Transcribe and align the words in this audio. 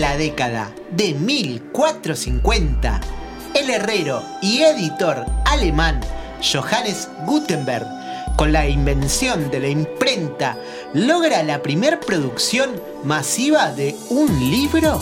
la 0.00 0.16
década 0.16 0.72
de 0.90 1.14
1450, 1.14 3.00
el 3.54 3.70
herrero 3.70 4.22
y 4.42 4.62
editor 4.62 5.24
alemán 5.44 6.00
Johannes 6.42 7.08
Gutenberg, 7.26 7.86
con 8.36 8.52
la 8.52 8.68
invención 8.68 9.50
de 9.50 9.60
la 9.60 9.68
imprenta, 9.68 10.58
logra 10.94 11.44
la 11.44 11.62
primer 11.62 12.00
producción 12.00 12.70
masiva 13.04 13.70
de 13.70 13.94
un 14.10 14.26
libro? 14.50 15.00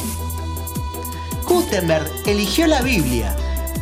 Gutenberg 1.48 2.10
eligió 2.26 2.66
la 2.66 2.82
Biblia 2.82 3.34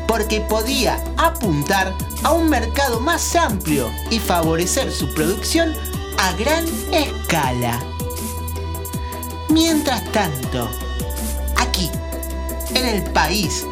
porque 0.06 0.40
podía 0.40 1.02
apuntar 1.16 1.92
a 2.22 2.32
un 2.32 2.48
mercado 2.48 3.00
más 3.00 3.34
amplio 3.34 3.90
y 4.11 4.21
favorecer 4.21 4.93
su 4.93 5.13
producción 5.14 5.74
a 6.18 6.32
gran 6.35 6.64
escala. 6.93 7.80
Mientras 9.49 10.04
tanto, 10.13 10.71
en 12.80 12.86
el 12.86 13.02
país 13.12 13.66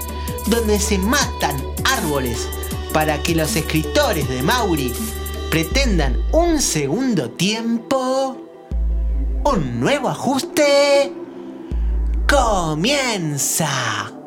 donde 0.47 0.79
se 0.79 0.99
matan 0.99 1.57
árboles 1.85 2.49
para 2.93 3.23
que 3.23 3.35
los 3.35 3.57
escritores 3.57 4.29
de 4.29 4.43
Mauri 4.43 4.93
pretendan 5.51 6.23
un 6.33 6.61
segundo 6.61 7.31
tiempo, 7.31 8.37
un 9.45 9.81
nuevo 9.81 10.09
ajuste 10.09 11.13
comienza. 12.29 14.18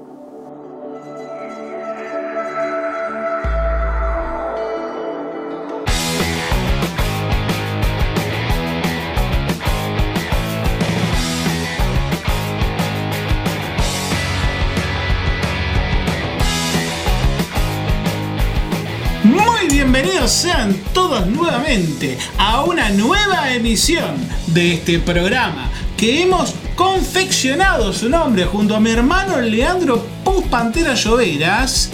Bienvenidos 19.91 20.31
sean 20.31 20.73
todos 20.93 21.27
nuevamente 21.27 22.17
a 22.37 22.63
una 22.63 22.89
nueva 22.91 23.53
emisión 23.53 24.15
de 24.47 24.75
este 24.75 24.99
programa 24.99 25.69
que 25.97 26.21
hemos 26.21 26.55
confeccionado 26.77 27.91
su 27.91 28.07
nombre 28.07 28.45
junto 28.45 28.73
a 28.73 28.79
mi 28.79 28.89
hermano 28.89 29.41
Leandro 29.41 30.01
Puz 30.23 30.45
Pantera 30.45 30.93
Lloveras. 30.93 31.89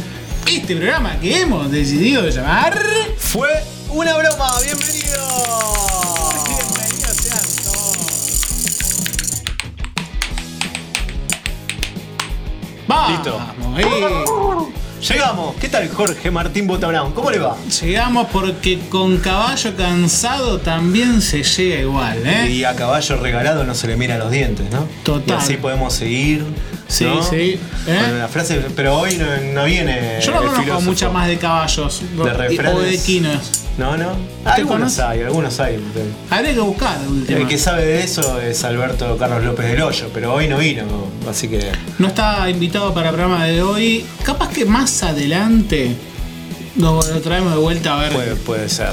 Este 0.46 0.76
programa 0.76 1.20
que 1.20 1.42
hemos 1.42 1.72
decidido 1.72 2.30
llamar 2.30 2.80
Fue 3.18 3.50
una 3.90 4.16
broma, 4.16 4.52
bienvenidos. 4.64 5.34
Bienvenidos 6.46 7.18
sean 7.18 7.42
todos. 7.64 7.98
Vamos, 12.88 13.12
Listo. 13.12 13.42
ahí. 13.76 14.77
Llegamos. 15.02 15.56
¿Qué 15.58 15.70
tal 15.70 15.88
Jorge 15.90 16.32
Martín 16.32 16.66
Bota 16.66 16.88
Brown? 16.88 17.12
¿Cómo 17.14 17.30
le 17.30 17.38
va? 17.38 17.56
Llegamos 17.82 18.28
porque 18.32 18.80
con 18.90 19.18
caballo 19.18 19.76
cansado 19.76 20.60
también 20.60 21.22
se 21.22 21.44
llega 21.44 21.82
igual, 21.82 22.26
¿eh? 22.26 22.50
Y 22.50 22.64
a 22.64 22.76
caballo 22.76 23.18
regalado 23.18 23.64
no 23.64 23.76
se 23.76 23.88
le 23.88 23.96
miran 23.96 24.20
los 24.20 24.32
dientes, 24.32 24.66
¿no? 24.72 24.88
Total. 25.04 25.38
Y 25.38 25.40
así 25.40 25.58
podemos 25.58 25.94
seguir. 25.94 26.46
Sí, 26.88 27.04
¿no? 27.04 27.22
sí. 27.22 27.60
¿eh? 27.88 28.16
La 28.18 28.28
frase, 28.28 28.60
pero 28.76 28.98
hoy 28.98 29.18
no, 29.18 29.26
no 29.54 29.66
viene. 29.66 30.20
Yo 30.22 30.32
no 30.32 30.40
conozco 30.40 30.82
muchas 30.82 31.14
más 31.14 31.28
de 31.28 31.38
caballos 31.38 32.02
De 32.16 32.22
o 32.22 32.26
de 32.26 32.34
refranes. 32.34 33.67
No, 33.78 33.96
no. 33.96 34.16
Algunos 34.44 34.98
hay, 35.00 35.22
algunos 35.22 35.60
hay. 35.60 35.80
Habría 36.32 36.54
que 36.54 36.60
buscar 36.60 36.98
El 37.28 37.48
que 37.48 37.58
sabe 37.60 37.86
de 37.86 38.04
eso 38.04 38.42
es 38.42 38.64
Alberto 38.64 39.18
Carlos 39.18 39.44
López 39.44 39.68
del 39.68 39.82
Hoyo, 39.84 40.10
pero 40.14 40.34
hoy 40.34 40.48
no 40.48 40.58
vino, 40.58 40.84
así 41.30 41.48
que. 41.48 41.72
No 42.00 42.08
está 42.08 42.50
invitado 42.50 42.94
para 42.94 43.10
el 43.10 43.16
programa 43.16 43.46
de 43.46 43.62
hoy. 43.62 44.04
Capaz 44.24 44.50
que 44.50 44.66
más 44.66 45.04
adelante 45.04 45.96
lo, 46.76 46.96
lo 47.02 47.22
traemos 47.22 47.54
de 47.54 47.60
vuelta 47.60 47.98
a 48.00 48.02
ver, 48.02 48.14
Puede, 48.14 48.36
puede 48.36 48.70
ser. 48.70 48.90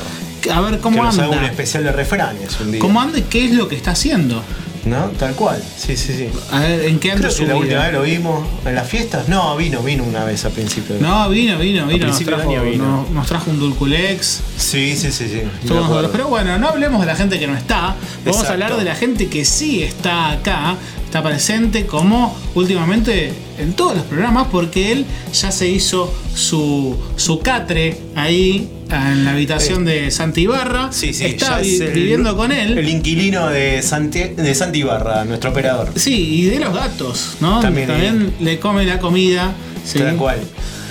a 0.53 0.61
ver 0.61 0.75
que 0.75 0.81
cómo 0.81 1.03
nos 1.03 1.19
haga 1.19 1.29
un 1.31 1.35
anda. 1.39 1.49
especial 1.51 1.85
de 1.85 1.93
refranes 1.93 2.61
un 2.61 2.73
día. 2.73 2.81
¿Cómo 2.81 3.01
anda 3.01 3.19
y 3.19 3.23
qué 3.23 3.47
es 3.47 3.53
lo 3.53 3.69
que 3.69 3.77
está 3.77 3.93
haciendo? 3.93 4.43
¿No? 4.87 5.07
Tal 5.19 5.35
cual. 5.35 5.63
Sí, 5.77 5.97
sí, 5.97 6.13
sí. 6.15 6.29
A 6.53 6.61
ver, 6.61 6.85
¿en 6.87 6.99
qué 6.99 7.13
Creo 7.13 7.31
su 7.31 7.45
que 7.45 7.47
la 7.47 7.57
última 7.57 7.83
vez 7.85 7.93
lo 7.95 8.03
vimos 8.03 8.47
en 8.67 8.75
las 8.75 8.87
fiestas. 8.89 9.29
No, 9.29 9.57
vino, 9.57 9.81
vino 9.83 10.05
una 10.05 10.25
vez 10.25 10.45
a 10.45 10.51
principio. 10.51 10.97
de- 10.97 11.01
No, 11.01 11.29
vino, 11.31 11.59
vino, 11.59 11.87
vino. 11.87 12.07
Nos 12.07 12.19
trajo, 12.21 12.51
año 12.51 12.63
vino. 12.65 12.85
nos- 12.85 13.11
nos 13.11 13.27
trajo 13.27 13.51
un 13.51 13.59
Dulculex. 13.59 14.41
Sí, 14.59 14.95
sí, 14.97 15.11
sí, 15.11 15.29
sí. 15.29 15.43
Todos. 15.67 16.11
Pero 16.13 16.29
bueno, 16.29 16.59
no 16.59 16.69
hablemos 16.69 17.01
de 17.01 17.07
la 17.07 17.17
gente 17.17 17.39
que 17.39 17.47
no 17.47 17.57
está. 17.57 17.81
Vamos 17.81 17.97
Exacto. 18.27 18.49
a 18.49 18.53
hablar 18.53 18.77
de 18.77 18.85
la 18.85 18.95
gente 18.95 19.29
que 19.29 19.45
sí 19.45 19.83
está 19.83 20.33
acá, 20.33 20.77
está 21.07 21.23
presente 21.23 21.87
como 21.87 22.37
últimamente 22.55 23.33
en 23.59 23.73
todos 23.75 23.97
los 23.97 24.05
programas, 24.05 24.49
porque 24.51 24.93
él 24.93 25.07
ya 25.33 25.51
se 25.51 25.69
hizo 25.69 26.13
su, 26.35 26.97
su 27.17 27.39
catre 27.41 27.99
ahí 28.17 28.69
en 29.13 29.25
la 29.25 29.33
habitación 29.33 29.85
de 29.85 30.11
Santi 30.11 30.43
Ibarra. 30.43 30.93
Sí, 30.93 31.13
sí, 31.13 31.25
está 31.27 31.57
ya 31.57 31.59
vi- 31.63 31.75
es 31.75 31.81
el- 31.81 31.93
viviendo 31.93 32.37
con 32.37 32.53
él. 32.53 32.79
El 32.79 32.89
inquilino 32.89 33.49
de 33.49 33.83
Santi, 33.83 34.21
de 34.25 34.55
Santi 34.55 34.81
Ibarra, 34.81 35.25
nuestro 35.25 35.51
operador. 35.51 35.93
Sí, 35.97 36.15
y 36.15 36.45
de 36.47 36.61
los 36.61 36.75
gatos, 36.75 37.37
¿no? 37.41 37.61
También, 37.61 38.35
le 38.41 38.59
come 38.59 38.85
la 38.85 38.99
comida. 38.99 39.53
sí. 39.85 39.99
Tal 39.99 40.17
cual. 40.17 40.39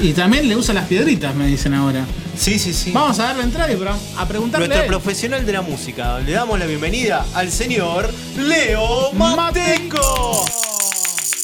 Y 0.01 0.11
también 0.13 0.47
le 0.49 0.55
usa 0.55 0.73
las 0.73 0.85
piedritas, 0.87 1.33
me 1.35 1.47
dicen 1.47 1.73
ahora. 1.73 2.05
Sí, 2.37 2.57
sí, 2.59 2.73
sí. 2.73 2.91
Vamos 2.91 3.19
a 3.19 3.23
darle 3.25 3.43
entrada 3.43 3.71
y 3.71 3.75
a 4.17 4.27
preguntarle. 4.27 4.65
a 4.65 4.67
Nuestro 4.67 4.83
él. 4.83 4.87
profesional 4.87 5.45
de 5.45 5.53
la 5.53 5.61
música. 5.61 6.19
Le 6.19 6.31
damos 6.31 6.57
la 6.59 6.65
bienvenida 6.65 7.25
al 7.35 7.51
señor 7.51 8.11
Leo 8.37 9.11
Mateco. 9.13 10.45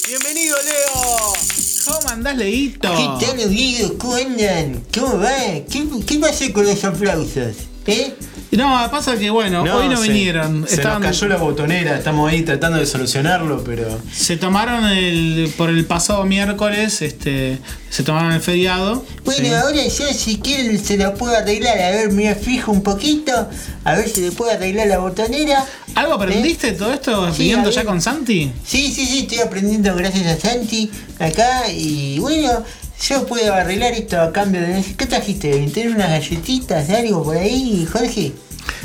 Bienvenido, 0.08 0.56
Leo. 0.64 1.49
¿Cómo 1.84 2.08
andás, 2.10 2.36
Leito? 2.36 2.88
¿Qué 3.18 3.26
tal, 3.26 3.40
amigos? 3.40 3.92
¿Cómo 3.98 4.14
andan? 4.14 4.82
¿Cómo 4.94 5.18
va? 5.18 5.30
¿Qué, 5.70 5.88
qué 6.06 6.18
pasó 6.18 6.52
con 6.52 6.66
los 6.66 6.84
aplausos? 6.84 7.56
¿Eh? 7.86 8.14
No, 8.52 8.90
pasa 8.90 9.16
que 9.16 9.30
bueno, 9.30 9.62
hoy 9.62 9.88
no 9.88 9.96
se- 10.02 10.08
vinieron. 10.08 10.66
Se 10.66 10.74
Estaban- 10.76 11.00
nos 11.02 11.10
cayó 11.12 11.28
la 11.28 11.36
botonera, 11.36 11.96
estamos 11.96 12.28
ahí 12.30 12.42
tratando 12.42 12.78
de 12.78 12.86
solucionarlo, 12.86 13.62
pero. 13.64 13.86
se 14.12 14.36
tomaron 14.36 14.86
el 14.86 15.52
por 15.56 15.70
el 15.70 15.84
pasado 15.84 16.24
miércoles, 16.24 17.00
este, 17.00 17.58
se 17.90 18.02
tomaron 18.02 18.32
el 18.32 18.40
feriado. 18.40 19.04
Bueno, 19.24 19.44
Sí. 19.48 19.54
ahora 19.54 19.86
yo 19.86 20.12
si 20.12 20.38
quieren 20.38 20.84
se 20.84 20.96
lo 20.96 21.14
puedo 21.14 21.36
arreglar. 21.36 21.78
A 21.80 21.90
ver, 21.90 22.10
me 22.12 22.34
fijo 22.34 22.72
un 22.72 22.82
poquito. 22.82 23.32
A 23.84 23.94
ver 23.94 24.08
si 24.08 24.20
le 24.22 24.32
puedo 24.32 24.50
arreglar 24.50 24.88
la 24.88 24.98
botonera. 24.98 25.64
¿Algo 25.94 26.14
aprendiste 26.14 26.72
de 26.72 26.78
todo 26.78 26.92
esto 26.92 27.32
Sí, 27.34 27.52
ya 27.72 27.84
con 27.84 28.00
Santi? 28.00 28.52
Sí, 28.66 28.92
sí, 28.92 29.06
sí, 29.06 29.20
estoy 29.20 29.38
aprendiendo 29.40 29.94
gracias 29.94 30.26
a 30.26 30.40
Santi 30.40 30.90
acá. 31.18 31.68
Y 31.70 32.18
bueno, 32.18 32.64
yo 33.08 33.26
puedo 33.26 33.52
arreglar 33.54 33.92
esto 33.92 34.20
a 34.20 34.32
cambio 34.32 34.60
de... 34.60 34.84
¿Qué 34.96 35.06
trajiste? 35.06 35.50
¿Tenés 35.72 35.94
unas 35.94 36.10
galletitas 36.10 36.86
de 36.88 36.96
algo 36.96 37.22
por 37.24 37.36
ahí, 37.36 37.86
Jorge? 37.90 38.32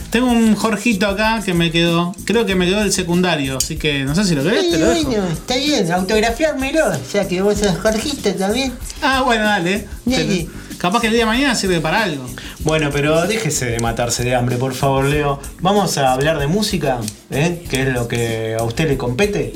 Tengo 0.09 0.31
un 0.31 0.55
Jorgito 0.55 1.07
acá 1.07 1.41
que 1.43 1.53
me 1.53 1.71
quedó, 1.71 2.15
creo 2.23 2.45
que 2.45 2.55
me 2.55 2.65
quedó 2.65 2.79
del 2.79 2.93
secundario, 2.93 3.57
así 3.57 3.75
que 3.75 4.03
no 4.05 4.15
sé 4.15 4.23
si 4.23 4.33
lo 4.35 4.43
querés, 4.43 4.69
te 4.69 4.75
Sí, 4.75 4.81
lo 4.81 4.89
dejo. 4.89 5.09
bueno, 5.09 5.27
está 5.27 5.55
bien, 5.57 5.91
autografiármelo, 5.91 6.91
ya 7.13 7.27
que 7.27 7.41
vos 7.41 7.57
sos 7.59 7.77
Jorgito 7.79 8.33
también. 8.35 8.71
Ah, 9.01 9.21
bueno, 9.25 9.43
dale. 9.43 9.85
Te- 10.09 10.47
capaz 10.77 11.01
que 11.01 11.07
el 11.07 11.13
día 11.13 11.21
de 11.23 11.25
mañana 11.25 11.53
sirve 11.55 11.81
para 11.81 12.03
algo. 12.03 12.25
Bueno, 12.59 12.89
pero 12.93 13.27
déjese 13.27 13.65
de 13.65 13.79
matarse 13.79 14.23
de 14.23 14.35
hambre, 14.35 14.55
por 14.55 14.73
favor, 14.73 15.03
Leo. 15.05 15.39
Vamos 15.59 15.97
a 15.97 16.13
hablar 16.13 16.39
de 16.39 16.47
música, 16.47 16.99
¿eh? 17.31 17.65
que 17.69 17.81
es 17.81 17.89
lo 17.93 18.07
que 18.07 18.55
a 18.57 18.63
usted 18.63 18.87
le 18.87 18.97
compete. 18.97 19.53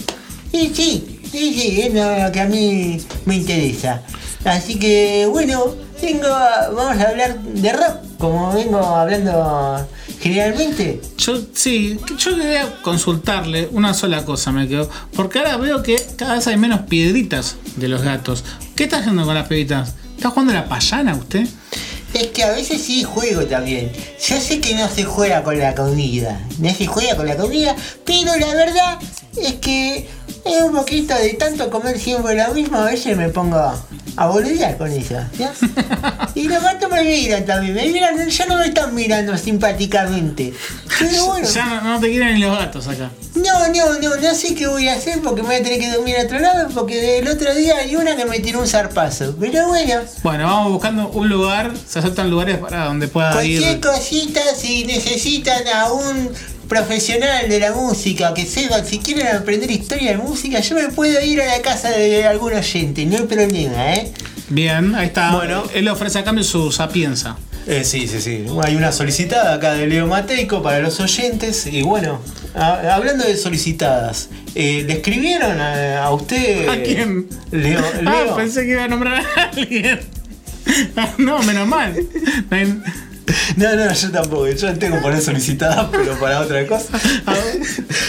Sí, 0.51 0.71
sí, 0.75 1.18
sí, 1.31 1.53
sí, 1.53 1.81
es 1.81 1.93
lo 1.93 2.31
que 2.31 2.39
a 2.39 2.45
mí 2.45 2.97
me 3.25 3.35
interesa. 3.35 4.01
Así 4.45 4.79
que, 4.79 5.27
bueno, 5.29 5.75
vengo 6.01 6.27
a- 6.27 6.69
vamos 6.69 6.97
a 6.97 7.09
hablar 7.09 7.39
de 7.39 7.73
rock, 7.73 7.97
como 8.17 8.53
vengo 8.53 8.79
hablando 8.79 9.87
generalmente. 10.21 11.01
Yo 11.17 11.41
sí, 11.53 11.99
yo 12.17 12.35
quería 12.37 12.81
consultarle 12.81 13.67
una 13.71 13.93
sola 13.93 14.23
cosa, 14.25 14.51
me 14.51 14.67
quedó. 14.67 14.89
Porque 15.13 15.39
ahora 15.39 15.57
veo 15.57 15.83
que 15.83 16.01
cada 16.15 16.35
vez 16.35 16.47
hay 16.47 16.57
menos 16.57 16.81
piedritas 16.81 17.55
de 17.75 17.87
los 17.89 18.01
gatos. 18.01 18.43
¿Qué 18.75 18.83
está 18.85 18.99
haciendo 18.99 19.25
con 19.25 19.35
las 19.35 19.47
piedritas? 19.47 19.95
¿Está 20.15 20.29
jugando 20.29 20.53
la 20.53 20.67
payana 20.67 21.15
usted? 21.15 21.47
Es 22.13 22.27
que 22.27 22.43
a 22.43 22.51
veces 22.51 22.81
sí 22.81 23.03
juego 23.03 23.43
también. 23.45 23.91
Yo 24.27 24.39
sé 24.39 24.59
que 24.59 24.73
no 24.75 24.89
se 24.89 25.03
juega 25.03 25.43
con 25.43 25.59
la 25.59 25.75
comida, 25.75 26.41
no 26.59 26.73
se 26.73 26.87
juega 26.87 27.15
con 27.15 27.27
la 27.27 27.37
comida, 27.37 27.75
pero 28.05 28.35
la 28.37 28.53
verdad 28.55 28.99
es 29.39 29.53
que 29.55 30.07
es 30.45 30.61
un 30.61 30.73
poquito 30.75 31.13
de 31.15 31.33
tanto 31.33 31.69
comer 31.69 31.99
siempre 31.99 32.35
lo 32.35 32.53
mismo, 32.53 32.77
a 32.77 32.85
veces 32.85 33.15
me 33.17 33.29
pongo 33.29 33.57
a 34.15 34.27
boludear 34.27 34.77
con 34.77 34.91
eso. 34.91 35.15
¿ya? 35.37 35.53
Y 36.35 36.47
los 36.47 36.61
gatos 36.63 36.89
me 36.91 37.03
miran 37.03 37.45
también, 37.45 37.73
me 37.75 37.85
miran, 37.87 38.29
ya 38.29 38.45
no 38.45 38.57
me 38.57 38.65
están 38.67 38.93
mirando 38.95 39.37
simpáticamente. 39.37 40.53
Pero 40.99 41.25
bueno, 41.25 41.47
Ya 41.49 41.65
no, 41.65 41.81
no 41.81 41.99
te 41.99 42.09
quieren 42.09 42.33
ni 42.35 42.39
los 42.41 42.57
gatos 42.57 42.87
acá. 42.87 43.09
no, 43.35 43.67
no, 43.69 43.99
no, 43.99 44.15
no 44.17 44.35
sé 44.35 44.55
qué 44.55 44.67
voy 44.67 44.87
a 44.87 44.93
hacer 44.95 45.19
porque 45.21 45.41
me 45.41 45.47
voy 45.49 45.57
a 45.57 45.63
tener 45.63 45.79
que 45.79 45.89
dormir 45.91 46.15
a 46.17 46.23
otro 46.23 46.39
lado 46.39 46.69
porque 46.73 47.19
el 47.19 47.27
otro 47.27 47.53
día 47.55 47.77
hay 47.77 47.95
una 47.95 48.15
que 48.15 48.25
me 48.25 48.39
tiró 48.39 48.59
un 48.59 48.67
zarpazo. 48.67 49.35
Pero 49.39 49.67
bueno. 49.67 50.01
Bueno, 50.23 50.45
vamos 50.45 50.71
buscando 50.73 51.09
un 51.09 51.29
lugar, 51.29 51.71
se 51.87 51.99
aceptan 51.99 52.29
lugares 52.29 52.57
para 52.57 52.85
donde 52.85 53.07
pueda 53.07 53.31
Cualquier 53.33 53.61
ir. 53.77 53.79
cosita, 53.81 54.41
si 54.57 54.85
necesitan 54.85 55.67
a 55.67 55.91
un 55.91 56.29
profesional 56.69 57.49
de 57.49 57.59
la 57.59 57.73
música, 57.73 58.33
que 58.33 58.45
sepa, 58.45 58.83
si 58.85 58.99
quieren 58.99 59.27
aprender 59.35 59.69
historia 59.69 60.11
de 60.11 60.17
música, 60.17 60.61
yo 60.61 60.75
me 60.75 60.87
puedo 60.89 61.19
ir 61.21 61.41
a 61.41 61.47
la 61.57 61.61
casa 61.61 61.89
de 61.89 62.25
algún 62.25 62.53
oyente, 62.53 63.05
no 63.05 63.17
hay 63.17 63.23
problema, 63.23 63.93
¿eh? 63.95 64.13
Bien, 64.49 64.95
ahí 64.95 65.07
está. 65.07 65.35
Bueno. 65.35 65.63
él 65.73 65.87
ofrece 65.89 66.19
a 66.19 66.23
cambio 66.23 66.43
su 66.43 66.71
sapienza. 66.71 67.35
Eh, 67.67 67.83
sí, 67.83 68.07
sí, 68.07 68.19
sí. 68.21 68.45
Hay 68.63 68.75
una 68.75 68.91
solicitada 68.91 69.53
acá 69.55 69.73
de 69.73 69.85
Leo 69.85 70.07
Mateico 70.07 70.63
para 70.63 70.79
los 70.79 70.99
oyentes. 70.99 71.67
Y 71.67 71.83
bueno, 71.83 72.19
a- 72.55 72.95
hablando 72.95 73.25
de 73.25 73.37
solicitadas, 73.37 74.29
eh, 74.55 74.83
¿le 74.87 74.93
escribieron 74.93 75.59
a, 75.61 76.03
a 76.03 76.11
usted? 76.11 76.67
¿A 76.67 76.81
quién? 76.81 77.27
Leo. 77.51 77.79
Ah, 78.07 78.23
Leo. 78.25 78.35
pensé 78.35 78.61
que 78.63 78.71
iba 78.71 78.85
a 78.85 78.87
nombrar 78.87 79.23
a 79.23 79.43
alguien. 79.55 79.99
Ah, 80.95 81.09
no, 81.19 81.43
menos 81.43 81.67
mal. 81.67 81.93
No, 83.55 83.75
no, 83.75 83.93
yo 83.93 84.11
tampoco. 84.11 84.47
Yo 84.47 84.77
tengo 84.77 84.97
que 84.97 85.01
poner 85.01 85.21
solicitadas, 85.21 85.87
pero 85.91 86.19
para 86.19 86.41
otra 86.41 86.65
cosa. 86.67 86.87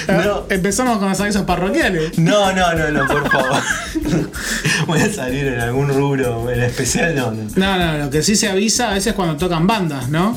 No. 0.09 0.47
Empezamos 0.49 0.99
con 0.99 1.09
los 1.09 1.21
avisos 1.21 1.43
parroquiales. 1.43 2.19
No, 2.19 2.53
no, 2.53 2.73
no, 2.75 2.91
no, 2.91 3.07
por 3.07 3.31
favor. 3.31 3.63
Voy 4.87 5.01
a 5.01 5.13
salir 5.13 5.47
en 5.47 5.61
algún 5.61 5.89
rubro 5.89 6.51
en 6.51 6.63
especial, 6.63 7.15
no, 7.15 7.31
no. 7.31 7.49
No, 7.55 7.79
no, 7.79 7.99
lo 7.99 8.11
que 8.11 8.23
sí 8.23 8.35
se 8.35 8.49
avisa 8.49 8.91
a 8.91 8.95
veces 8.95 9.15
cuando 9.15 9.37
tocan 9.37 9.67
bandas, 9.67 10.09
¿no? 10.09 10.37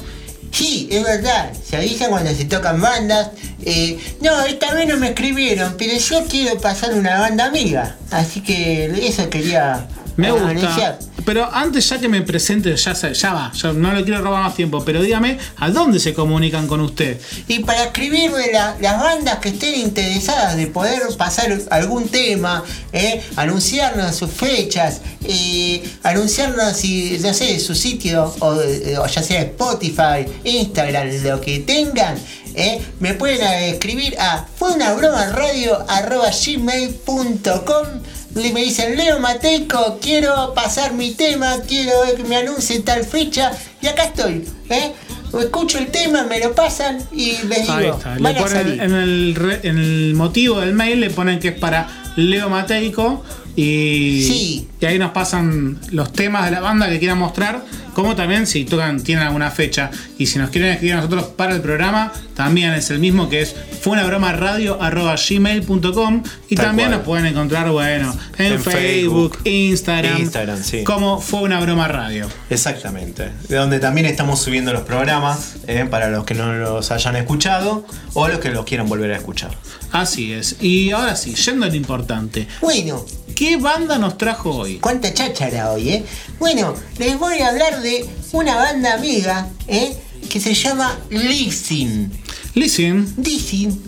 Sí, 0.52 0.88
es 0.92 1.04
verdad, 1.04 1.52
se 1.68 1.78
avisa 1.78 2.10
cuando 2.10 2.32
se 2.32 2.46
tocan 2.46 2.80
bandas. 2.80 3.32
Eh, 3.66 3.98
no, 4.22 4.44
esta 4.44 4.72
vez 4.76 4.88
no 4.88 4.98
me 4.98 5.10
escribieron, 5.10 5.74
pero 5.78 5.98
yo 5.98 6.26
quiero 6.26 6.60
pasar 6.60 6.94
una 6.94 7.20
banda 7.20 7.46
amiga, 7.46 7.96
así 8.12 8.42
que 8.42 9.08
eso 9.08 9.28
quería 9.32 9.88
Me 10.18 10.28
gusta. 10.32 10.98
Pero 11.26 11.50
antes 11.54 11.88
ya 11.90 12.00
que 12.00 12.10
me 12.10 12.22
presente, 12.22 12.76
ya, 12.76 12.94
se- 12.94 13.14
ya 13.14 13.34
va, 13.34 13.52
yo 13.54 13.72
no 13.74 13.94
le 13.94 14.04
quiero 14.04 14.22
robar 14.22 14.44
más 14.44 14.56
tiempo, 14.56 14.84
pero 14.84 15.02
dígame, 15.02 15.38
¿a 15.58 15.70
dónde 15.70 16.00
se 16.00 16.14
comunican 16.14 16.68
con 16.68 16.82
usted? 16.82 17.20
Y 17.48 17.60
para 17.60 17.86
escribirme 17.86 18.52
la- 18.52 18.76
las 18.82 19.00
bandas 19.02 19.38
que 19.40 19.50
estén 19.50 19.76
interesadas 19.80 20.58
de 20.58 20.68
poder 20.68 21.02
pasar 21.18 21.58
algún 21.72 22.10
tema, 22.10 22.64
eh, 22.92 23.24
anunciarnos 23.38 24.16
sus 24.16 24.32
fechas, 24.32 25.00
eh, 25.24 25.82
anunciarnos 26.04 26.76
si, 26.76 27.18
no 27.22 27.34
sé, 27.34 27.58
su 27.60 27.74
sitio, 27.74 28.36
o, 28.40 28.60
eh, 28.62 28.98
o 28.98 29.08
ya 29.08 29.24
sea 29.24 29.42
Spotify, 29.42 30.26
Instagram, 30.44 31.08
lo 31.24 31.40
que 31.40 31.60
tengan, 31.60 32.18
eh, 32.56 32.82
me 33.00 33.14
pueden 33.14 33.42
eh, 33.42 33.70
escribir 33.72 34.16
a 34.20 34.46
fue 34.58 34.74
una 34.74 34.94
broma 34.94 35.28
radio 35.28 35.84
arroba 35.90 36.30
gmail.com 36.30 37.88
me 38.36 38.62
dicen 38.64 38.96
Leo 38.98 39.20
Mateico, 39.20 40.00
quiero 40.02 40.54
pasar 40.54 40.94
mi 40.94 41.12
tema, 41.12 41.58
quiero 41.68 41.92
que 42.16 42.24
me 42.24 42.36
anuncie 42.38 42.80
tal 42.80 43.04
fecha 43.04 43.52
y 43.82 43.88
acá 43.88 44.06
estoy, 44.06 44.48
¿eh? 44.70 44.92
Escucho 45.40 45.80
el 45.80 45.88
tema, 45.88 46.24
me 46.24 46.40
lo 46.40 46.54
pasan 46.54 47.00
y 47.12 47.38
les 47.48 47.62
digo, 47.62 47.74
Ahí 47.74 47.88
está. 47.88 48.16
Le 48.16 48.22
van 48.22 48.36
a 48.36 48.40
ponen 48.40 48.54
salir. 48.56 48.82
en 48.82 48.94
el, 48.94 49.36
re- 49.36 49.60
en 49.64 49.78
el 49.80 50.14
motivo 50.16 50.60
del 50.62 50.74
mail 50.74 51.00
le 51.00 51.10
ponen 51.10 51.40
que 51.40 51.48
es 51.50 51.58
para 51.60 51.88
Leo 52.16 52.50
Mateico 52.50 53.24
y, 53.56 54.24
Sí. 54.28 54.68
y 54.82 54.86
ahí 54.86 54.98
nos 55.00 55.12
pasan 55.12 55.80
los 55.92 56.12
temas 56.14 56.46
de 56.46 56.52
la 56.52 56.60
banda 56.60 56.90
que 56.90 57.00
quieran 57.00 57.18
mostrar, 57.20 57.64
como 57.94 58.16
también 58.16 58.48
si 58.48 58.66
tocan, 58.66 59.02
tienen 59.04 59.26
alguna 59.28 59.52
fecha. 59.52 59.92
Y 60.18 60.26
si 60.26 60.40
nos 60.40 60.50
quieren 60.50 60.72
escribir 60.72 60.94
a 60.94 60.98
nosotros 60.98 61.26
para 61.36 61.54
el 61.54 61.62
programa, 61.62 62.12
también 62.36 62.74
es 62.74 62.90
el 62.90 62.98
mismo 63.00 63.30
que 63.30 63.42
es 63.42 63.56
fue 63.82 63.94
una 63.94 64.06
broma 64.06 64.32
radio 64.34 64.80
gmail.com 64.80 66.24
y 66.50 66.56
Tal 66.56 66.66
también 66.68 66.88
cual. 66.90 66.98
nos 66.98 67.06
pueden 67.06 67.26
encontrar, 67.28 67.70
bueno, 67.70 68.16
en, 68.38 68.54
En 68.54 68.60
Facebook, 68.62 69.38
Facebook, 69.38 69.38
Instagram, 69.44 70.18
Instagram, 70.22 70.64
sí. 70.64 70.84
como 70.84 71.20
fue 71.22 71.42
una 71.42 71.60
broma 71.60 71.88
radio. 71.88 72.28
Exactamente. 72.50 73.30
De 73.50 73.56
donde 73.58 73.80
también 73.80 74.08
estamos 74.08 74.40
subiendo 74.42 74.74
los 74.74 74.84
programas 74.84 75.56
eh, 75.68 75.86
para 75.90 76.10
los 76.10 76.24
que 76.26 76.34
no 76.34 76.54
los 76.54 76.92
hayan 76.92 77.16
escuchado 77.16 77.86
o 78.14 78.28
los 78.28 78.40
que 78.40 78.50
los 78.50 78.66
quieran 78.66 78.88
volver 78.90 79.12
a 79.12 79.18
escuchar. 79.18 79.52
Así 79.92 80.34
es. 80.34 80.56
Y 80.62 80.92
ahora 80.92 81.16
sí, 81.16 81.36
yendo 81.36 81.66
a 81.66 81.70
lo 81.70 81.76
importante. 81.76 82.48
Bueno, 82.62 83.06
¿Qué 83.36 83.43
banda 83.60 83.98
nos 83.98 84.18
trajo 84.18 84.52
hoy? 84.52 84.78
cuánta 84.80 85.14
cháchara 85.14 85.72
hoy, 85.72 85.90
¿eh? 85.90 86.06
Bueno, 86.40 86.74
les 86.98 87.18
voy 87.20 87.40
a 87.40 87.50
hablar 87.50 87.82
de 87.82 88.06
una 88.32 88.56
banda 88.56 88.94
amiga, 88.96 89.48
¿eh? 89.68 89.96
Que 90.30 90.40
se 90.40 90.54
llama 90.54 90.98
Listen. 91.10 92.12
Listen, 92.56 93.14
Listen. 93.24 93.80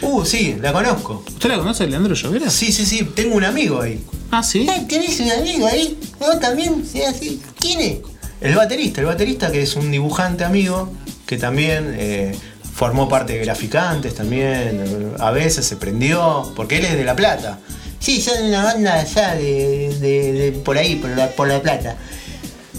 Uh, 0.00 0.24
sí, 0.24 0.56
la 0.60 0.72
conozco. 0.72 1.24
¿usted 1.28 1.48
la 1.48 1.58
conoce, 1.58 1.86
Leandro 1.86 2.14
Llovera? 2.14 2.50
Sí, 2.50 2.72
sí, 2.72 2.84
sí, 2.84 3.04
tengo 3.14 3.36
un 3.36 3.44
amigo 3.44 3.80
ahí. 3.80 4.02
Ah, 4.30 4.42
sí. 4.42 4.66
Ah, 4.68 4.80
¿Tenés 4.88 5.20
un 5.20 5.30
amigo 5.30 5.66
ahí? 5.66 5.96
¿Vos 6.18 6.40
también? 6.40 6.84
¿Sí, 6.90 7.02
así? 7.02 7.40
¿Quién 7.60 7.80
es? 7.80 7.96
El 8.40 8.56
baterista, 8.56 9.00
el 9.00 9.06
baterista 9.06 9.52
que 9.52 9.62
es 9.62 9.76
un 9.76 9.90
dibujante 9.92 10.44
amigo 10.44 10.92
que 11.26 11.36
también 11.38 11.94
eh, 11.96 12.34
formó 12.74 13.08
parte 13.08 13.34
de 13.34 13.44
Graficantes 13.44 14.14
también. 14.16 14.82
eh, 14.84 15.12
A 15.20 15.30
veces 15.30 15.64
se 15.66 15.76
prendió, 15.76 16.52
porque 16.56 16.78
él 16.78 16.84
es 16.86 16.94
de 16.96 17.04
La 17.04 17.14
Plata. 17.14 17.60
Sí, 18.02 18.20
son 18.20 18.42
una 18.44 18.64
banda 18.64 18.94
allá 19.00 19.34
de, 19.36 19.96
de- 20.00 20.32
de 20.32 20.52
por 20.52 20.76
ahí, 20.76 20.96
por 20.96 21.10
la, 21.10 21.28
por 21.30 21.46
la 21.48 21.62
plata. 21.62 21.96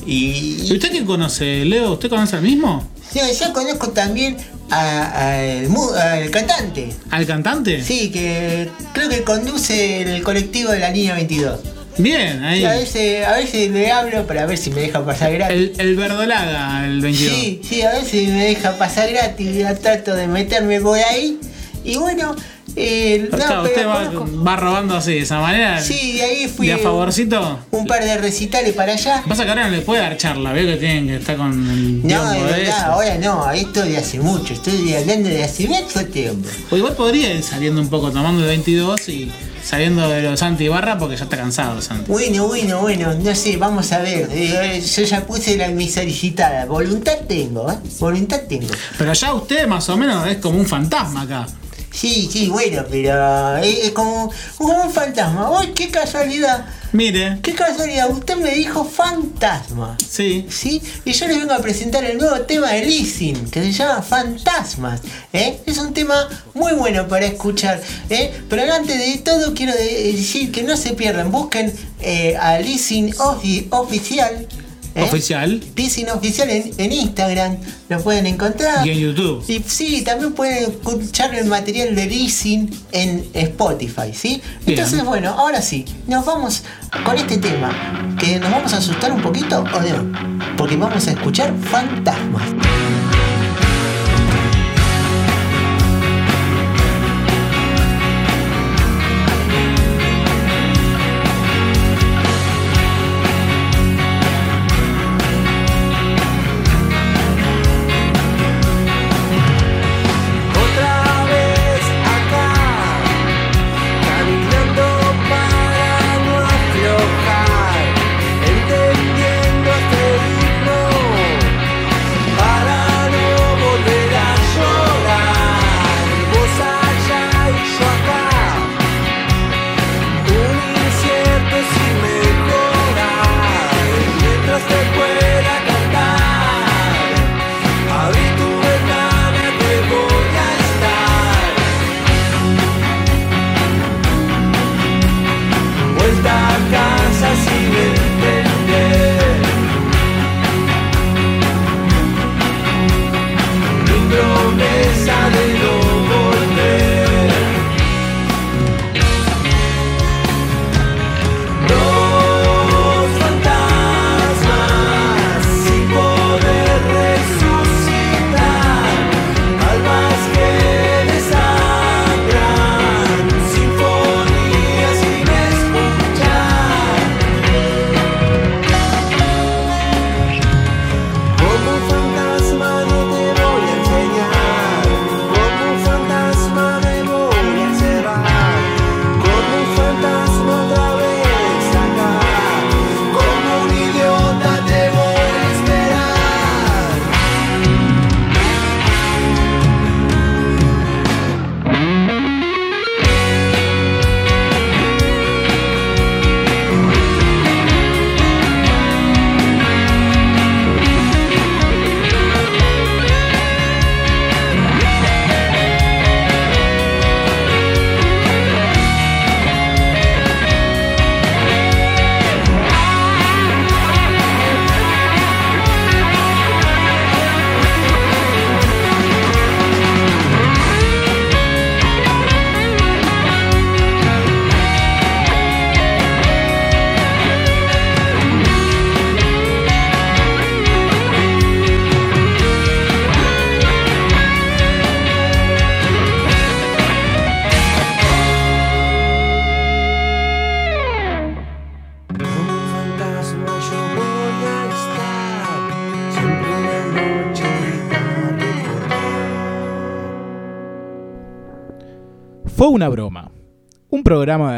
¿Y 0.06 0.66
Y, 0.68 0.74
usted 0.74 0.92
qué 0.92 1.06
conoce, 1.06 1.64
Leo? 1.66 1.94
¿Usted 1.94 2.10
conoce 2.10 2.36
al 2.36 2.42
mismo? 2.42 2.86
yo, 3.16 3.22
yo 3.32 3.54
conozco 3.54 3.90
también 3.92 4.36
a- 4.70 5.36
al 5.36 5.68
al 5.96 6.30
cantante. 6.32 6.90
¿Al 7.12 7.26
cantante? 7.26 7.82
Sí, 7.84 8.10
que 8.12 8.70
creo 8.94 9.08
que 9.08 9.24
conduce 9.24 10.02
el 10.02 10.24
colectivo 10.24 10.72
de 10.72 10.80
la 10.80 10.90
línea 10.90 11.16
22. 11.16 11.60
Bien, 12.00 12.44
ahí. 12.44 12.66
A 12.66 12.72
veces, 12.74 13.26
a 13.26 13.34
veces 13.38 13.70
le 13.70 13.92
hablo 13.92 14.26
para 14.26 14.46
ver 14.48 14.58
si 14.58 14.72
me 14.72 14.82
deja 14.82 15.06
pasar 15.06 15.32
gratis. 15.32 15.56
El, 15.56 15.74
el 15.80 15.96
verdolaga, 15.96 16.86
el 16.88 17.00
22. 17.02 17.34
Sí, 17.40 17.62
sí, 17.64 17.82
a 17.84 17.92
veces 17.92 18.30
me 18.30 18.46
deja 18.46 18.78
pasar 18.78 19.10
gratis, 19.12 19.56
ya 19.56 19.76
trato 19.76 20.16
de 20.16 20.28
meterme 20.28 20.82
por 20.82 20.98
ahí. 20.98 21.40
Y 21.86 21.98
bueno, 21.98 22.36
eh, 22.76 23.28
no, 23.32 23.38
Claro, 23.38 23.64
usted 23.64 23.86
va, 23.88 24.56
robando 24.56 24.96
así, 24.98 25.14
de 25.14 25.20
esa 25.20 25.40
manera. 25.40 25.82
Sí, 25.82 26.20
ahí 26.22 26.48
fui 26.48 26.68
¿De 26.68 26.74
a 26.74 26.78
favorcito? 26.78 27.60
un 27.72 27.86
par 27.86 28.04
de 28.04 28.18
recitales 28.18 28.74
para 28.74 28.94
allá. 28.94 29.24
Pasa 29.28 29.44
que 29.44 29.50
ahora 29.50 29.66
no 29.66 29.76
le 29.76 29.82
puede 29.82 30.02
dar 30.02 30.18
charla, 30.18 30.52
veo 30.54 30.66
que 30.68 30.78
tienen 30.78 31.08
que 31.08 31.16
estar 31.18 31.38
con 31.38 31.52
el 31.52 32.06
No, 32.08 32.32
de 32.32 32.38
de 32.40 32.44
verdad, 32.46 32.60
eso. 32.62 32.86
ahora 32.88 33.18
no, 33.18 33.52
esto 33.52 33.84
de 33.84 33.98
hace 33.98 34.20
mucho, 34.20 34.54
estoy 34.54 34.94
hablando 34.94 35.30
de 35.30 35.44
hace 35.44 35.68
mucho 35.68 36.06
tiempo. 36.08 36.48
O 36.72 36.78
igual 36.78 36.96
podría 36.96 37.34
ir 37.34 37.44
saliendo 37.44 37.82
un 37.82 37.90
poco, 37.90 38.12
tomando 38.12 38.42
el 38.42 38.48
22 38.48 39.10
y 39.10 39.32
saliendo 39.64 40.10
de 40.10 40.22
los 40.24 40.40
Santi 40.40 40.68
Barra 40.68 40.98
porque 40.98 41.16
ya 41.16 41.24
está 41.24 41.38
cansado 41.38 41.82
Santi. 41.82 42.12
Bueno, 42.12 42.48
bueno, 42.48 42.82
bueno, 42.82 43.14
no 43.14 43.36
sé, 43.36 43.56
vamos 43.58 43.92
a 43.92 44.00
ver. 44.00 44.28
eh, 44.32 44.82
yo 44.84 45.04
ya 45.04 45.22
puse 45.26 45.56
la, 45.58 45.70
mi 45.70 45.90
solicitada. 45.90 46.66
Voluntad 46.66 47.20
tengo, 47.28 47.72
¿eh? 47.72 47.76
Voluntad 48.00 48.42
tengo. 48.50 48.68
Pero 48.98 49.14
ya 49.14 49.34
usted 49.34 49.68
más 49.68 49.88
o 49.90 49.96
menos 49.98 50.28
es 50.28 50.38
como 50.38 50.60
un 50.60 50.66
fantasma 50.66 51.22
acá. 51.22 51.48
Sí, 51.94 52.28
sí, 52.32 52.50
bueno, 52.50 52.84
pero 52.90 53.58
es, 53.58 53.86
es 53.86 53.92
como, 53.92 54.32
como 54.58 54.84
un 54.84 54.92
fantasma. 54.92 55.52
¡Uy, 55.60 55.68
qué 55.76 55.90
casualidad! 55.90 56.66
Mire, 56.92 57.40
¡Qué 57.42 57.54
casualidad! 57.54 58.10
Usted 58.12 58.36
me 58.38 58.52
dijo 58.56 58.84
fantasma. 58.84 59.98
sí. 60.08 60.46
¿Sí? 60.50 60.82
Y 61.06 61.14
yo 61.14 61.28
les 61.28 61.38
vengo 61.40 61.54
a 61.54 61.60
presentar 61.60 62.04
el 62.04 62.18
nuevo 62.18 62.40
tema 62.42 62.72
de 62.72 62.86
Listen, 62.86 63.50
que 63.50 63.62
se 63.62 63.72
llama 63.72 64.02
Fantasmas. 64.02 65.02
¿eh? 65.34 65.60
Es 65.66 65.78
un 65.80 65.94
tema 65.94 66.28
muy 66.54 66.74
bueno 66.74 67.08
para 67.08 67.26
escuchar. 67.26 67.82
¿eh? 68.10 68.32
Pero 68.50 68.72
antes 68.74 68.98
de 68.98 69.18
todo 69.22 69.54
quiero 69.54 69.74
de- 69.74 70.14
decir 70.14 70.52
que 70.52 70.64
no 70.64 70.76
se 70.78 70.94
pierdan, 70.94 71.32
busquen 71.32 71.74
eh, 72.00 72.36
a 72.38 72.60
Listen 72.60 73.12
Ofi- 73.14 73.68
Oficial. 73.72 74.48
¿Eh? 74.96 75.04
Oficial. 75.04 75.62
Listen 75.76 76.10
Oficial 76.10 76.50
en, 76.50 76.72
en 76.78 76.92
Instagram, 76.92 77.58
lo 77.90 78.02
pueden 78.02 78.26
encontrar. 78.26 78.86
Y 78.86 78.92
en 78.92 79.00
YouTube. 79.00 79.44
Y 79.48 79.64
sí, 79.68 80.02
también 80.04 80.34
pueden 80.34 80.72
escuchar 80.72 81.34
el 81.36 81.46
material 81.46 81.96
de 81.96 82.06
Listen 82.06 82.70
en 82.92 83.28
Spotify, 83.34 84.14
¿sí? 84.14 84.42
Bien. 84.66 84.80
Entonces, 84.80 85.04
bueno, 85.04 85.32
ahora 85.32 85.62
sí, 85.62 85.86
nos 86.08 86.26
vamos 86.26 86.64
con 87.06 87.18
este 87.18 87.38
tema, 87.38 88.16
que 88.20 88.40
nos 88.40 88.52
vamos 88.52 88.74
a 88.74 88.78
asustar 88.78 89.12
un 89.12 89.22
poquito 89.22 89.60
o 89.62 89.82
no, 89.82 90.12
porque 90.58 90.76
vamos 90.76 91.08
a 91.08 91.12
escuchar 91.12 91.54
fantasmas. 91.58 92.50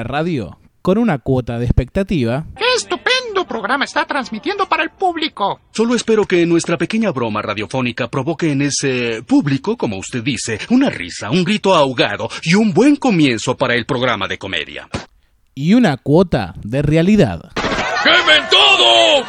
Radio 0.06 0.58
con 0.82 0.98
una 0.98 1.18
cuota 1.18 1.58
de 1.60 1.66
expectativa 1.66 2.46
¡Qué 2.56 2.64
estupendo 2.76 3.46
programa 3.48 3.84
está 3.86 4.06
transmitiendo 4.06 4.68
para 4.70 4.84
el 4.84 4.92
público! 4.92 5.60
Solo 5.72 5.94
espero 5.96 6.26
que 6.26 6.46
nuestra 6.46 6.78
pequeña 6.78 7.12
broma 7.12 7.42
radiofónica 7.42 8.08
provoque 8.08 8.52
en 8.52 8.62
ese 8.62 9.24
público, 9.24 9.76
como 9.78 9.98
usted 9.98 10.24
dice, 10.24 10.60
una 10.70 10.90
risa, 10.90 11.30
un 11.32 11.44
grito 11.44 11.76
ahogado 11.76 12.30
y 12.44 12.54
un 12.56 12.74
buen 12.74 12.96
comienzo 12.96 13.58
para 13.58 13.76
el 13.76 13.86
programa 13.86 14.28
de 14.28 14.38
comedia. 14.38 14.88
y 15.58 15.74
una 15.74 15.98
cuota 15.98 16.54
de 16.64 16.82
realidad. 16.82 17.52
¡Quemen 18.04 18.44
todo! 18.50 19.26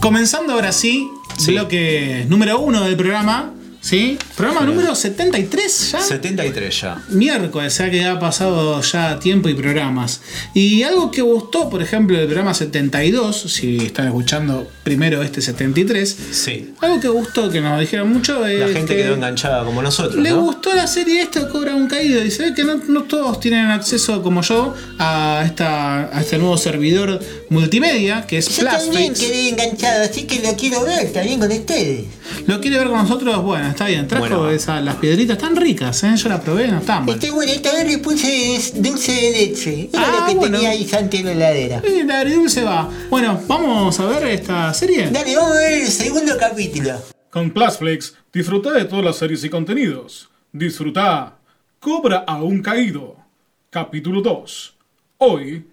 Comenzando 0.00 0.54
ahora 0.54 0.72
sí, 0.72 1.08
Sí. 1.36 1.52
bloque 1.52 2.24
número 2.28 2.58
uno 2.60 2.84
del 2.84 2.96
programa, 2.96 3.52
¿sí? 3.82 4.16
Programa 4.36 4.62
número 4.64 4.94
73 4.94 5.90
ya. 5.92 6.00
73 6.00 6.80
ya. 6.80 7.02
Miércoles, 7.10 7.72
o 7.74 7.76
sea 7.76 7.90
que 7.90 8.04
ha 8.04 8.18
pasado 8.18 8.80
ya 8.80 9.18
tiempo 9.18 9.48
y 9.48 9.54
programas. 9.54 10.20
Y 10.54 10.82
algo 10.84 11.10
que 11.10 11.20
gustó, 11.20 11.68
por 11.68 11.82
ejemplo, 11.82 12.16
del 12.16 12.26
programa 12.26 12.54
72, 12.54 13.36
si 13.52 13.76
están 13.78 14.06
escuchando 14.06 14.70
primero 14.84 15.22
este 15.22 15.40
73, 15.42 16.16
Sí. 16.32 16.72
algo 16.80 17.00
que 17.00 17.08
gustó, 17.08 17.50
que 17.50 17.60
nos 17.60 17.78
dijeron 17.80 18.10
mucho, 18.12 18.46
es 18.46 18.60
La 18.60 18.68
gente 18.68 18.96
que 18.96 19.02
quedó 19.02 19.14
enganchada 19.14 19.64
como 19.64 19.82
nosotros, 19.82 20.16
le 20.22 20.30
¿no? 20.30 20.40
gustó 20.42 20.74
la 20.74 20.86
serie 20.86 21.20
esta 21.22 21.48
Cobra 21.48 21.74
un 21.74 21.88
Caído 21.88 22.24
y 22.24 22.30
se 22.30 22.44
ve 22.44 22.54
que 22.54 22.64
no, 22.64 22.76
no 22.88 23.02
todos 23.04 23.38
tienen 23.40 23.66
acceso 23.66 24.22
como 24.22 24.42
yo 24.42 24.74
a, 24.98 25.42
esta, 25.44 26.16
a 26.16 26.20
este 26.20 26.38
nuevo 26.38 26.56
servidor 26.56 27.20
multimedia 27.50 28.26
que 28.26 28.38
es 28.38 28.56
Yo 28.56 28.64
también 28.64 29.12
quedé 29.14 29.48
enganchado, 29.50 30.04
así 30.04 30.24
que 30.24 30.40
lo 30.40 30.56
quiero 30.56 30.84
ver 30.84 31.12
también 31.12 31.38
con 31.40 31.50
ustedes. 31.50 32.04
¿Lo 32.46 32.60
quiere 32.60 32.78
ver 32.78 32.88
con 32.88 32.98
nosotros? 32.98 33.42
Bueno, 33.42 33.71
está 33.72 33.86
bien. 33.86 34.06
Trajo 34.08 34.26
Bueno. 34.26 34.50
esas, 34.50 34.82
las 34.82 34.94
piedritas 34.96 35.36
tan 35.38 35.56
ricas, 35.56 36.02
¿eh? 36.04 36.12
Yo 36.16 36.28
las 36.28 36.40
probé, 36.40 36.68
no 36.68 36.78
están 36.78 37.04
mal. 37.04 37.14
Este 37.14 37.30
bueno, 37.30 37.52
esta 37.52 37.72
vez 37.74 37.86
le 37.88 37.98
puse 37.98 38.60
dulce 38.76 39.12
de 39.12 39.30
leche. 39.32 39.90
Era 39.92 40.02
Ah, 40.02 40.20
lo 40.20 40.26
que 40.26 40.34
bueno. 40.36 40.56
tenía 40.58 40.70
ahí 40.70 40.88
antes 40.98 41.20
en 41.20 41.26
la 41.26 41.32
heladera. 41.32 41.82
Y 41.86 42.02
la 42.04 42.20
agridulce 42.20 42.62
va. 42.62 42.88
Bueno, 43.10 43.40
vamos 43.46 43.98
a 44.00 44.06
ver 44.06 44.26
esta 44.28 44.72
serie. 44.72 45.10
Dale, 45.10 45.34
vamos 45.36 45.52
a 45.52 45.60
ver 45.60 45.72
el 45.82 45.88
segundo 45.88 46.36
capítulo. 46.38 46.92
Con 47.30 47.50
Plasflix, 47.50 48.14
disfruta 48.32 48.70
de 48.72 48.84
todas 48.84 49.04
las 49.04 49.16
series 49.16 49.42
y 49.44 49.50
contenidos. 49.50 50.28
Disfruta 50.52 51.36
Cobra 51.80 52.24
a 52.26 52.42
un 52.42 52.62
caído. 52.62 53.16
Capítulo 53.70 54.20
2. 54.20 54.76
Hoy, 55.18 55.66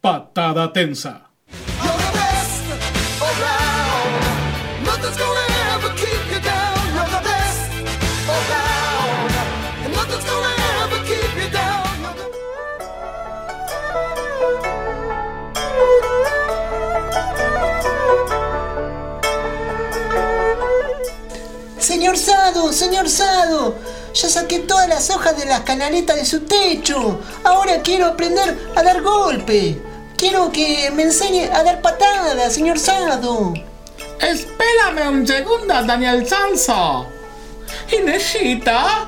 patada 0.00 0.72
tensa. 0.72 1.28
Sado, 22.44 22.72
señor 22.74 23.08
Sado, 23.08 23.74
ya 24.12 24.28
saqué 24.28 24.58
todas 24.58 24.86
las 24.86 25.08
hojas 25.08 25.34
de 25.34 25.46
las 25.46 25.60
canaletas 25.60 26.16
de 26.16 26.26
su 26.26 26.40
techo. 26.40 27.18
Ahora 27.42 27.80
quiero 27.80 28.04
aprender 28.04 28.68
a 28.76 28.82
dar 28.82 29.00
golpe. 29.00 29.80
Quiero 30.18 30.52
que 30.52 30.90
me 30.94 31.04
enseñe 31.04 31.50
a 31.50 31.64
dar 31.64 31.80
patadas, 31.80 32.52
señor 32.52 32.78
Sado. 32.78 33.54
Espérame 34.20 35.08
un 35.08 35.26
segundo, 35.26 35.72
Daniel 35.86 36.28
Sanso. 36.28 37.06
Inésita, 37.90 39.06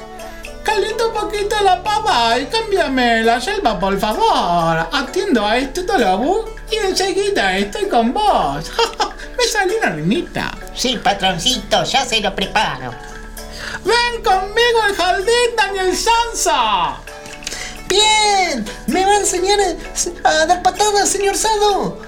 calienta 0.65 1.07
un 1.07 1.13
poquito 1.13 1.57
la 1.63 1.83
pava 1.83 2.39
y 2.39 2.47
cámbiame 2.47 3.23
la 3.23 3.39
yelva, 3.39 3.79
por 3.79 3.99
favor. 4.01 4.89
Atiendo 4.91 5.45
a 5.45 5.59
este 5.59 5.83
tolobu 5.83 6.47
y 6.71 6.77
enseguida 6.77 7.59
estoy 7.59 7.85
con 7.85 8.15
vos. 8.15 8.73
Me 9.37 9.45
salió 9.45 9.77
una 9.77 9.91
rimita. 9.91 10.57
Sí, 10.75 10.99
patroncito, 11.05 11.85
ya 11.85 12.03
se 12.07 12.19
lo 12.23 12.35
preparo. 12.35 13.16
Ven 13.87 14.21
conmigo 14.21 14.83
al 14.83 14.97
jardín, 14.97 15.55
Daniel 15.57 15.97
Sansa. 15.97 16.97
Bien, 17.89 18.65
¿me 18.89 19.05
va 19.05 19.13
a 19.13 19.21
enseñar 19.21 19.61
a, 20.25 20.47
dar 20.47 20.61
patadas, 20.61 21.09
señor 21.09 21.37
Sado? 21.37 22.03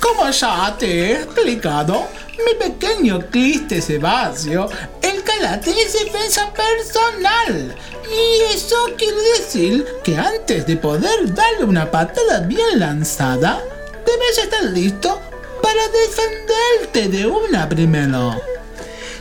Como 0.00 0.30
ya 0.30 0.76
te 0.78 0.86
he 0.86 1.12
explicado, 1.22 2.06
mi 2.46 2.54
pequeño 2.54 3.18
Cliste 3.30 3.82
Sebasio, 3.82 4.68
el 5.02 5.24
karate 5.24 5.72
es 5.72 6.04
defensa 6.04 6.52
personal. 6.52 7.74
Y 8.08 8.54
eso 8.54 8.76
quiere 8.96 9.20
decir 9.36 9.84
que 10.04 10.16
antes 10.16 10.64
de 10.68 10.76
poder 10.76 11.34
darle 11.34 11.64
una 11.64 11.90
patada 11.90 12.40
bien 12.46 12.78
lanzada, 12.78 13.60
debes 14.06 14.38
estar 14.38 14.62
listo 14.66 15.20
para 15.60 15.88
defenderte 15.88 17.08
de 17.08 17.26
una 17.26 17.68
primero. 17.68 18.53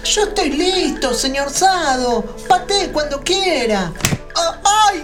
Yo 0.04 0.24
estoy 0.24 0.52
listo, 0.52 1.14
señor 1.14 1.50
Sado. 1.50 2.24
Patee 2.48 2.92
cuando 2.92 3.22
quiera. 3.22 3.92
Ah, 4.36 4.60
¡Ay! 4.90 5.04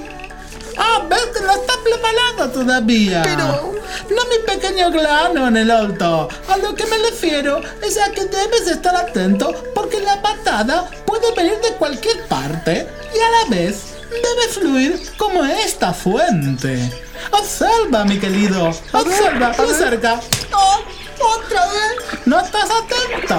Ah, 0.77 1.05
ves 1.09 1.25
que 1.35 1.41
no 1.43 1.51
está 1.51 1.73
preparado 1.83 2.51
todavía. 2.51 3.21
Pero- 3.23 3.73
No 4.09 4.21
mi 4.25 4.37
pequeño 4.45 4.91
grano 4.91 5.47
en 5.47 5.57
el 5.57 5.71
alto. 5.71 6.29
A 6.47 6.57
lo 6.57 6.73
que 6.75 6.85
me 6.85 6.97
refiero 6.97 7.61
es 7.83 7.97
a 7.97 8.11
que 8.11 8.25
debes 8.25 8.67
estar 8.67 8.95
atento 8.95 9.53
porque 9.75 9.99
la 9.99 10.21
patada 10.21 10.89
puede 11.05 11.31
venir 11.33 11.59
de 11.61 11.73
cualquier 11.75 12.23
parte 12.27 12.87
y 13.13 13.19
a 13.19 13.29
la 13.43 13.49
vez 13.55 13.95
debe 14.09 14.47
fluir 14.51 15.11
como 15.17 15.43
esta 15.45 15.93
fuente. 15.93 16.91
Observa, 17.31 18.05
mi 18.05 18.19
querido. 18.19 18.67
Observa, 18.93 19.49
de 19.51 19.73
cerca. 19.75 20.19
¡Oh! 20.53 20.79
¡Otra 21.19 21.65
vez! 21.65 22.19
¿No 22.25 22.39
estás 22.39 22.69
atento? 22.69 23.35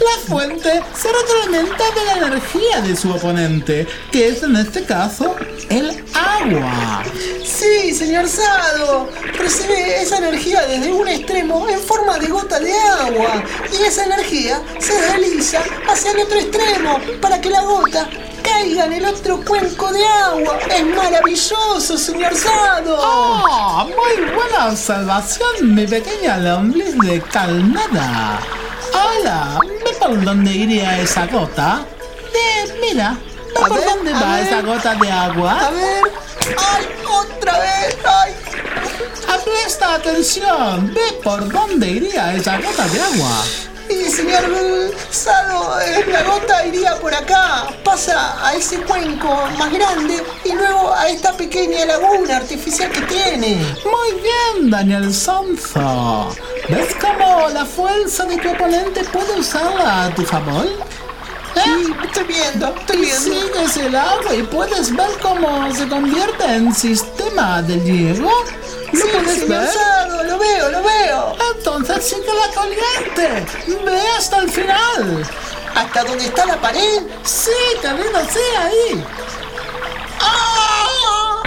La 0.00 0.26
fuente 0.26 0.82
se 0.96 1.08
retroalimenta 1.12 1.84
de 1.90 2.04
la 2.06 2.26
energía 2.26 2.80
de 2.80 2.96
su 2.96 3.10
oponente, 3.10 3.86
que 4.10 4.28
es 4.28 4.42
en 4.42 4.56
este 4.56 4.84
caso 4.84 5.36
el 5.68 6.04
agua. 6.14 7.04
Sí, 7.44 7.94
señor 7.94 8.28
Sado. 8.28 9.08
Recibe 9.38 10.02
esa 10.02 10.18
energía 10.18 10.66
desde 10.66 10.92
un 10.92 11.06
extremo 11.08 11.68
en 11.68 11.78
forma 11.78 12.18
de 12.18 12.26
gota 12.26 12.58
de 12.58 12.72
agua. 12.72 13.44
Y 13.72 13.84
esa 13.84 14.04
energía 14.04 14.60
se 14.78 14.94
desliza 14.94 15.62
hacia 15.88 16.12
el 16.12 16.20
otro 16.20 16.38
extremo 16.38 16.98
para 17.20 17.40
que 17.40 17.50
la 17.50 17.62
gota 17.62 18.08
caiga 18.44 18.84
en 18.86 18.92
el 18.92 19.04
otro 19.06 19.40
cuenco 19.44 19.92
de 19.92 20.06
agua. 20.06 20.58
Es 20.70 20.84
maravilloso, 20.86 21.98
señor 21.98 22.34
Sado. 22.36 22.96
¡Oh! 23.00 23.84
Muy 23.86 24.24
buena 24.34 24.68
observación, 24.68 25.74
mi 25.74 25.86
pequeña 25.86 26.36
lombriz 26.38 26.96
de 27.00 27.20
calmada. 27.22 28.38
Hola, 28.92 29.58
¿ve 29.62 29.92
por 29.98 30.22
dónde 30.24 30.52
iría 30.52 31.00
esa 31.00 31.26
gota? 31.26 31.84
Eh, 32.34 32.78
mira, 32.80 33.16
¿ve 33.54 33.60
A 33.64 33.66
por 33.68 33.78
ver, 33.78 33.88
dónde 33.88 34.12
a 34.12 34.20
va 34.20 34.36
ver. 34.36 34.46
esa 34.46 34.60
gota 34.62 34.94
de 34.94 35.10
A 35.10 35.24
agua? 35.24 35.70
ver. 35.70 36.02
¡Ay! 36.58 36.86
¡Otra 37.10 37.58
vez! 37.58 37.96
¡Ay! 38.04 38.32
Ah, 39.28 39.38
Presta 39.44 39.94
atención, 39.94 40.92
ve 40.94 41.18
por 41.22 41.50
dónde 41.50 41.88
iría 41.88 42.34
esa 42.34 42.58
gota 42.58 42.86
de 42.88 43.00
agua. 43.00 43.44
Y 43.94 44.10
señor 44.10 44.44
Sado, 45.10 45.80
eh, 45.80 46.04
la 46.10 46.22
gota 46.24 46.66
iría 46.66 46.96
por 47.00 47.14
acá, 47.14 47.68
pasa 47.84 48.36
a 48.44 48.54
ese 48.54 48.76
cuenco 48.82 49.28
más 49.58 49.72
grande 49.72 50.22
y 50.44 50.52
luego 50.52 50.92
a 50.92 51.08
esta 51.08 51.32
pequeña 51.36 51.84
laguna 51.86 52.38
artificial 52.38 52.90
que 52.90 53.00
tiene. 53.02 53.56
Muy 53.84 54.20
bien, 54.20 54.70
Daniel 54.70 55.14
Sonzo. 55.14 56.34
¿Ves 56.68 56.96
cómo 57.00 57.48
la 57.50 57.64
fuerza 57.64 58.24
de 58.24 58.36
tu 58.38 58.50
oponente 58.50 59.04
puede 59.04 59.38
usarla 59.38 60.06
a 60.06 60.14
tu 60.14 60.22
favor? 60.24 60.66
Sí, 61.62 61.94
estoy 62.04 62.24
viendo, 62.24 62.74
estoy 62.76 62.96
Y 62.96 63.00
viendo. 63.02 63.20
sigues 63.20 63.76
el 63.76 63.94
agua 63.96 64.34
y 64.34 64.42
puedes 64.42 64.94
ver 64.94 65.10
cómo 65.22 65.72
se 65.72 65.86
convierte 65.88 66.44
en 66.46 66.74
sistema 66.74 67.62
de 67.62 67.78
hielo. 67.80 68.28
¿Lo 68.94 69.06
puedes 69.12 69.48
ver? 69.48 69.68
Lo 70.26 70.38
veo, 70.38 70.68
lo 70.70 70.82
veo. 70.82 71.36
Entonces 71.56 72.04
sigue 72.04 72.32
la 72.32 72.48
corriente. 72.54 73.46
Ve 73.84 74.00
hasta 74.16 74.38
el 74.38 74.50
final. 74.50 75.26
¿Hasta 75.74 76.04
dónde 76.04 76.24
está 76.26 76.46
la 76.46 76.60
pared? 76.60 77.02
Sí, 77.24 77.50
querido, 77.82 78.20
sí, 78.32 78.38
ahí. 78.56 79.04
¡Ah! 80.20 81.42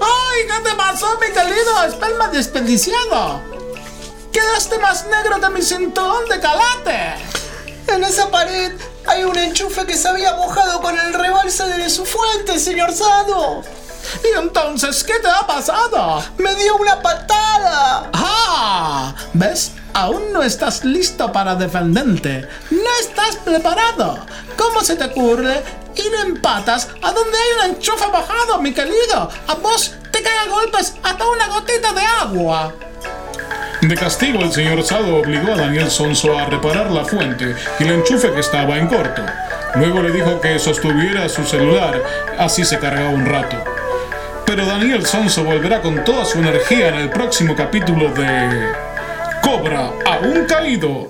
¡Ay, 0.00 0.46
qué 0.46 0.60
te 0.62 0.74
pasó, 0.76 1.18
mi 1.20 1.26
querido! 1.32 1.84
¡Esperma 1.88 2.28
desperdiciado! 2.28 3.42
¡Quedaste 4.32 4.78
más 4.78 5.06
negro 5.06 5.40
que 5.40 5.48
mi 5.50 5.62
cinturón 5.62 6.28
de 6.28 6.38
calate! 6.38 7.14
En 7.88 8.04
esa 8.04 8.30
pared 8.30 8.72
hay 9.06 9.24
un 9.24 9.36
enchufe 9.36 9.84
que 9.84 9.96
se 9.96 10.06
había 10.08 10.34
mojado 10.34 10.80
con 10.80 10.96
el 10.96 11.12
rebalse 11.12 11.64
de 11.66 11.90
su 11.90 12.06
fuente, 12.06 12.60
señor 12.60 12.92
Sado. 12.92 13.64
¿Y 14.24 14.38
entonces 14.38 15.04
qué 15.04 15.18
te 15.20 15.28
ha 15.28 15.46
pasado? 15.46 16.22
¡Me 16.38 16.54
dio 16.54 16.76
una 16.76 17.00
patada! 17.00 18.10
¡Ah! 18.12 19.14
¿Ves? 19.32 19.72
Aún 19.92 20.32
no 20.32 20.42
estás 20.42 20.84
listo 20.84 21.32
para 21.32 21.54
defenderte. 21.54 22.46
No 22.70 22.90
estás 23.00 23.36
preparado. 23.36 24.18
¿Cómo 24.56 24.82
se 24.82 24.96
te 24.96 25.04
ocurre 25.04 25.62
ir 25.96 26.12
en 26.24 26.40
patas 26.40 26.88
a 27.02 27.12
donde 27.12 27.36
hay 27.36 27.70
un 27.70 27.76
enchufe 27.76 28.06
bajado, 28.06 28.60
mi 28.60 28.72
querido? 28.72 29.30
A 29.48 29.54
vos 29.54 29.94
te 30.10 30.22
cae 30.22 30.38
a 30.38 30.48
golpes 30.48 30.94
hasta 31.02 31.28
una 31.28 31.48
gotita 31.48 31.92
de 31.92 32.02
agua. 32.02 32.72
De 33.82 33.94
castigo, 33.94 34.40
el 34.40 34.52
señor 34.52 34.82
Sado 34.82 35.16
obligó 35.16 35.54
a 35.54 35.56
Daniel 35.56 35.90
Sonso 35.90 36.38
a 36.38 36.44
reparar 36.44 36.90
la 36.90 37.04
fuente 37.04 37.56
y 37.78 37.84
el 37.84 37.92
enchufe 37.92 38.30
que 38.32 38.40
estaba 38.40 38.76
en 38.76 38.86
corto. 38.88 39.22
Luego 39.74 40.02
le 40.02 40.10
dijo 40.10 40.40
que 40.40 40.58
sostuviera 40.58 41.28
su 41.28 41.44
celular, 41.44 42.02
así 42.38 42.64
se 42.64 42.78
cargaba 42.78 43.08
un 43.08 43.24
rato. 43.24 43.56
Pero 44.50 44.66
Daniel 44.66 45.06
Sonso 45.06 45.44
volverá 45.44 45.80
con 45.80 46.02
toda 46.02 46.24
su 46.24 46.40
energía 46.40 46.88
en 46.88 46.96
el 46.96 47.08
próximo 47.08 47.54
capítulo 47.54 48.12
de 48.12 48.72
Cobra 49.40 49.92
a 50.04 50.18
un 50.18 50.44
caído. 50.44 51.08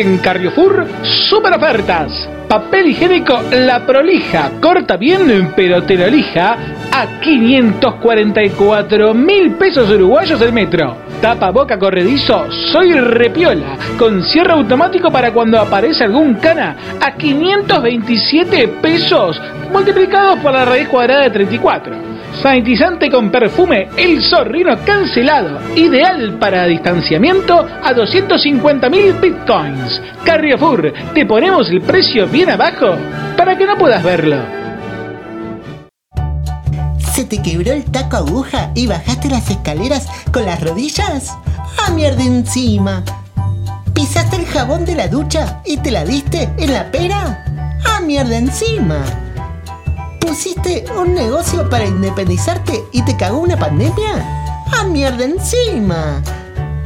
En 0.00 0.16
Carrefour, 0.16 0.86
super 1.28 1.52
ofertas. 1.52 2.26
Papel 2.48 2.86
higiénico 2.86 3.38
La 3.50 3.84
Prolija. 3.84 4.52
Corta 4.58 4.96
bien, 4.96 5.52
pero 5.54 5.82
te 5.82 5.94
lo 5.94 6.06
lija 6.06 6.56
a 6.90 7.20
544 7.20 9.12
mil 9.12 9.56
pesos 9.56 9.90
uruguayos 9.90 10.40
el 10.40 10.54
metro. 10.54 10.96
Tapa 11.20 11.50
boca 11.50 11.78
corredizo 11.78 12.50
Soy 12.72 12.94
Repiola. 12.94 13.76
Con 13.98 14.22
cierre 14.22 14.52
automático 14.52 15.12
para 15.12 15.34
cuando 15.34 15.60
aparece 15.60 16.04
algún 16.04 16.36
cana 16.36 16.96
a 16.98 17.12
527 17.12 18.68
pesos 18.80 19.38
multiplicados 19.70 20.38
por 20.38 20.54
la 20.54 20.64
raíz 20.64 20.88
cuadrada 20.88 21.24
de 21.24 21.30
34. 21.30 22.19
Sanitizante 22.42 23.10
con 23.10 23.30
perfume 23.30 23.88
El 23.98 24.22
Zorrino 24.22 24.74
cancelado. 24.86 25.60
Ideal 25.76 26.38
para 26.38 26.64
distanciamiento 26.64 27.58
a 27.58 27.92
250.000 27.92 29.20
bitcoins. 29.20 30.00
Carrefour, 30.24 30.90
te 31.12 31.26
ponemos 31.26 31.68
el 31.68 31.82
precio 31.82 32.26
bien 32.26 32.48
abajo 32.48 32.96
para 33.36 33.58
que 33.58 33.66
no 33.66 33.76
puedas 33.76 34.02
verlo. 34.02 34.38
¿Se 37.12 37.26
te 37.26 37.42
quebró 37.42 37.72
el 37.72 37.84
taco 37.84 38.16
aguja 38.16 38.70
y 38.74 38.86
bajaste 38.86 39.28
las 39.28 39.50
escaleras 39.50 40.08
con 40.32 40.46
las 40.46 40.62
rodillas? 40.62 41.36
¡Ah, 41.78 41.90
mierda 41.90 42.24
encima! 42.24 43.04
¿Pisaste 43.92 44.36
el 44.36 44.46
jabón 44.46 44.86
de 44.86 44.94
la 44.94 45.08
ducha 45.08 45.60
y 45.66 45.76
te 45.76 45.90
la 45.90 46.04
diste 46.04 46.48
en 46.56 46.72
la 46.72 46.90
pera? 46.90 47.44
¡Ah, 47.84 48.00
mierda 48.00 48.38
encima! 48.38 49.29
¿Pusiste 50.20 50.84
un 50.96 51.14
negocio 51.14 51.68
para 51.68 51.84
independizarte 51.84 52.84
y 52.92 53.02
te 53.02 53.16
cagó 53.16 53.38
una 53.38 53.56
pandemia? 53.56 54.64
¡Ah, 54.72 54.84
mierda 54.84 55.24
encima! 55.24 56.22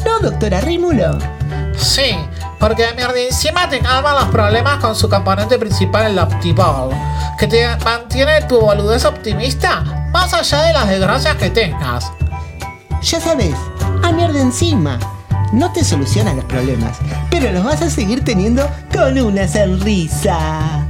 ¿No, 0.04 0.20
doctora 0.20 0.60
Rímulo? 0.60 1.18
Sí, 1.76 2.16
porque 2.58 2.86
mierda 2.96 3.18
encima 3.20 3.68
te 3.68 3.80
calma 3.80 4.14
los 4.14 4.28
problemas 4.28 4.78
con 4.78 4.94
su 4.94 5.08
componente 5.08 5.58
principal, 5.58 6.06
el 6.12 6.18
Optibol, 6.18 6.90
que 7.38 7.46
te 7.46 7.76
mantiene 7.84 8.42
tu 8.42 8.60
boludez 8.60 9.04
optimista 9.04 10.08
más 10.12 10.32
allá 10.32 10.62
de 10.62 10.72
las 10.72 10.88
desgracias 10.88 11.36
que 11.36 11.50
tengas. 11.50 12.10
Ya 13.02 13.20
sabes, 13.20 13.54
a 14.02 14.12
mierda 14.12 14.40
encima. 14.40 14.98
No 15.52 15.72
te 15.72 15.84
soluciona 15.84 16.34
los 16.34 16.44
problemas, 16.46 16.98
pero 17.30 17.52
los 17.52 17.64
vas 17.64 17.82
a 17.82 17.90
seguir 17.90 18.24
teniendo 18.24 18.68
con 18.92 19.18
una 19.18 19.46
sonrisa. 19.46 20.86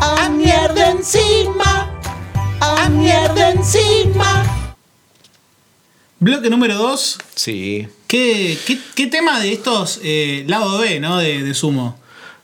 ¡A 0.00 0.28
mierda 0.28 0.90
encima! 0.90 1.77
¡A 2.76 2.88
mierda 2.88 3.50
encima! 3.50 4.74
Bloque 6.20 6.50
número 6.50 6.74
2. 6.76 7.18
Sí. 7.34 7.86
¿Qué, 8.06 8.58
qué, 8.66 8.78
qué 8.94 9.06
tema 9.06 9.38
de 9.40 9.52
estos 9.52 10.00
eh, 10.02 10.44
lado 10.48 10.78
B, 10.78 10.98
¿no? 11.00 11.18
De, 11.18 11.42
de 11.42 11.54
Sumo. 11.54 11.96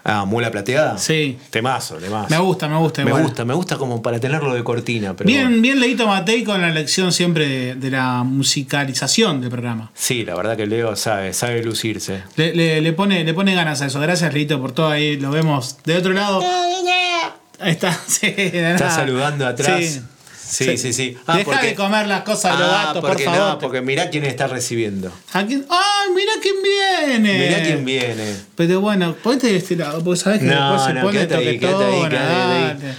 Ah, 0.06 0.26
mula 0.26 0.50
plateada. 0.50 0.98
Sí. 0.98 1.38
Temazo, 1.50 1.94
temazo. 1.96 2.28
Me 2.28 2.36
gusta, 2.38 2.68
me 2.68 2.76
gusta. 2.76 3.02
Me 3.02 3.10
igual. 3.10 3.22
gusta, 3.24 3.44
me 3.46 3.54
gusta 3.54 3.76
como 3.78 4.02
para 4.02 4.20
tenerlo 4.20 4.52
de 4.54 4.62
cortina. 4.62 5.16
Pero 5.16 5.26
Bien, 5.26 5.62
bien 5.62 5.80
leído 5.80 6.06
Matei 6.06 6.44
con 6.44 6.60
la 6.60 6.68
lección 6.68 7.10
siempre 7.10 7.48
de, 7.48 7.74
de 7.74 7.90
la 7.90 8.22
musicalización 8.22 9.40
del 9.40 9.50
programa. 9.50 9.90
Sí, 9.94 10.24
la 10.24 10.34
verdad 10.34 10.56
que 10.58 10.66
Leo 10.66 10.94
sabe, 10.94 11.32
sabe 11.32 11.64
lucirse. 11.64 12.22
Le, 12.36 12.54
le- 12.54 12.80
le 12.82 12.92
pone, 12.92 13.24
le 13.24 13.32
pone 13.34 13.54
ganas 13.54 13.80
a 13.80 13.86
eso. 13.86 13.98
Gracias, 13.98 14.32
Leito, 14.34 14.60
por 14.60 14.72
todo 14.72 14.88
ahí. 14.90 15.16
Lo 15.16 15.30
vemos 15.30 15.78
de 15.84 15.96
otro 15.96 16.12
lado. 16.12 16.42
Ahí 17.58 17.70
está. 17.72 17.98
Sí, 18.06 18.26
Está 18.36 18.90
saludando 18.90 19.46
atrás. 19.46 19.82
Sí. 19.84 20.00
Sí, 20.46 20.76
sí, 20.78 20.92
sí. 20.92 21.16
Deja 21.34 21.62
de 21.62 21.74
comer 21.74 22.06
las 22.06 22.22
cosas 22.22 22.52
de 22.58 22.64
los 22.64 22.72
Ah, 22.74 22.84
gatos, 22.86 23.04
por 23.04 23.20
favor. 23.20 23.38
no, 23.54 23.58
porque 23.58 23.80
mirá 23.80 24.10
quién 24.10 24.24
está 24.24 24.46
recibiendo. 24.46 25.10
¿A 25.32 25.44
quién? 25.46 25.64
¡Ay, 25.70 26.12
mira 26.14 26.32
quién 26.42 26.54
viene! 26.62 27.38
Mirá 27.48 27.62
quién 27.62 27.84
viene. 27.84 28.36
Pero 28.56 28.80
bueno, 28.80 29.16
ponete 29.22 29.48
de 29.48 29.56
este 29.56 29.76
lado, 29.76 30.02
porque 30.04 30.20
sabes 30.20 30.40
que 30.40 30.44
No, 30.46 30.72
después 30.72 30.82
se 30.86 30.94
no, 30.94 31.02
pone 31.02 31.18
ahí, 31.20 31.58
ahí. 32.10 32.94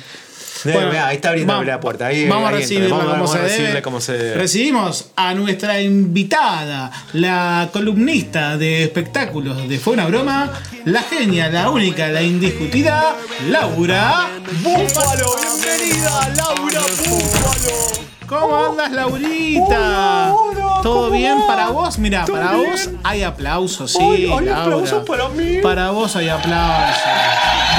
Bueno, 0.73 0.89
mirá, 0.89 1.07
ahí 1.07 1.15
está 1.17 1.29
abriendo 1.29 1.53
vamos- 1.53 1.67
la 1.67 1.79
puerta. 1.79 2.07
Ahí, 2.07 2.27
vamos 2.27 2.45
a 2.45 2.49
ahí 2.49 2.61
recibirla 2.61 2.89
Vamos, 2.89 3.03
como 3.05 3.13
vamos 3.15 3.31
se 3.31 3.37
a 3.37 3.41
recibirla 3.43 3.69
debe. 3.69 3.81
como 3.81 4.01
se 4.01 4.13
debe. 4.13 4.35
Recibimos 4.35 5.05
a 5.15 5.33
nuestra 5.33 5.81
invitada, 5.81 6.91
la 7.13 7.69
columnista 7.71 8.57
de 8.57 8.83
espectáculos 8.83 9.67
de 9.67 9.79
Fue 9.79 9.93
una 9.93 10.05
broma, 10.07 10.51
la 10.85 11.01
genia, 11.03 11.49
la 11.49 11.69
única, 11.69 12.07
la 12.07 12.21
indiscutida, 12.21 13.15
Laura 13.49 14.27
¡Búfalo! 14.61 15.27
¡Bienvenida, 15.61 16.29
Laura 16.35 16.81
Búfalo! 17.07 18.05
¿Cómo 18.27 18.55
andas, 18.65 18.91
Laurita? 18.91 20.33
Hola, 20.33 20.81
¿Todo 20.81 21.05
¿cómo 21.09 21.11
bien 21.11 21.37
va? 21.41 21.47
para 21.47 21.67
vos? 21.69 21.99
Mira, 21.99 22.25
¿Todo 22.25 22.37
para 22.37 22.53
bien? 22.53 22.71
vos 22.71 22.89
hay 23.03 23.21
aplausos, 23.21 23.91
sí. 23.91 24.25
Laura. 24.27 24.63
aplausos 24.63 25.05
para 25.05 25.29
mí. 25.29 25.57
Para 25.61 25.91
vos 25.91 26.15
hay 26.15 26.29
aplausos. 26.29 27.03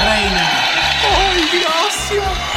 Reina. 0.05 0.49
¡Ay, 1.19 1.49
gracias! 1.53 2.56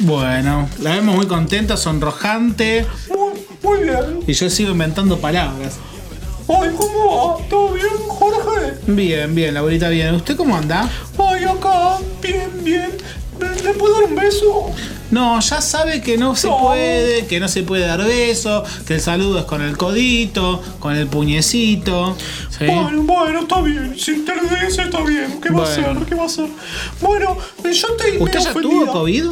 Bueno, 0.00 0.68
la 0.80 0.96
vemos 0.96 1.14
muy 1.14 1.26
contenta, 1.26 1.76
sonrojante. 1.76 2.84
Muy, 3.08 3.46
muy 3.62 3.84
bien. 3.84 4.20
Y 4.26 4.32
yo 4.32 4.50
sigo 4.50 4.72
inventando 4.72 5.18
palabras. 5.18 5.78
Ay, 6.48 6.70
¿cómo 6.76 7.38
va? 7.38 7.48
¿Todo 7.48 7.72
bien, 7.74 7.86
Jorge? 8.08 8.74
Bien, 8.88 9.32
bien, 9.32 9.54
Laurita, 9.54 9.88
bien. 9.90 10.14
¿Usted 10.14 10.36
cómo 10.36 10.56
anda? 10.56 10.90
Ay, 11.18 11.44
acá, 11.44 11.98
bien, 12.20 12.50
bien. 12.64 12.90
¿Le 13.38 13.62
le 13.62 13.74
puedo 13.74 13.94
dar 13.94 14.04
un 14.04 14.16
beso? 14.16 14.72
No, 15.12 15.38
ya 15.40 15.60
sabe 15.60 16.00
que 16.00 16.16
no 16.18 16.34
se 16.34 16.48
puede, 16.48 17.26
que 17.26 17.38
no 17.38 17.46
se 17.46 17.62
puede 17.62 17.86
dar 17.86 18.02
beso, 18.04 18.64
que 18.86 18.94
el 18.94 19.00
saludo 19.00 19.38
es 19.38 19.44
con 19.44 19.62
el 19.62 19.76
codito, 19.76 20.60
con 20.80 20.96
el 20.96 21.06
puñecito. 21.06 22.16
¿sí? 22.50 22.64
Bueno, 22.66 23.02
bueno, 23.02 23.40
está 23.40 23.60
bien. 23.60 23.94
Si 23.96 24.24
te 24.24 24.34
lo 24.34 24.42
dice, 24.42 24.82
está 24.82 25.00
bien. 25.02 25.38
¿Qué 25.40 25.50
va 25.50 25.64
a 25.64 25.68
Bueno. 25.76 25.98
ser? 26.00 26.06
¿Qué 26.08 26.14
va 26.14 26.24
a 26.24 26.28
ser? 26.28 26.48
Bueno, 27.00 27.36
eh, 27.62 27.72
yo 27.72 27.86
estoy 27.88 28.10
¿Usted 28.18 28.24
medio 28.24 28.40
ya 28.40 28.50
ofendida. 28.50 28.70
tuvo 28.80 28.92
COVID? 28.92 29.24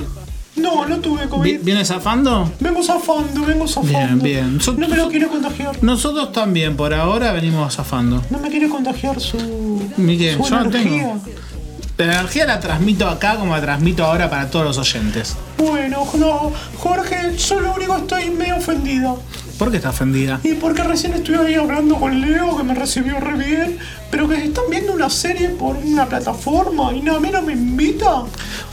No, 0.56 0.84
no 0.86 0.98
tuve 0.98 1.22
Vi- 1.24 1.28
COVID. 1.30 1.60
¿Viene 1.62 1.84
zafando? 1.86 2.52
Vengo 2.60 2.82
zafando, 2.82 3.46
vengo 3.46 3.66
zafando. 3.66 3.98
Bien, 3.98 4.18
bien. 4.20 4.58
Yo- 4.58 4.72
No 4.74 4.86
me 4.88 4.96
lo 4.96 5.08
quiere 5.08 5.28
contagiar. 5.28 5.82
Nosotros 5.82 6.32
también, 6.32 6.76
por 6.76 6.92
ahora 6.92 7.32
venimos 7.32 7.74
zafando. 7.76 8.22
No 8.28 8.38
me 8.38 8.50
quiere 8.50 8.68
contagiar 8.68 9.18
su, 9.20 9.38
Miguel, 9.96 10.36
su 10.36 10.50
yo 10.50 10.60
no 10.60 10.66
energía. 10.68 11.14
La 12.00 12.06
energía 12.06 12.46
la 12.46 12.60
transmito 12.60 13.06
acá 13.06 13.36
como 13.36 13.54
la 13.54 13.60
transmito 13.60 14.06
ahora 14.06 14.30
para 14.30 14.48
todos 14.48 14.64
los 14.64 14.78
oyentes. 14.78 15.36
Bueno, 15.58 16.08
no, 16.14 16.50
Jorge, 16.78 17.36
yo 17.36 17.60
lo 17.60 17.74
único 17.74 17.94
estoy 17.94 18.30
medio 18.30 18.56
ofendida. 18.56 19.16
¿Por 19.58 19.70
qué 19.70 19.76
está 19.76 19.90
ofendida? 19.90 20.40
Y 20.42 20.54
porque 20.54 20.82
recién 20.82 21.12
estuve 21.12 21.46
ahí 21.46 21.54
hablando 21.56 21.96
con 21.96 22.18
Leo, 22.22 22.56
que 22.56 22.62
me 22.62 22.74
recibió 22.74 23.20
re 23.20 23.36
bien, 23.36 23.78
pero 24.10 24.26
que 24.26 24.42
están 24.42 24.64
viendo 24.70 24.94
una 24.94 25.10
serie 25.10 25.50
por 25.50 25.76
una 25.76 26.06
plataforma 26.06 26.90
y 26.94 27.02
no, 27.02 27.16
a 27.16 27.20
mí 27.20 27.28
no 27.30 27.42
me 27.42 27.52
invita. 27.52 28.22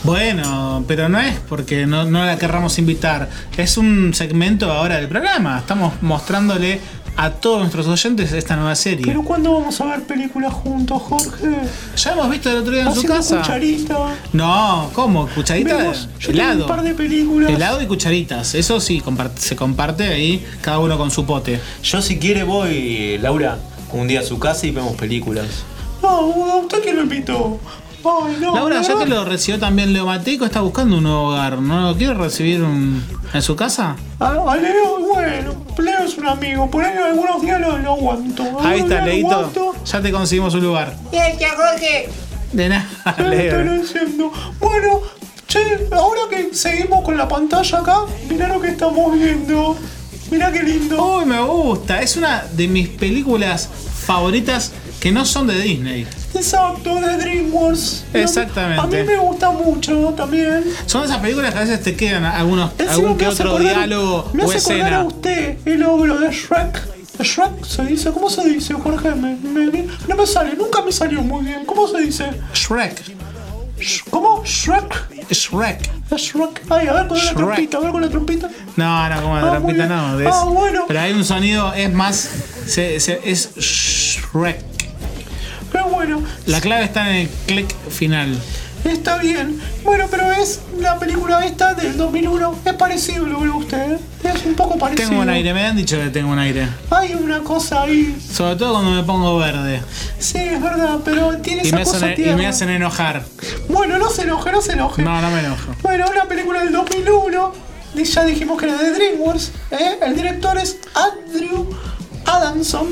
Bueno, 0.04 0.82
pero 0.88 1.10
no 1.10 1.20
es 1.20 1.38
porque 1.50 1.86
no, 1.86 2.06
no 2.06 2.24
la 2.24 2.38
querramos 2.38 2.78
invitar. 2.78 3.28
Es 3.58 3.76
un 3.76 4.14
segmento 4.14 4.72
ahora 4.72 4.96
del 4.96 5.08
programa. 5.08 5.58
Estamos 5.58 6.00
mostrándole 6.00 6.80
a 7.18 7.32
todos 7.32 7.58
nuestros 7.58 7.88
oyentes 7.88 8.32
esta 8.32 8.54
nueva 8.54 8.76
serie. 8.76 9.04
Pero 9.04 9.24
¿cuándo 9.24 9.52
vamos 9.52 9.80
a 9.80 9.86
ver 9.86 10.04
películas 10.04 10.52
juntos, 10.52 11.02
Jorge? 11.02 11.48
Ya 11.96 12.12
hemos 12.12 12.30
visto 12.30 12.48
el 12.48 12.58
otro 12.58 12.72
día 12.72 12.84
en 12.84 12.94
su 12.94 13.02
casa. 13.02 13.38
cucharita. 13.38 14.14
No, 14.32 14.88
¿cómo? 14.92 15.26
¿Cucharita? 15.26 15.76
Vemos, 15.78 16.08
yo 16.20 16.28
tengo 16.28 16.42
helado. 16.42 16.62
un 16.62 16.68
par 16.68 16.82
de 16.82 16.94
películas. 16.94 17.50
Helado 17.50 17.82
y 17.82 17.86
cucharitas. 17.86 18.54
Eso 18.54 18.78
sí, 18.78 19.02
se 19.34 19.56
comparte 19.56 20.04
ahí, 20.04 20.46
cada 20.60 20.78
uno 20.78 20.96
con 20.96 21.10
su 21.10 21.26
pote. 21.26 21.60
Yo 21.82 22.00
si 22.00 22.20
quiere 22.20 22.44
voy, 22.44 23.18
Laura, 23.18 23.58
un 23.92 24.06
día 24.06 24.20
a 24.20 24.22
su 24.22 24.38
casa 24.38 24.68
y 24.68 24.70
vemos 24.70 24.94
películas. 24.94 25.46
No, 26.00 26.08
¿a 26.08 26.56
usted 26.58 26.82
quién 26.84 26.94
lo 26.94 27.02
invitó? 27.02 27.58
No. 28.04 28.54
Laura, 28.54 28.76
la 28.76 28.82
ya 28.82 28.88
que 28.88 28.94
verdad- 28.94 29.08
lo 29.08 29.24
recibió 29.24 29.58
también 29.58 29.92
Leo 29.92 30.06
Mateico, 30.06 30.44
está 30.44 30.60
buscando 30.60 30.96
un 30.98 31.02
nuevo 31.04 31.28
hogar. 31.28 31.58
¿No 31.60 31.80
lo 31.90 31.96
quiere 31.96 32.14
recibir 32.14 32.62
un- 32.62 33.02
en 33.34 33.42
su 33.42 33.56
casa? 33.56 33.96
A, 34.20 34.28
a 34.28 34.56
Leo, 34.56 35.00
bueno, 35.00 35.54
Leo 35.76 35.98
es 36.04 36.16
un 36.16 36.26
amigo, 36.28 36.70
por 36.70 36.84
ahí 36.84 36.96
algunos 36.96 37.42
días 37.42 37.60
lo, 37.60 37.76
lo 37.78 37.92
aguanto. 37.92 38.44
Ahí 38.60 38.80
está, 38.80 39.04
Leito. 39.04 39.74
Ya 39.84 40.00
te 40.00 40.12
conseguimos 40.12 40.54
un 40.54 40.62
lugar. 40.62 40.94
¡Ya, 41.12 41.24
Jorge! 41.56 42.08
De 42.52 42.68
nada, 42.68 42.86
¿Qué 43.16 43.22
me 43.24 43.46
están 43.46 43.64
Leo. 43.66 43.82
diciendo? 43.82 44.32
Bueno, 44.60 45.00
che, 45.46 45.58
ahora 45.92 46.22
que 46.30 46.54
seguimos 46.54 47.04
con 47.04 47.16
la 47.16 47.28
pantalla 47.28 47.78
acá, 47.78 47.96
mirá 48.30 48.48
lo 48.48 48.60
que 48.60 48.68
estamos 48.68 49.12
viendo. 49.18 49.76
Mirá 50.30 50.52
qué 50.52 50.62
lindo. 50.62 51.16
Uy, 51.18 51.24
me 51.26 51.40
gusta. 51.40 52.00
Es 52.02 52.16
una 52.16 52.44
de 52.52 52.68
mis 52.68 52.88
películas 52.88 53.68
favoritas 54.06 54.72
que 55.00 55.10
no 55.12 55.24
son 55.24 55.46
de 55.46 55.58
Disney. 55.60 56.06
Exacto, 56.34 56.94
de 57.00 57.16
DreamWorks. 57.16 58.04
Exactamente. 58.12 58.80
A 58.82 58.86
mí 58.86 59.06
me 59.06 59.16
gusta 59.16 59.50
mucho 59.50 60.14
también. 60.16 60.64
Son 60.86 61.04
esas 61.04 61.18
películas 61.18 61.52
que 61.52 61.58
a 61.58 61.62
veces 61.62 61.82
te 61.82 61.96
quedan 61.96 62.24
algunos, 62.24 62.70
Encima 62.78 62.92
algún 62.92 63.16
que 63.18 63.26
otro 63.28 63.50
acordar- 63.50 63.74
diálogo 63.76 64.30
me 64.32 64.44
o 64.44 64.50
hace 64.50 64.58
acordar 64.58 64.80
a 64.82 64.86
escena. 64.98 65.04
usted 65.04 65.56
el 65.64 65.82
ogro 65.84 66.18
de 66.20 66.30
Shrek. 66.30 66.98
Shrek 67.20 67.64
se 67.64 67.82
dice, 67.86 68.10
¿cómo 68.12 68.30
se 68.30 68.48
dice, 68.48 68.74
Jorge? 68.74 69.10
Me- 69.14 69.34
me- 69.36 69.86
no 70.06 70.16
me 70.16 70.26
sale, 70.26 70.54
nunca 70.54 70.82
me 70.82 70.92
salió 70.92 71.20
muy 71.22 71.44
bien. 71.44 71.64
¿Cómo 71.66 71.88
se 71.88 71.98
dice? 72.00 72.30
Shrek. 72.54 73.02
Sh- 73.78 74.02
¿Cómo? 74.10 74.42
Shrek. 74.44 75.30
Shrek. 75.30 75.80
Shrek. 76.16 76.62
Ay, 76.68 76.86
a 76.88 76.92
ver 76.92 77.06
con 77.08 77.16
Shrek. 77.18 77.30
la 77.32 77.36
trompita, 77.36 77.78
a 77.78 77.80
ver 77.80 77.90
con 77.92 78.00
la 78.02 78.08
trompita. 78.08 78.50
No, 78.76 79.08
no, 79.08 79.22
como 79.22 79.36
de 79.36 79.42
Ah, 79.42 79.58
bien. 79.58 79.88
no. 79.88 80.20
es- 80.20 80.28
Ah, 80.32 80.44
bueno. 80.44 80.84
Pero 80.86 81.00
hay 81.00 81.12
un 81.12 81.24
sonido, 81.24 81.72
es 81.74 81.92
más. 81.92 82.28
se- 82.66 83.00
se- 83.00 83.20
es 83.24 83.54
Shrek. 83.56 84.62
Bueno, 85.98 86.22
La 86.46 86.60
clave 86.60 86.84
está 86.84 87.10
en 87.10 87.16
el 87.16 87.28
click 87.46 87.74
final. 87.90 88.38
está 88.84 89.18
bien. 89.18 89.60
Bueno, 89.82 90.06
pero 90.08 90.30
es 90.30 90.60
la 90.78 90.96
película 90.96 91.44
esta 91.44 91.74
del 91.74 91.96
2001. 91.96 92.54
Es 92.64 92.74
parecido 92.74 93.26
lo 93.26 93.40
que 93.40 93.48
usted. 93.48 93.92
¿eh? 93.94 93.98
Es 94.22 94.44
un 94.46 94.54
poco 94.54 94.78
parecido. 94.78 95.08
Tengo 95.08 95.22
un 95.22 95.28
aire, 95.28 95.52
me 95.52 95.66
han 95.66 95.76
dicho 95.76 95.96
que 95.96 96.10
tengo 96.10 96.30
un 96.30 96.38
aire. 96.38 96.68
Hay 96.90 97.14
una 97.14 97.40
cosa 97.40 97.82
ahí. 97.82 98.16
Sobre 98.32 98.54
todo 98.54 98.74
cuando 98.74 98.92
me 98.92 99.02
pongo 99.02 99.38
verde. 99.38 99.82
Sí, 100.20 100.38
es 100.38 100.62
verdad, 100.62 101.00
pero 101.04 101.36
tiene 101.38 101.64
Y 101.64 101.66
esa 101.66 101.76
me, 101.78 101.82
cosa 101.84 101.96
hacen, 101.96 102.28
y 102.28 102.32
me 102.36 102.46
hacen 102.46 102.68
enojar. 102.70 103.24
Bueno, 103.68 103.98
no 103.98 104.08
se 104.08 104.22
enoje, 104.22 104.52
no 104.52 104.62
se 104.62 104.74
enoje. 104.74 105.02
No, 105.02 105.20
no 105.20 105.30
me 105.32 105.40
enojo. 105.40 105.74
Bueno, 105.82 106.06
una 106.12 106.26
película 106.26 106.60
del 106.62 106.72
2001. 106.74 107.52
y 107.96 108.04
Ya 108.04 108.24
dijimos 108.24 108.56
que 108.60 108.66
era 108.66 108.76
de 108.80 108.92
DreamWorks. 108.92 109.50
¿eh? 109.72 109.98
El 110.00 110.14
director 110.14 110.56
es 110.58 110.78
Andrew 110.94 111.68
Adamson 112.24 112.86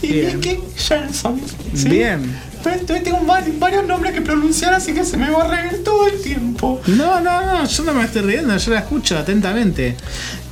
y. 0.00 0.12
Nicky 0.12 0.60
Jensen. 0.76 1.40
¿sí? 1.74 1.88
Bien. 1.88 2.51
Tengo 2.62 3.18
vari- 3.26 3.58
varios 3.58 3.84
nombres 3.86 4.12
que 4.14 4.20
pronunciar, 4.20 4.72
así 4.74 4.92
que 4.94 5.04
se 5.04 5.16
me 5.16 5.30
va 5.30 5.44
a 5.44 5.48
reír 5.48 5.82
todo 5.82 6.06
el 6.06 6.20
tiempo. 6.22 6.80
No, 6.86 7.20
no, 7.20 7.42
no, 7.46 7.64
yo 7.66 7.82
no 7.84 7.94
me 7.94 8.04
estoy 8.04 8.22
riendo, 8.22 8.56
yo 8.56 8.72
la 8.72 8.78
escucho 8.80 9.18
atentamente. 9.18 9.96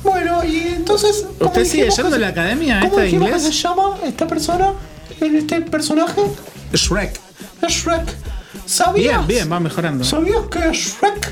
Bueno, 0.03 0.43
y 0.43 0.57
entonces. 0.75 1.25
¿cómo 1.37 1.49
¿Usted 1.51 1.65
sigue 1.65 1.89
yendo 1.89 2.15
a 2.15 2.19
la 2.19 2.27
academia 2.29 2.79
¿Cómo 2.81 2.91
esta 2.91 3.01
de 3.01 3.09
inglés? 3.09 3.43
se 3.43 3.51
llama 3.51 3.95
esta 4.03 4.27
persona? 4.27 4.73
En 5.19 5.35
este 5.35 5.61
personaje. 5.61 6.21
Shrek. 6.73 7.19
Shrek. 7.67 8.15
¿Sabías? 8.65 9.25
Bien, 9.27 9.27
bien, 9.27 9.51
va 9.51 9.59
mejorando. 9.59 10.03
¿Sabías 10.03 10.41
que 10.49 10.59
Shrek 10.71 11.31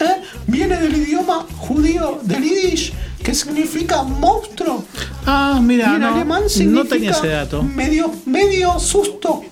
eh, 0.00 0.22
viene 0.46 0.76
del 0.76 0.94
idioma 0.96 1.46
judío, 1.56 2.18
del 2.22 2.42
Yiddish, 2.42 2.92
que 3.22 3.34
significa 3.34 4.02
monstruo? 4.02 4.84
Ah, 5.26 5.56
y 5.58 5.62
mira, 5.62 5.94
en 5.94 6.00
no, 6.02 6.14
alemán 6.14 6.42
no 6.42 6.48
significa 6.48 6.88
tenía 6.94 7.10
ese 7.12 7.28
dato. 7.28 7.62
Medio, 7.62 8.12
medio 8.26 8.78
susto. 8.78 9.42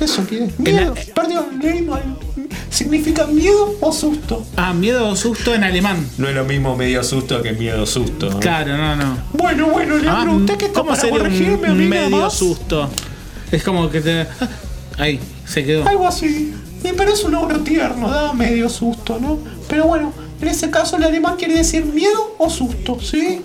Eso 0.00 0.24
quiere. 0.24 0.50
Miedo. 0.58 0.94
Perdón, 1.14 1.60
leí 1.62 1.82
mal. 1.82 2.02
Significa 2.70 3.26
miedo 3.26 3.74
o 3.80 3.92
susto. 3.92 4.44
Ah, 4.56 4.72
miedo 4.72 5.08
o 5.08 5.16
susto 5.16 5.54
en 5.54 5.62
alemán. 5.64 6.06
No 6.18 6.28
es 6.28 6.34
lo 6.34 6.44
mismo 6.44 6.76
medio 6.76 7.04
susto 7.04 7.42
que 7.42 7.52
miedo 7.52 7.86
susto. 7.86 8.28
¿eh? 8.30 8.36
Claro, 8.40 8.76
no, 8.76 8.96
no. 8.96 9.18
Bueno, 9.34 9.68
bueno, 9.68 9.98
Leandro, 9.98 10.32
Ah, 10.32 10.36
usted 10.36 10.56
que 10.56 10.64
está 10.66 10.80
¿Cómo 10.80 10.90
para 10.90 11.00
sería 11.02 11.18
corregirme, 11.18 11.70
un 11.70 11.88
medio 11.88 12.16
más? 12.22 12.32
susto? 12.34 12.88
Es 13.50 13.62
como 13.62 13.90
que 13.90 14.00
te... 14.00 14.20
ah, 14.22 14.26
Ahí, 14.98 15.20
se 15.46 15.64
quedó. 15.64 15.86
Algo 15.86 16.06
así. 16.06 16.54
Y 16.84 16.88
pero 16.96 17.12
es 17.12 17.22
un 17.24 17.34
ogro 17.34 17.60
tierno, 17.60 18.08
da 18.10 18.32
medio 18.32 18.68
susto, 18.68 19.18
¿no? 19.20 19.38
Pero 19.68 19.84
bueno, 19.86 20.12
en 20.40 20.48
ese 20.48 20.70
caso 20.70 20.96
el 20.96 21.04
alemán 21.04 21.36
quiere 21.36 21.54
decir 21.54 21.84
miedo 21.84 22.34
o 22.38 22.50
susto, 22.50 22.98
¿sí? 23.00 23.40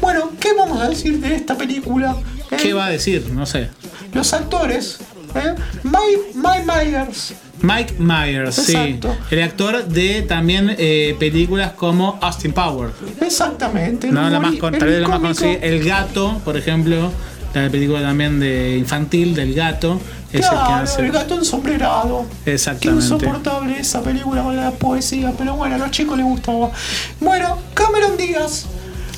Bueno, 0.00 0.30
¿qué 0.38 0.52
vamos 0.52 0.80
a 0.80 0.88
decir 0.88 1.18
de 1.20 1.34
esta 1.36 1.56
película? 1.56 2.16
Eh, 2.50 2.56
¿Qué 2.60 2.74
va 2.74 2.86
a 2.86 2.90
decir? 2.90 3.30
No 3.32 3.46
sé. 3.46 3.70
Los 4.12 4.32
actores, 4.34 4.98
¿eh? 5.38 5.54
Mike, 5.82 6.32
Mike 6.34 6.64
Myers, 6.66 7.34
Mike 7.62 7.94
Myers, 7.98 8.58
Exacto. 8.58 9.12
sí. 9.28 9.34
El 9.34 9.42
actor 9.42 9.84
de 9.86 10.22
también 10.22 10.74
eh, 10.78 11.16
películas 11.18 11.72
como 11.72 12.18
Austin 12.20 12.52
Power. 12.52 12.90
exactamente. 13.20 14.10
No, 14.10 14.28
la 14.28 14.40
más, 14.40 14.54
tal 14.58 14.72
vez 14.72 15.00
la 15.00 15.08
más 15.08 15.20
conocida. 15.20 15.52
El 15.54 15.84
gato, 15.84 16.40
por 16.44 16.56
ejemplo. 16.56 17.10
La 17.54 17.70
película 17.70 18.02
también 18.02 18.38
de 18.38 18.76
infantil 18.76 19.34
del 19.34 19.54
gato. 19.54 19.98
Es 20.30 20.44
el 20.44 20.50
que 20.50 20.72
hace. 20.74 21.00
el 21.06 21.10
gato 21.10 21.36
ensombrerado. 21.36 22.26
Qué 22.44 22.52
Exactamente. 22.52 23.02
insoportable 23.04 23.78
esa 23.80 24.02
película 24.02 24.42
con 24.42 24.54
la 24.56 24.72
poesía, 24.72 25.32
pero 25.38 25.54
bueno, 25.54 25.76
a 25.76 25.78
los 25.78 25.90
chicos 25.90 26.18
les 26.18 26.26
gustaba. 26.26 26.70
Bueno, 27.18 27.56
Cameron 27.72 28.18
Díaz. 28.18 28.66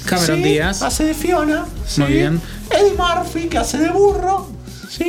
Cameron 0.04 0.36
¿sí? 0.36 0.42
Díaz. 0.44 0.82
Hace 0.82 1.04
de 1.06 1.14
Fiona. 1.14 1.66
¿sí? 1.84 2.00
Muy 2.00 2.12
bien. 2.12 2.40
Eddie 2.70 2.92
Murphy, 2.96 3.48
que 3.48 3.58
hace 3.58 3.78
de 3.78 3.88
burro. 3.90 4.48
¿Sí? 4.88 5.04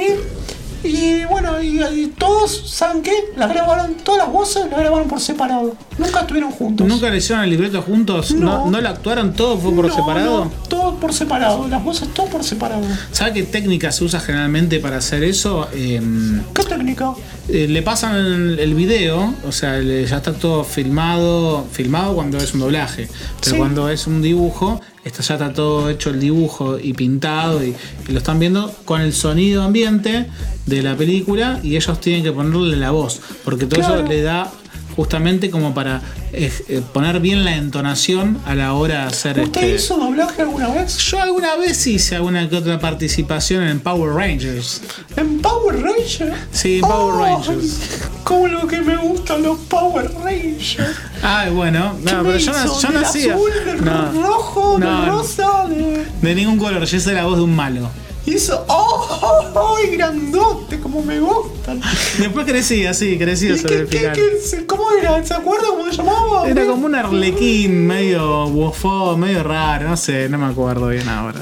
Y 0.83 1.25
bueno, 1.25 1.61
y, 1.61 1.81
y 1.83 2.07
todos, 2.17 2.63
¿saben 2.71 3.01
qué? 3.01 3.11
Las 3.35 3.49
grabaron, 3.49 3.95
todas 3.95 4.19
las 4.25 4.31
voces 4.33 4.65
las 4.69 4.79
grabaron 4.79 5.07
por 5.07 5.19
separado. 5.19 5.75
Nunca 5.97 6.21
estuvieron 6.21 6.51
juntos. 6.51 6.87
¿Nunca 6.87 7.09
le 7.09 7.17
hicieron 7.17 7.43
el 7.43 7.49
libreto 7.49 7.81
juntos? 7.81 8.31
¿No, 8.31 8.65
No. 8.65 8.71
no, 8.71 8.81
lo 8.81 8.89
actuaron 8.89 9.33
todo? 9.33 9.57
¿Fue 9.57 9.71
por 9.73 9.87
No, 9.87 9.93
separado? 9.95 10.51
todo 10.69 10.95
por 10.95 11.13
separado. 11.13 11.67
Las 11.67 11.83
voces 11.83 12.13
todo 12.13 12.27
por 12.27 12.43
separado. 12.43 12.83
¿Sabe 13.11 13.33
qué 13.33 13.43
técnica 13.43 13.91
se 13.91 14.03
usa 14.05 14.19
generalmente 14.19 14.79
para 14.79 14.97
hacer 14.97 15.23
eso? 15.23 15.67
Em, 15.73 16.41
¿Qué 16.53 16.63
técnica? 16.63 17.13
Eh, 17.51 17.67
le 17.67 17.81
pasan 17.81 18.15
el, 18.15 18.73
video, 18.75 19.33
o 19.47 19.51
sea, 19.51 19.77
le- 19.79 20.05
ya 20.05 20.17
está 20.17 20.33
todo 20.33 20.63
filmado, 20.63 21.65
filmado 21.71 22.15
cuando 22.15 22.37
es 22.37 22.53
un 22.53 22.59
doblaje, 22.61 23.07
pero 23.41 23.51
Sí. 23.51 23.57
cuando 23.57 23.89
es 23.89 24.07
un 24.07 24.21
dibujo, 24.21 24.79
está, 25.03 25.21
ya 25.23 25.33
está 25.35 25.53
todo 25.53 25.89
hecho 25.89 26.09
el 26.11 26.19
dibujo 26.19 26.77
y 26.77 26.93
pintado 26.93 27.63
y, 27.63 27.75
y 28.07 28.11
lo 28.11 28.17
están 28.19 28.39
viendo 28.39 28.73
con 28.85 29.01
el 29.01 29.13
sonido 29.13 29.63
ambiente 29.63 30.27
de 30.65 30.81
la 30.83 30.95
película 30.95 31.59
y 31.63 31.75
ellos 31.75 31.99
tienen 31.99 32.23
que 32.23 32.31
ponerle 32.31 32.77
la 32.77 32.91
voz, 32.91 33.19
porque 33.43 33.65
todo 33.65 33.79
Claro. 33.79 33.95
eso 33.99 34.07
le 34.07 34.21
da 34.21 34.51
justamente 34.99 35.49
como 35.49 35.73
para 35.73 36.01
eh, 36.33 36.51
eh, 36.67 36.81
poner 36.91 37.21
bien 37.21 37.45
la 37.45 37.55
entonación 37.55 38.37
a 38.45 38.53
la 38.53 38.73
hora 38.73 39.03
de 39.03 39.07
hacer 39.07 39.39
¿Usted 39.39 39.61
este... 39.63 39.75
hizo 39.75 39.95
doblaje 39.97 40.41
alguna 40.41 40.67
vez? 40.67 40.97
Yo 40.97 41.21
alguna 41.21 41.55
vez 41.55 41.87
hice 41.87 42.17
alguna 42.17 42.49
que 42.49 42.57
otra 42.57 42.77
participación 42.81 43.63
en 43.63 43.79
Power 43.79 44.11
Rangers. 44.13 44.81
¿En 45.15 45.39
Power 45.39 45.81
Rangers? 45.81 46.35
Sí, 46.51 46.79
en 46.79 46.81
Power 46.81 47.15
Ay, 47.15 47.33
Rangers. 47.33 47.79
Como 48.25 48.47
lo 48.49 48.67
que 48.67 48.81
me 48.81 48.97
gustan 48.97 49.41
los 49.41 49.57
Power 49.59 50.11
Rangers. 50.21 50.97
Ay, 51.23 51.49
bueno, 51.51 51.95
¿Qué 52.05 52.11
no, 52.11 52.23
pero 52.23 52.37
yo 52.37 52.51
no, 52.51 52.81
yo 52.81 52.89
no 52.89 52.95
¿Del 52.95 53.05
hacía. 53.05 53.33
azul, 53.35 53.51
del 53.65 53.85
No, 53.85 54.11
rojo, 54.21 54.77
No, 54.79 54.99
del 55.01 55.09
rosa, 55.11 55.65
de... 55.69 56.05
de 56.21 56.35
ningún 56.35 56.57
color, 56.57 56.83
yo 56.83 56.97
hice 56.97 57.13
la 57.13 57.23
voz 57.23 57.37
de 57.37 57.43
un 57.43 57.55
malo. 57.55 57.89
Hizo... 58.35 58.63
¡Oh! 58.67 59.75
¡Ay, 59.77 59.95
grandote! 59.95 60.79
Como 60.79 61.01
me 61.01 61.19
gustan. 61.19 61.81
Después 62.17 62.45
crecí 62.45 62.85
así, 62.85 63.17
crecí 63.17 63.47
¿Y 63.49 63.57
sobre 63.57 63.75
qué, 63.75 63.79
el 63.81 63.87
final. 63.87 64.13
qué- 64.15 64.65
¿Cómo 64.65 64.91
era? 64.91 65.23
¿Se 65.25 65.33
acuerda 65.33 65.67
cómo 65.69 65.85
se 65.91 65.97
llamaba? 65.97 66.47
Era 66.47 66.65
como 66.65 66.85
un 66.85 66.95
arlequín 66.95 67.87
medio 67.87 68.47
bufón, 68.49 69.19
medio 69.19 69.43
raro, 69.43 69.89
no 69.89 69.97
sé, 69.97 70.29
no 70.29 70.37
me 70.37 70.45
acuerdo 70.47 70.87
bien 70.89 71.07
ahora. 71.09 71.39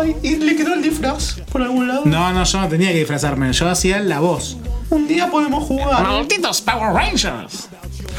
Ay, 0.00 0.16
¿y 0.22 0.36
le 0.36 0.54
quedó 0.56 0.74
el 0.74 0.82
disfraz 0.82 1.36
por 1.50 1.62
algún 1.62 1.88
lado? 1.88 2.02
No, 2.04 2.32
no, 2.32 2.44
yo 2.44 2.60
no 2.60 2.68
tenía 2.68 2.92
que 2.92 2.98
disfrazarme, 2.98 3.52
yo 3.52 3.68
hacía 3.68 3.98
la 4.00 4.20
voz. 4.20 4.56
Un 4.90 5.06
día 5.06 5.30
podemos 5.30 5.64
jugar. 5.64 6.02
¡Malditos 6.02 6.60
Power 6.62 6.92
Rangers! 6.94 7.68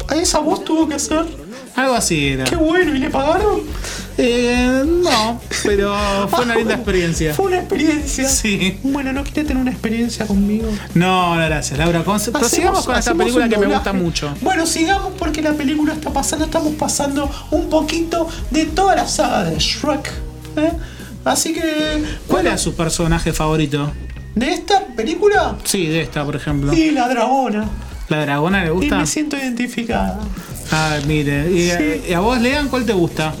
¿A 0.08 0.14
esa 0.16 0.38
voz 0.40 0.64
tuvo 0.64 0.88
que 0.88 0.94
hacer? 0.94 1.24
Algo 1.76 1.94
así 1.94 2.28
era. 2.28 2.44
Qué 2.44 2.56
bueno, 2.56 2.94
¿y 2.94 2.98
le 2.98 3.10
pagaron? 3.10 3.60
Eh, 4.22 4.84
no, 4.86 5.40
pero 5.64 5.94
fue 6.28 6.44
una 6.44 6.54
linda 6.56 6.74
experiencia. 6.74 7.32
Fue 7.40 7.46
una 7.46 7.58
experiencia. 7.58 8.28
Sí. 8.28 8.78
Bueno, 8.82 9.12
¿no 9.14 9.22
quiere 9.24 9.44
tener 9.44 9.56
una 9.62 9.70
experiencia 9.70 10.26
conmigo? 10.26 10.68
No, 10.94 11.36
no, 11.36 11.46
gracias, 11.46 11.78
Laura. 11.78 12.04
Con- 12.04 12.20
Prosigamos 12.20 12.84
con 12.84 12.96
esta 12.96 13.10
hacemos 13.12 13.24
película 13.24 13.48
que 13.48 13.56
me 13.58 13.66
gusta 13.74 13.92
mucho. 13.94 14.34
Bueno, 14.42 14.66
sigamos 14.66 15.12
porque 15.18 15.40
la 15.40 15.52
película 15.54 15.94
está 15.94 16.10
pasando, 16.12 16.44
estamos 16.44 16.74
pasando 16.74 17.30
un 17.50 17.68
poquito 17.70 18.28
de 18.50 18.66
toda 18.66 18.94
la 18.96 19.08
saga 19.08 19.44
de 19.44 19.58
Shrek. 19.58 20.12
¿eh? 20.56 20.72
Así 21.24 21.54
que, 21.54 21.60
¿Cuál 21.62 22.04
bueno, 22.28 22.48
era 22.50 22.58
su 22.58 22.74
personaje 22.74 23.32
favorito? 23.32 23.90
de 24.34 24.52
esta 24.52 24.86
película, 24.96 25.56
Sí, 25.64 25.86
de 25.86 26.02
esta, 26.02 26.24
por 26.24 26.36
ejemplo. 26.36 26.72
y 26.74 26.90
la 26.90 27.08
dragona. 27.08 27.68
¿La 28.08 28.20
dragona 28.22 28.60
le 28.64 28.68
Y 28.68 28.70
gusta? 28.70 28.96
me 28.98 29.06
siento 29.06 29.36
identificada. 29.36 30.18
Ah, 30.72 30.98
mire. 31.06 31.50
¿Y, 31.50 31.70
Sí. 31.70 32.02
y 32.10 32.12
a 32.12 32.20
vos, 32.20 32.40
Lean, 32.40 32.68
cuál 32.68 32.84
te 32.84 32.92
gusta? 32.92 33.32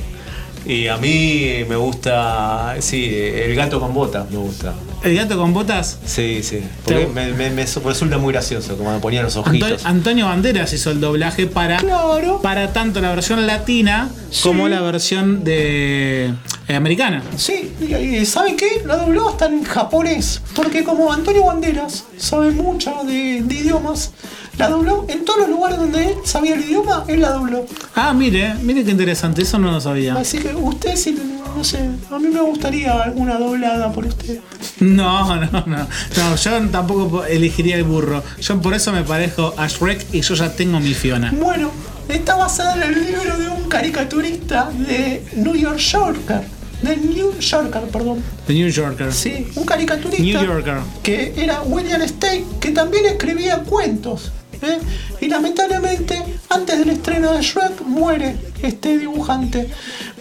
Y 0.66 0.86
a 0.88 0.96
mí 0.98 1.64
me 1.68 1.76
gusta, 1.76 2.76
sí, 2.80 3.10
el 3.14 3.54
gato 3.54 3.80
con 3.80 3.94
botas 3.94 4.30
me 4.30 4.36
gusta. 4.36 4.74
¿El 5.02 5.16
gato 5.16 5.38
con 5.38 5.54
botas? 5.54 5.98
Sí, 6.04 6.42
sí. 6.42 6.60
Porque 6.84 7.06
me, 7.06 7.32
me- 7.32 7.48
me 7.50 7.64
resulta 7.64 8.18
muy 8.18 8.32
gracioso, 8.34 8.76
como 8.76 8.92
me 8.92 8.98
ponía 9.00 9.22
los 9.22 9.36
Anto- 9.38 9.48
ojitos. 9.48 9.86
Antonio 9.86 10.26
Banderas 10.26 10.72
hizo 10.74 10.90
el 10.90 11.00
doblaje 11.00 11.46
para, 11.46 11.78
Claro. 11.78 12.40
para 12.42 12.72
tanto 12.74 13.00
la 13.00 13.08
versión 13.14 13.46
latina 13.46 14.10
como 14.42 14.68
la 14.68 14.82
versión 14.82 15.42
de 15.44 16.34
eh, 16.68 16.74
americana. 16.74 17.22
Sí, 17.36 17.72
y, 17.80 17.94
y 17.94 18.26
¿saben 18.26 18.56
qué? 18.58 18.82
La 18.84 18.98
dobló 18.98 19.30
hasta 19.30 19.46
en 19.46 19.64
japonés. 19.64 20.42
Porque 20.54 20.84
como 20.84 21.10
Antonio 21.10 21.44
Banderas 21.46 22.04
sabe 22.18 22.50
mucho 22.50 22.92
de, 23.06 23.40
de 23.42 23.54
idiomas, 23.54 24.12
la 24.60 24.68
dobló 24.68 25.06
en 25.08 25.24
todos 25.24 25.40
los 25.40 25.48
lugares 25.48 25.78
donde 25.78 26.12
él 26.12 26.16
sabía 26.24 26.54
el 26.54 26.60
idioma, 26.60 27.04
él 27.08 27.22
la 27.22 27.30
dobló. 27.30 27.64
Ah, 27.94 28.12
mire, 28.12 28.54
mire 28.62 28.84
qué 28.84 28.90
interesante, 28.90 29.42
eso 29.42 29.58
no 29.58 29.70
lo 29.70 29.80
sabía. 29.80 30.14
Así 30.16 30.38
que 30.38 30.54
usted, 30.54 30.96
si, 30.96 31.18
no 31.56 31.64
sé, 31.64 31.78
a 32.10 32.18
mí 32.18 32.28
me 32.28 32.42
gustaría 32.42 32.92
alguna 33.02 33.38
doblada 33.38 33.90
por 33.90 34.04
usted. 34.06 34.40
No, 34.80 35.36
no, 35.36 35.50
no. 35.50 35.86
No, 36.16 36.36
yo 36.36 36.68
tampoco 36.70 37.24
elegiría 37.24 37.76
el 37.76 37.84
burro. 37.84 38.22
Yo 38.40 38.60
por 38.60 38.74
eso 38.74 38.92
me 38.92 39.02
parezco 39.02 39.54
a 39.56 39.66
Shrek 39.66 40.12
y 40.12 40.20
yo 40.20 40.34
ya 40.34 40.54
tengo 40.54 40.78
mi 40.78 40.92
Fiona. 40.92 41.32
Bueno, 41.34 41.70
está 42.08 42.36
basada 42.36 42.76
en 42.76 42.82
el 42.82 43.06
libro 43.06 43.38
de 43.38 43.48
un 43.48 43.66
caricaturista 43.68 44.70
de 44.70 45.24
New 45.36 45.54
York 45.54 45.78
Yorker. 45.78 46.42
De 46.82 46.96
New 46.96 47.38
Yorker, 47.38 47.82
perdón. 47.92 48.22
The 48.46 48.54
New 48.54 48.68
Yorker. 48.68 49.12
Sí, 49.12 49.48
un 49.54 49.64
caricaturista. 49.64 50.22
New 50.22 50.42
Yorker. 50.42 50.78
Que 51.02 51.32
era 51.36 51.62
William 51.62 52.00
Stake, 52.06 52.44
que 52.60 52.70
también 52.70 53.06
escribía 53.06 53.58
cuentos. 53.58 54.32
¿Eh? 54.62 54.78
Y 55.20 55.28
lamentablemente, 55.28 56.22
antes 56.48 56.78
del 56.78 56.90
estreno 56.90 57.32
de 57.32 57.42
Shrek, 57.42 57.82
muere 57.82 58.36
este 58.62 58.98
dibujante. 58.98 59.70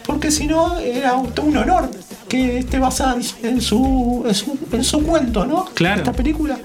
Porque 0.05 0.31
si 0.31 0.47
no, 0.47 0.79
era 0.79 1.13
un 1.13 1.57
honor 1.57 1.89
que 2.27 2.59
esté 2.59 2.79
basada 2.79 3.15
en, 3.15 3.23
su, 3.61 4.23
en, 4.25 4.35
su, 4.35 4.57
en 4.71 4.83
su 4.83 5.03
cuento, 5.03 5.45
¿no? 5.45 5.65
Claro. 5.73 5.99
Esta 5.99 6.13
película. 6.13 6.57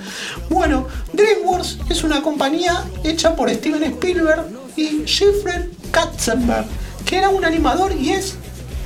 Bueno, 0.50 0.87
DreamWorks 1.12 1.78
es 1.88 2.04
una 2.04 2.22
compañía 2.22 2.84
hecha 3.02 3.34
por 3.34 3.50
Steven 3.50 3.82
Spielberg 3.82 4.46
y 4.76 5.02
Jeffrey 5.06 5.70
Katzenberg, 5.90 6.66
que 7.06 7.16
era 7.16 7.30
un 7.30 7.44
animador 7.44 7.92
y 7.98 8.10
es 8.10 8.37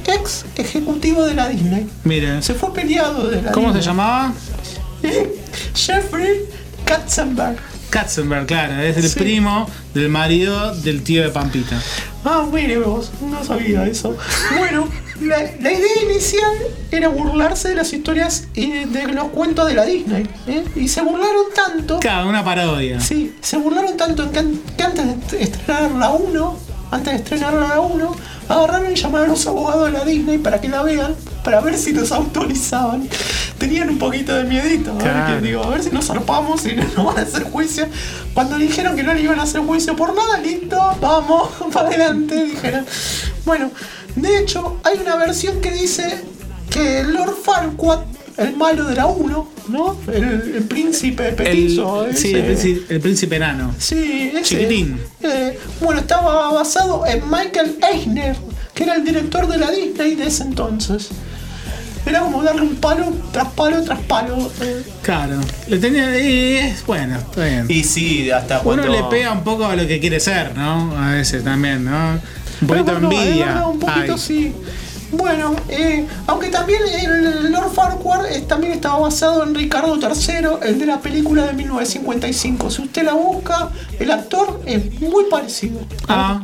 ex 0.07 0.45
ejecutivo 0.57 1.25
de 1.25 1.35
la 1.35 1.49
Disney. 1.49 1.89
Mire, 2.05 2.41
Se 2.43 2.55
fue 2.55 2.73
peleado 2.73 3.29
de 3.29 3.43
la 3.43 3.53
¿cómo 3.53 3.73
se 3.73 3.81
llamaba? 3.81 4.33
Jeffrey 5.75 6.45
Katzenberg. 6.85 7.59
Katzenberg, 7.91 8.47
claro, 8.47 8.81
es 8.83 8.97
el 8.97 9.09
Sí. 9.09 9.19
primo 9.19 9.69
del 9.95 10.09
marido 10.09 10.75
del 10.77 11.03
tío 11.03 11.23
de 11.23 11.31
Pampita. 11.31 11.81
Ah, 12.25 12.47
mire 12.53 12.79
vos, 12.79 13.11
no 13.23 13.43
sabía 13.45 13.87
eso. 13.87 14.17
Bueno, 14.59 14.89
la, 15.23 15.39
la 15.61 15.73
idea 15.73 16.03
inicial 16.11 16.51
era 16.91 17.09
burlarse 17.09 17.69
de 17.71 17.75
las 17.77 17.93
historias 17.93 18.45
y 18.55 18.85
de 18.85 19.07
los 19.09 19.29
cuentos 19.29 19.67
de 19.69 19.75
la 19.75 19.85
Disney. 19.85 20.29
¿eh? 20.47 20.65
Y 20.77 20.89
se 20.89 21.01
burlaron 21.03 21.47
tanto. 21.55 21.99
Claro, 22.01 22.29
una 22.29 22.45
parodia. 22.45 23.01
Sí, 23.01 23.35
se 23.41 23.57
burlaron 23.57 23.97
tanto 23.97 24.31
que, 24.31 24.45
que 24.77 24.83
antes 24.83 25.31
de 25.31 25.43
estrenar 25.43 25.91
la 25.93 26.11
1, 26.11 26.59
antes 26.91 27.13
de 27.15 27.19
estrenar 27.19 27.55
la 27.55 27.81
1, 27.81 28.17
agarraron 28.49 28.93
y 28.93 28.95
llamaron 28.95 29.27
a 29.27 29.33
los 29.33 29.47
abogados 29.47 29.87
de 29.87 29.99
la 29.99 30.05
Disney 30.05 30.39
para 30.39 30.61
que 30.61 30.69
la 30.69 30.83
vean, 30.83 31.15
para 31.45 31.61
ver 31.61 31.77
si 31.77 31.93
nos 31.93 32.13
autorizaban. 32.13 33.09
Tenían 33.59 33.91
un 33.91 33.99
poquito 33.99 34.35
de 34.35 34.45
miedito, 34.45 34.93
a 34.93 34.95
ver, 35.03 35.41
que 35.41 35.47
digo, 35.47 35.65
a 35.65 35.71
ver 35.71 35.83
si 35.83 35.91
nos 35.91 36.07
zarpamos 36.07 36.65
y 36.67 36.73
no 36.77 36.85
nos 36.85 37.07
van 37.07 37.19
a 37.19 37.23
hacer 37.23 37.45
juicio. 37.45 37.87
Cuando 38.35 38.57
dijeron 38.57 38.97
que 38.97 39.03
no 39.03 39.15
le 39.15 39.23
iban 39.23 39.39
a 39.41 39.43
hacer 39.43 39.61
juicio 39.61 39.97
por 39.97 40.15
nada, 40.15 40.39
listo, 40.39 40.79
vamos, 41.01 41.51
para 41.73 41.89
adelante, 41.89 42.45
dijeron. 42.45 42.87
Bueno, 43.45 43.71
de 44.17 44.39
hecho, 44.39 44.81
hay 44.85 44.99
una 44.99 45.17
versión 45.17 45.61
que 45.61 45.71
dice 45.71 46.25
que 46.71 47.05
Lord 47.05 47.37
Farquaad, 47.43 48.01
el 48.39 48.57
malo 48.57 48.85
de 48.85 48.95
la 48.95 49.07
1, 49.07 49.49
¿no? 49.69 49.97
El, 50.13 50.25
el 50.57 50.63
príncipe 50.65 51.33
petizo. 51.33 52.07
El, 52.07 52.17
sí, 52.17 52.33
el 52.35 52.45
príncipe, 52.45 52.95
el 52.95 53.01
príncipe 53.01 53.37
enano. 53.37 53.75
Sí, 53.79 54.31
ese. 54.35 54.43
Chiquitín. 54.43 54.99
Eh, 55.23 55.59
bueno, 55.81 56.01
estaba 56.01 56.53
basado 56.53 57.05
en 57.07 57.23
Michael 57.29 57.79
Eisner, 57.93 58.37
que 58.75 58.85
era 58.85 58.95
el 58.95 59.05
director 59.05 59.47
de 59.49 59.59
la 59.59 59.71
Disney 59.71 60.15
de 60.15 60.27
ese 60.29 60.45
entonces. 60.45 61.09
Era 62.07 62.21
como 62.21 62.43
darle 62.43 62.63
un 62.63 62.77
palo 62.77 63.13
tras 63.33 63.49
palo 63.49 63.83
tras 63.83 63.99
palo. 64.01 64.51
eh. 64.63 64.83
Claro. 65.03 65.41
Le 65.67 65.79
tenía. 65.79 66.19
y 66.19 66.57
es 66.57 66.87
bueno, 66.87 67.19
está 67.19 67.45
bien. 67.45 67.67
Y 67.69 67.85
sí, 67.85 68.31
hasta 68.31 68.61
Uno 68.61 68.83
cuando. 68.83 68.89
le 68.89 69.03
pega 69.11 69.33
un 69.33 69.43
poco 69.45 69.67
a 69.67 69.77
lo 69.77 69.87
que 69.87 69.99
quiere 70.01 70.19
ser, 70.21 70.57
¿no? 70.57 70.97
A 70.97 71.11
veces 71.13 71.45
también, 71.45 71.85
¿no? 71.85 72.19
Un 72.63 72.67
poquito 72.67 72.85
de 72.95 72.99
bueno, 73.01 73.13
envidia. 73.13 73.47
verdad, 73.47 73.69
un 73.69 73.79
poquito 73.81 74.13
Ay. 74.15 74.19
sí. 74.19 74.53
Bueno, 75.11 75.57
eh, 75.69 76.07
aunque 76.27 76.49
también 76.49 76.81
el 77.03 77.51
Lord 77.51 77.71
Farquhar 77.73 78.27
eh, 78.31 78.43
también 78.43 78.73
estaba 78.75 78.99
basado 78.99 79.43
en 79.43 79.55
Ricardo 79.55 79.97
III, 79.97 80.69
el 80.69 80.79
de 80.79 80.87
la 80.87 81.01
película 81.01 81.47
de 81.47 81.55
1955. 81.55 82.71
Si 82.71 82.83
usted 82.83 83.05
la 83.05 83.15
busca, 83.15 83.71
el 83.99 84.11
actor 84.11 84.61
es 84.67 85.01
muy 85.01 85.25
parecido. 85.31 85.81
Ah, 86.09 86.43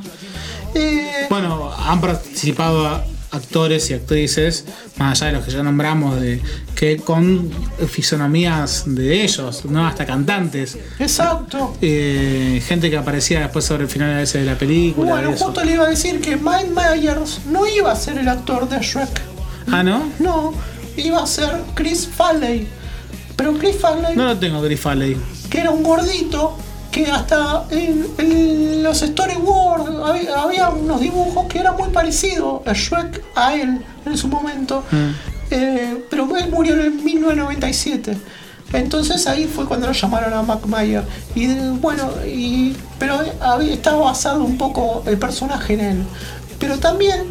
Eh, 0.76 1.26
bueno, 1.30 1.70
han 1.78 2.00
participado 2.00 2.84
a- 2.88 3.04
actores 3.34 3.90
y 3.90 3.94
actrices, 3.94 4.64
más 4.96 5.20
allá 5.20 5.32
de 5.32 5.36
los 5.38 5.44
que 5.46 5.52
ya 5.52 5.62
nombramos, 5.62 6.20
de 6.20 6.40
que 6.74 6.96
con 6.98 7.50
fisonomías 7.88 8.84
de 8.86 9.22
ellos, 9.24 9.64
¿no? 9.64 9.86
Hasta 9.86 10.06
cantantes. 10.06 10.76
exacto. 10.98 11.76
Eh, 11.80 12.62
gente 12.66 12.90
que 12.90 12.96
aparecía 12.96 13.40
después 13.40 13.64
sobre 13.64 13.84
el 13.84 13.88
final 13.88 14.20
ese 14.20 14.38
de 14.38 14.44
la 14.44 14.56
película. 14.58 15.12
Bueno, 15.12 15.32
justo 15.36 15.64
le 15.64 15.72
iba 15.74 15.84
a 15.84 15.90
decir 15.90 16.20
que 16.20 16.36
Mike 16.36 16.70
Myers 16.74 17.40
no 17.50 17.66
iba 17.66 17.92
a 17.92 17.96
ser 17.96 18.18
el 18.18 18.28
actor 18.28 18.68
de 18.68 18.78
Shrek. 18.80 19.20
Ah, 19.70 19.82
¿no? 19.82 20.10
No, 20.18 20.52
iba 20.96 21.22
a 21.22 21.26
ser 21.26 21.50
Chris 21.74 22.06
Farley. 22.06 22.66
Pero 23.36 23.54
Chris 23.58 23.76
Farley, 23.80 24.14
No 24.14 24.26
lo 24.26 24.36
tengo, 24.38 24.60
Griff 24.62 24.82
Farley. 24.82 25.16
que 25.50 25.58
era 25.60 25.70
un 25.70 25.82
gordito, 25.82 26.56
que 26.94 27.10
hasta 27.10 27.64
en, 27.70 28.06
en 28.18 28.82
los 28.84 29.00
storyboards 29.00 29.90
había, 30.06 30.40
había 30.40 30.68
unos 30.68 31.00
dibujos 31.00 31.46
que 31.48 31.58
eran 31.58 31.76
muy 31.76 31.88
parecidos 31.88 32.64
a 32.64 32.72
Shrek 32.72 33.20
a 33.34 33.52
él 33.56 33.84
en 34.06 34.16
su 34.16 34.28
momento. 34.28 34.84
Eh, 35.50 36.04
pero 36.08 36.36
él 36.36 36.50
murió 36.52 36.80
en 36.80 37.04
1997. 37.04 38.16
Entonces 38.74 39.26
ahí 39.26 39.46
fue 39.46 39.66
cuando 39.66 39.88
lo 39.88 39.92
llamaron 39.92 40.32
a 40.34 40.42
Mac 40.42 40.64
Mayer. 40.66 41.02
Y 41.34 41.48
bueno, 41.80 42.10
y, 42.24 42.76
pero 43.00 43.18
había, 43.40 43.72
estaba 43.72 44.04
basado 44.04 44.44
un 44.44 44.56
poco 44.56 45.02
el 45.06 45.18
personaje 45.18 45.74
en 45.74 45.80
él. 45.80 46.04
Pero 46.60 46.78
también, 46.78 47.24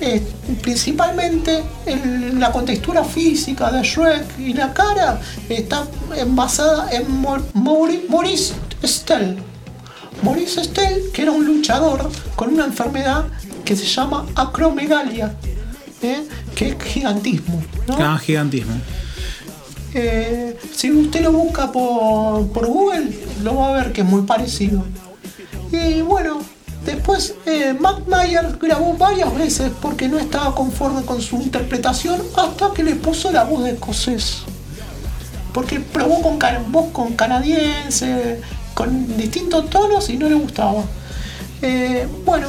eh, 0.00 0.24
principalmente, 0.62 1.64
en 1.86 2.38
la 2.38 2.52
contextura 2.52 3.02
física 3.02 3.72
de 3.72 3.82
Shrek 3.82 4.38
y 4.38 4.52
la 4.54 4.72
cara 4.72 5.20
está 5.48 5.88
basada 6.28 6.88
en 6.92 7.04
Maurice 7.54 8.54
Stell. 8.84 9.36
Maurice 10.22 10.64
Stell, 10.64 11.10
que 11.12 11.22
era 11.22 11.32
un 11.32 11.44
luchador 11.44 12.10
con 12.34 12.52
una 12.52 12.64
enfermedad 12.64 13.26
que 13.64 13.76
se 13.76 13.86
llama 13.86 14.26
acromegalia, 14.34 15.34
¿eh? 16.02 16.24
que 16.54 16.70
es 16.70 16.82
gigantismo. 16.82 17.62
¿no? 17.86 17.96
Ah, 17.98 18.18
gigantismo. 18.18 18.74
Eh, 19.94 20.56
si 20.74 20.90
usted 20.90 21.22
lo 21.22 21.32
busca 21.32 21.72
por, 21.72 22.48
por 22.48 22.66
Google, 22.66 23.10
lo 23.42 23.56
va 23.56 23.68
a 23.68 23.72
ver 23.82 23.92
que 23.92 24.02
es 24.02 24.06
muy 24.06 24.22
parecido. 24.22 24.84
Y 25.72 26.00
bueno, 26.02 26.40
después 26.84 27.34
eh, 27.46 27.74
Mac 27.78 28.02
Myers 28.06 28.58
grabó 28.58 28.94
varias 28.94 29.34
veces 29.36 29.70
porque 29.80 30.08
no 30.08 30.18
estaba 30.18 30.54
conforme 30.54 31.02
con 31.02 31.20
su 31.20 31.36
interpretación 31.36 32.20
hasta 32.36 32.72
que 32.72 32.82
le 32.82 32.94
puso 32.96 33.30
la 33.30 33.44
voz 33.44 33.64
de 33.64 33.70
escocés. 33.70 34.42
Porque 35.52 35.80
probó 35.80 36.22
con 36.22 36.38
voz 36.70 36.92
con 36.92 37.14
canadiense, 37.14 38.40
con 38.78 39.16
distintos 39.16 39.68
tonos 39.70 40.08
y 40.08 40.16
no 40.16 40.28
le 40.28 40.36
gustaba. 40.36 40.84
Eh, 41.62 42.06
bueno, 42.24 42.46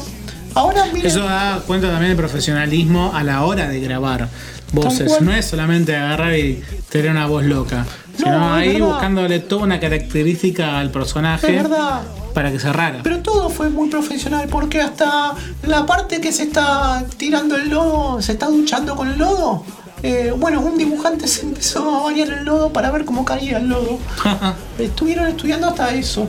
ahora 0.53 0.86
miren. 0.93 1.07
Eso 1.07 1.21
da 1.23 1.59
cuenta 1.65 1.88
también 1.89 2.09
del 2.11 2.17
profesionalismo 2.17 3.11
a 3.15 3.23
la 3.23 3.43
hora 3.45 3.67
de 3.67 3.80
grabar 3.80 4.30
voces. 4.71 5.21
No 5.21 5.34
es 5.34 5.45
solamente 5.47 5.95
agarrar 5.95 6.36
y 6.38 6.61
tener 6.89 7.09
una 7.09 7.25
voz 7.25 7.43
loca, 7.45 7.84
sino 8.15 8.38
No, 8.38 8.53
ahí 8.53 8.73
verdad. 8.73 8.88
buscándole 8.89 9.39
toda 9.39 9.63
una 9.63 9.80
característica 9.80 10.77
al 10.77 10.91
personaje 10.91 11.47
Es 11.57 11.63
verdad. 11.63 12.01
para 12.36 12.51
que 12.51 12.59
se 12.59 12.71
rara. 12.71 12.99
Pero 13.01 13.21
todo 13.21 13.49
fue 13.49 13.71
muy 13.71 13.89
profesional 13.89 14.47
porque 14.51 14.80
hasta 14.82 15.34
la 15.65 15.88
parte 15.88 16.21
que 16.21 16.32
se 16.32 16.43
está 16.43 17.03
tirando 17.17 17.55
el 17.55 17.69
lodo, 17.71 18.21
se 18.21 18.34
está 18.34 18.45
duchando 18.45 18.95
con 18.95 19.07
el 19.09 19.17
lodo. 19.17 19.63
Eh, 20.04 20.34
bueno, 20.36 20.62
un 20.62 20.78
dibujante 20.78 21.28
se 21.28 21.41
empezó 21.41 22.00
a 22.00 22.04
bañar 22.04 22.30
el 22.30 22.45
lodo 22.45 22.72
para 22.72 22.91
ver 22.91 23.06
cómo 23.06 23.26
caía 23.26 23.58
el 23.58 23.68
lodo. 23.70 24.00
Estuvieron 24.80 25.28
estudiando 25.28 25.68
hasta 25.68 25.93
eso. 25.93 26.28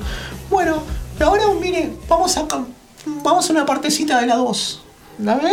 Bueno, 0.51 0.83
ahora 1.21 1.45
mire, 1.61 1.93
vamos 2.09 2.37
a, 2.37 2.47
vamos 3.23 3.49
a 3.49 3.53
una 3.53 3.66
partecita 3.66 4.21
de 4.21 4.27
la 4.27 4.37
2. 4.37 4.83
¿La 5.21 5.37
ve? 5.37 5.53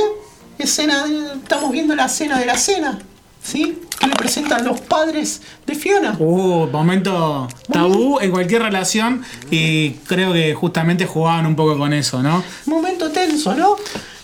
Escena, 0.57 1.05
de- 1.05 1.33
estamos 1.33 1.71
viendo 1.71 1.95
la 1.95 2.05
escena 2.05 2.39
de 2.39 2.45
la 2.45 2.57
cena. 2.57 2.97
¿Sí? 3.43 3.79
Que 3.99 4.07
le 4.07 4.15
presentan 4.15 4.65
los 4.65 4.81
padres 4.81 5.41
de 5.65 5.73
Fiona. 5.75 6.15
Uh, 6.19 6.67
momento 6.67 7.47
tabú 7.71 8.19
en 8.19 8.29
cualquier 8.31 8.61
relación 8.63 9.23
y 9.49 9.91
creo 10.07 10.33
que 10.33 10.53
justamente 10.53 11.05
jugaban 11.05 11.45
un 11.45 11.55
poco 11.55 11.77
con 11.77 11.93
eso, 11.93 12.21
¿no? 12.21 12.43
momento 12.65 13.09
tenso, 13.09 13.55
¿no? 13.55 13.75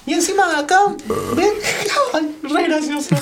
Y 0.05 0.13
encima 0.13 0.49
de 0.49 0.55
acá, 0.57 0.79
¿ven? 1.35 1.49
Ay, 2.13 2.35
Re 2.43 2.63
gracioso. 2.63 3.15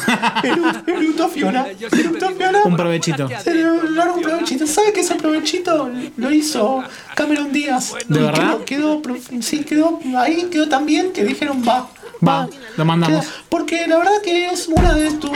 Eructo 0.87 1.29
Fiona. 1.29 1.67
Eructo 1.91 2.29
Fiona. 2.31 2.61
Un 2.65 2.75
provechito. 2.75 3.29
Se 3.43 3.53
le 3.53 3.63
logra 3.63 4.13
un 4.13 4.21
provechito. 4.21 4.65
¿Sabe 4.65 4.91
que 4.91 5.01
ese 5.01 5.15
provechito 5.15 5.91
lo 6.17 6.31
hizo 6.31 6.83
Cameron 7.15 7.51
Díaz? 7.51 7.93
¿De 8.07 8.19
Y 8.19 8.23
verdad? 8.23 8.57
Quedó, 8.65 9.01
quedó 9.01 9.17
sí, 9.41 9.59
quedó 9.63 9.99
ahí, 10.17 10.47
quedó 10.51 10.67
tan 10.69 10.85
bien 10.85 11.11
que 11.11 11.23
dijeron 11.23 11.63
va. 11.67 11.87
Va, 12.25 12.47
lo 12.77 12.85
mandamos. 12.85 13.25
Porque 13.49 13.87
la 13.87 13.97
verdad 13.97 14.21
que 14.23 14.47
es 14.47 14.67
una 14.67 14.93
de 14.93 15.11
tus, 15.13 15.31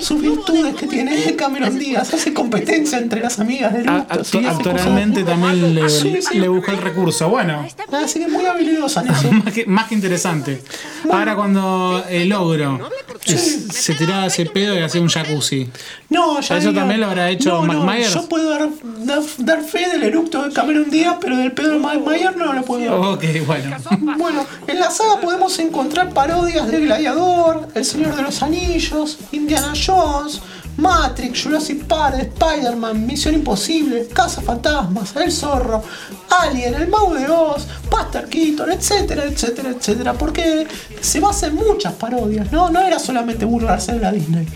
sus 0.00 0.20
virtudes 0.20 0.74
que 0.74 0.86
tiene 0.86 1.34
Cameron 1.36 1.78
Díaz. 1.78 2.12
Hace 2.12 2.34
competencia 2.34 2.98
entre 2.98 3.20
las 3.20 3.38
amigas 3.38 3.72
de 3.72 3.82
sí, 3.84 4.38
hace 4.38 4.46
actualmente 4.48 5.22
también 5.24 5.74
le, 5.74 5.88
Sí, 5.88 6.18
sí. 6.20 6.38
le 6.38 6.48
buscó 6.48 6.72
el 6.72 6.78
recurso. 6.78 7.28
Bueno, 7.28 7.66
Así 7.92 8.20
que 8.20 8.28
muy 8.28 8.44
habilidosa 8.44 9.00
en 9.02 9.08
eso. 9.10 9.32
más 9.44 9.52
que, 9.54 9.66
más 9.66 9.88
que 9.88 9.94
interesante. 9.94 10.62
Ahora 11.10 11.34
cuando 11.36 12.04
el 12.08 12.32
ogro 12.32 12.78
es- 13.24 13.68
se 13.72 13.94
tiraba 13.94 14.26
ese 14.26 14.44
pedo 14.46 14.74
y 14.78 14.82
hacía 14.82 15.00
un 15.00 15.08
jacuzzi. 15.08 15.68
No, 16.10 16.40
ya 16.40 16.58
¿Eso 16.58 16.72
también 16.74 17.00
lo 17.00 17.06
habrá 17.06 17.30
hecho 17.30 17.64
no, 17.64 17.84
Mike 17.84 18.04
no? 18.08 18.14
Yo 18.22 18.28
puedo 18.28 18.50
dar, 18.50 18.68
dar, 18.98 19.22
dar 19.38 19.62
fe 19.62 19.88
del 19.88 20.02
eructo 20.02 20.42
de 20.42 20.52
Cameron 20.52 20.90
Díaz, 20.90 21.16
pero 21.20 21.36
del 21.36 21.52
pedo 21.52 21.70
de 21.74 21.78
Mike 21.78 21.98
Myers 22.06 22.36
no 22.36 22.52
lo 22.52 22.62
puedo 22.62 22.84
dar. 22.84 23.14
Ok, 23.14 23.24
bueno. 23.46 23.76
Bueno, 24.18 24.46
en 24.66 24.80
la 24.80 24.90
saga 24.90 25.20
podemos 25.20 25.58
encontrar 25.60 26.09
parodias 26.10 26.68
de 26.68 26.80
Gladiador, 26.80 27.68
El 27.74 27.84
Señor 27.84 28.16
de 28.16 28.22
los 28.22 28.42
Anillos, 28.42 29.18
Indiana 29.32 29.72
Jones, 29.74 30.40
Matrix, 30.76 31.42
Jurassic 31.42 31.84
Park, 31.84 32.16
Spider-Man, 32.20 33.06
Misión 33.06 33.34
Imposible, 33.34 34.08
Casa 34.08 34.40
Fantasmas, 34.40 35.14
El 35.16 35.30
Zorro, 35.30 35.82
Alien, 36.30 36.74
El 36.74 36.88
Mago 36.88 37.14
de 37.14 37.28
Oz, 37.28 37.66
Buster 37.90 38.28
Keaton, 38.28 38.72
etcétera, 38.72 39.24
etcétera, 39.24 39.70
etcétera. 39.70 40.14
Porque 40.14 40.66
se 41.00 41.20
basa 41.20 41.48
en 41.48 41.56
muchas 41.56 41.92
parodias, 41.94 42.50
¿no? 42.50 42.70
No 42.70 42.80
era 42.80 42.98
solamente 42.98 43.44
burlarse 43.44 43.92
de 43.92 44.00
la 44.00 44.12
Disney. 44.12 44.46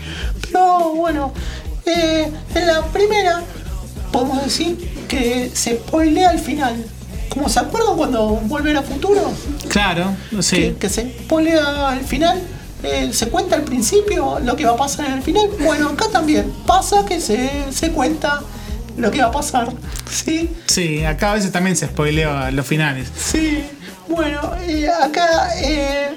Pero 0.41 0.93
bueno, 0.95 1.31
eh, 1.85 2.31
en 2.55 2.67
la 2.67 2.81
primera 2.85 3.41
podemos 4.11 4.43
decir 4.43 4.77
que 5.07 5.51
se 5.53 5.77
spoilea 5.77 6.29
al 6.29 6.39
final. 6.39 6.85
Como 7.29 7.49
se 7.49 7.59
acuerdan 7.59 7.97
cuando 7.97 8.27
Volver 8.43 8.77
a 8.77 8.81
Futuro, 8.81 9.31
Claro, 9.69 10.15
sí. 10.41 10.55
que, 10.57 10.75
que 10.75 10.89
se 10.89 11.01
spoilea 11.23 11.89
al 11.89 12.01
final, 12.01 12.41
eh, 12.83 13.09
se 13.13 13.27
cuenta 13.29 13.55
al 13.55 13.63
principio 13.63 14.39
lo 14.39 14.55
que 14.55 14.65
va 14.65 14.71
a 14.73 14.77
pasar 14.77 15.05
en 15.07 15.13
el 15.13 15.21
final. 15.21 15.49
Bueno, 15.59 15.89
acá 15.89 16.05
también 16.11 16.51
pasa 16.65 17.05
que 17.05 17.19
se, 17.19 17.49
se 17.71 17.91
cuenta 17.91 18.41
lo 18.97 19.11
que 19.11 19.19
va 19.21 19.27
a 19.27 19.31
pasar. 19.31 19.69
Sí, 20.09 20.49
Sí, 20.67 21.03
acá 21.03 21.31
a 21.31 21.35
veces 21.35 21.51
también 21.51 21.75
se 21.75 21.87
spoilea 21.87 22.51
los 22.51 22.65
finales. 22.65 23.09
sí. 23.17 23.63
Bueno, 24.07 24.51
eh, 24.67 24.87
acá 25.01 25.49
eh, 25.63 26.09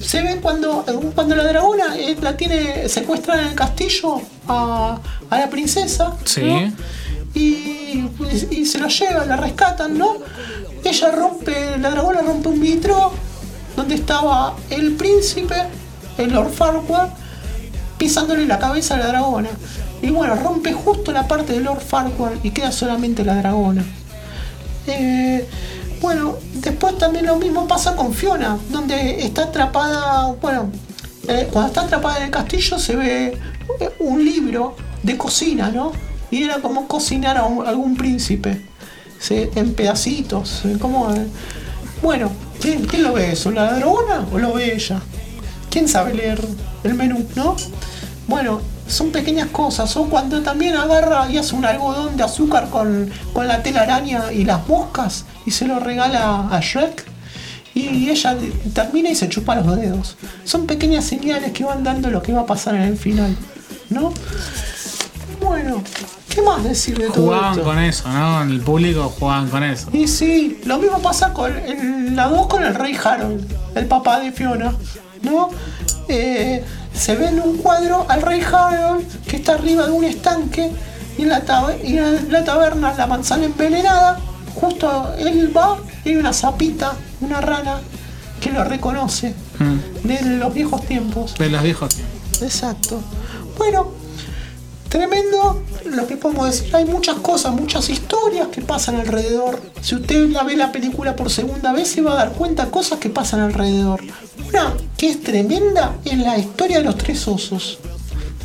se 0.00 0.22
ve 0.22 0.38
cuando, 0.40 0.82
cuando 1.14 1.36
la 1.36 1.44
dragona 1.44 1.94
la 2.22 2.36
tiene 2.38 2.88
secuestrada 2.88 3.42
en 3.42 3.48
el 3.48 3.54
castillo 3.54 4.22
a, 4.48 4.98
a 5.28 5.38
la 5.38 5.50
princesa. 5.50 6.16
Sí. 6.24 6.40
¿no? 6.40 6.72
Y, 7.34 8.64
se 8.64 8.78
lo 8.78 8.88
llevan, 8.88 9.28
la 9.28 9.36
rescatan, 9.36 9.98
¿no? 9.98 10.16
Ella 10.84 11.10
rompe, 11.10 11.78
la 11.78 11.90
dragona 11.90 12.22
rompe 12.22 12.48
un 12.48 12.60
vitro 12.60 13.12
donde 13.76 13.96
estaba 13.96 14.54
el 14.70 14.92
príncipe, 14.92 15.54
el 16.18 16.32
Lord 16.32 16.52
Farquaad, 16.52 17.08
pisándole 17.98 18.46
la 18.46 18.58
cabeza 18.58 18.94
a 18.94 18.98
la 18.98 19.06
dragona. 19.08 19.50
Y 20.02 20.10
bueno, 20.10 20.36
rompe 20.36 20.72
justo 20.72 21.12
la 21.12 21.26
parte 21.26 21.54
de 21.54 21.60
Lord 21.60 21.80
Farquaad 21.80 22.44
y 22.44 22.50
queda 22.50 22.70
solamente 22.70 23.24
la 23.24 23.36
dragona. 23.36 23.84
Eh, 24.86 25.48
bueno, 26.00 26.36
después 26.54 26.98
también 26.98 27.26
lo 27.26 27.36
mismo 27.36 27.66
pasa 27.66 27.96
con 27.96 28.12
Fiona, 28.12 28.58
donde 28.70 29.24
está 29.24 29.44
atrapada, 29.44 30.34
bueno, 30.40 30.70
eh, 31.26 31.48
cuando 31.50 31.68
está 31.68 31.82
atrapada 31.82 32.18
en 32.18 32.24
el 32.24 32.30
castillo 32.30 32.78
se 32.78 32.94
ve 32.94 33.38
eh, 33.80 33.90
un 34.00 34.22
libro 34.22 34.76
de 35.02 35.16
cocina, 35.16 35.70
¿no? 35.70 35.92
Y 36.34 36.42
era 36.42 36.56
como 36.60 36.88
cocinar 36.88 37.36
a 37.36 37.44
algún 37.44 37.94
príncipe, 37.94 38.60
en 39.30 39.72
pedacitos, 39.74 40.62
como... 40.80 41.14
eh, 41.14 41.28
bueno, 42.02 42.28
¿quién, 42.60 42.84
quién 42.86 43.04
lo 43.04 43.12
ve 43.12 43.30
eso? 43.30 43.52
¿La 43.52 43.72
dragona 43.74 44.26
o 44.32 44.38
lo 44.40 44.52
ve 44.52 44.74
ella? 44.74 45.00
¿Quién 45.70 45.86
sabe 45.86 46.12
leer 46.12 46.44
el 46.82 46.94
menú, 46.94 47.24
no? 47.36 47.54
Bueno, 48.26 48.60
son 48.88 49.12
pequeñas 49.12 49.46
cosas. 49.50 49.96
O 49.96 50.06
cuando 50.06 50.42
también 50.42 50.74
agarra 50.74 51.30
y 51.30 51.38
hace 51.38 51.54
un 51.54 51.64
algodón 51.64 52.16
de 52.16 52.24
azúcar 52.24 52.68
con, 52.68 53.08
con 53.32 53.46
la 53.46 53.62
telaraña 53.62 54.32
y 54.32 54.44
las 54.44 54.66
moscas 54.66 55.26
y 55.46 55.52
se 55.52 55.68
lo 55.68 55.78
regala 55.78 56.48
a 56.50 56.60
Shrek. 56.60 57.04
Y 57.74 58.10
ella 58.10 58.36
termina 58.72 59.08
y 59.08 59.14
se 59.14 59.28
chupa 59.28 59.54
los 59.54 59.76
dedos. 59.76 60.16
Son 60.42 60.66
pequeñas 60.66 61.04
señales 61.04 61.52
que 61.52 61.62
van 61.62 61.84
dando 61.84 62.10
lo 62.10 62.20
que 62.22 62.32
va 62.32 62.40
a 62.40 62.46
pasar 62.46 62.74
en 62.74 62.82
el 62.82 62.96
final, 62.96 63.36
¿no? 63.88 64.12
Bueno, 65.40 65.82
¿qué 66.34 66.42
más 66.42 66.64
decir 66.64 66.98
de 66.98 67.08
todo 67.10 67.24
Jugaban 67.26 67.52
esto? 67.52 67.64
con 67.64 67.78
eso, 67.78 68.08
¿no? 68.08 68.42
En 68.42 68.50
el 68.50 68.60
público 68.60 69.12
jugaban 69.18 69.48
con 69.48 69.62
eso. 69.62 69.88
Y 69.92 70.08
sí, 70.08 70.60
lo 70.64 70.78
mismo 70.78 70.98
pasa 71.00 71.32
con 71.32 71.52
la 72.16 72.28
2 72.28 72.46
con 72.48 72.62
el 72.62 72.74
rey 72.74 72.96
Harold, 73.02 73.46
el 73.74 73.86
papá 73.86 74.20
de 74.20 74.32
Fiona, 74.32 74.72
¿no? 75.22 75.50
Eh, 76.08 76.64
se 76.92 77.16
ve 77.16 77.26
en 77.28 77.40
un 77.40 77.56
cuadro 77.58 78.04
al 78.08 78.22
rey 78.22 78.40
Harold 78.42 79.04
que 79.26 79.36
está 79.36 79.54
arriba 79.54 79.86
de 79.86 79.92
un 79.92 80.04
estanque 80.04 80.70
y 81.18 81.22
en 81.22 81.28
la, 81.28 81.44
tabe- 81.44 81.80
y 81.84 81.96
en 81.98 82.30
la 82.32 82.44
taberna 82.44 82.92
la 82.94 83.06
manzana 83.06 83.44
envenenada, 83.44 84.18
justo 84.54 85.12
él 85.18 85.52
va 85.56 85.78
y 86.04 86.10
hay 86.10 86.16
una 86.16 86.32
sapita, 86.32 86.94
una 87.20 87.40
rana 87.40 87.78
que 88.40 88.50
lo 88.50 88.64
reconoce 88.64 89.34
Mm, 89.60 90.06
de 90.08 90.22
los 90.38 90.52
viejos 90.52 90.84
tiempos. 90.84 91.34
De 91.38 91.48
los 91.48 91.62
viejos. 91.62 91.96
Exacto. 92.42 93.00
Bueno, 93.56 93.92
tremendo 94.94 95.60
lo 95.86 96.06
que 96.06 96.16
podemos 96.16 96.46
decir. 96.46 96.76
Hay 96.76 96.84
muchas 96.84 97.16
cosas, 97.16 97.52
muchas 97.52 97.90
historias 97.90 98.46
que 98.46 98.62
pasan 98.62 98.94
alrededor. 98.94 99.60
Si 99.80 99.96
usted 99.96 100.28
la 100.28 100.44
ve 100.44 100.54
la 100.54 100.70
película 100.70 101.16
por 101.16 101.30
segunda 101.30 101.72
vez, 101.72 101.88
se 101.88 102.00
va 102.00 102.12
a 102.12 102.14
dar 102.14 102.32
cuenta 102.34 102.70
cosas 102.70 103.00
que 103.00 103.10
pasan 103.10 103.40
alrededor. 103.40 104.00
Una 104.48 104.72
que 104.96 105.10
es 105.10 105.20
tremenda 105.20 105.96
es 106.04 106.16
la 106.18 106.38
historia 106.38 106.78
de 106.78 106.84
los 106.84 106.96
tres 106.96 107.26
osos. 107.26 107.78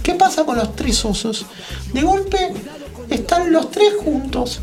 ¿Qué 0.01 0.15
pasa 0.15 0.43
con 0.43 0.57
los 0.57 0.75
tres 0.75 1.05
osos? 1.05 1.45
De 1.93 2.01
golpe 2.01 2.51
están 3.11 3.53
los 3.53 3.69
tres 3.69 3.93
juntos. 4.03 4.59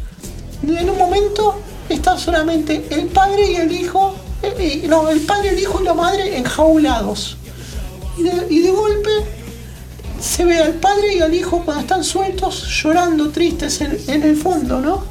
Y 0.67 0.75
en 0.75 0.91
un 0.91 0.99
momento 0.99 1.55
están 1.89 2.19
solamente 2.19 2.85
el 2.91 3.07
padre 3.07 3.53
y 3.53 3.57
el 3.57 3.71
hijo. 3.71 4.13
eh, 4.43 4.55
eh, 4.59 4.89
no, 4.89 5.09
el 5.09 5.21
padre, 5.21 5.51
el 5.51 5.59
hijo 5.61 5.81
y 5.81 5.85
la 5.85 5.95
madre 5.95 6.37
enjaulados. 6.37 7.37
Y 8.19 8.61
de 8.61 8.71
golpe 8.73 9.36
se 10.21 10.45
ve 10.45 10.59
al 10.59 10.75
padre 10.75 11.17
y 11.17 11.21
al 11.21 11.33
hijo 11.35 11.63
cuando 11.65 11.83
están 11.83 12.05
sueltos 12.05 12.65
llorando 12.83 13.31
tristes 13.31 13.81
en, 13.81 13.97
en 14.09 14.23
el 14.23 14.37
fondo, 14.37 14.81
¿no? 14.81 15.05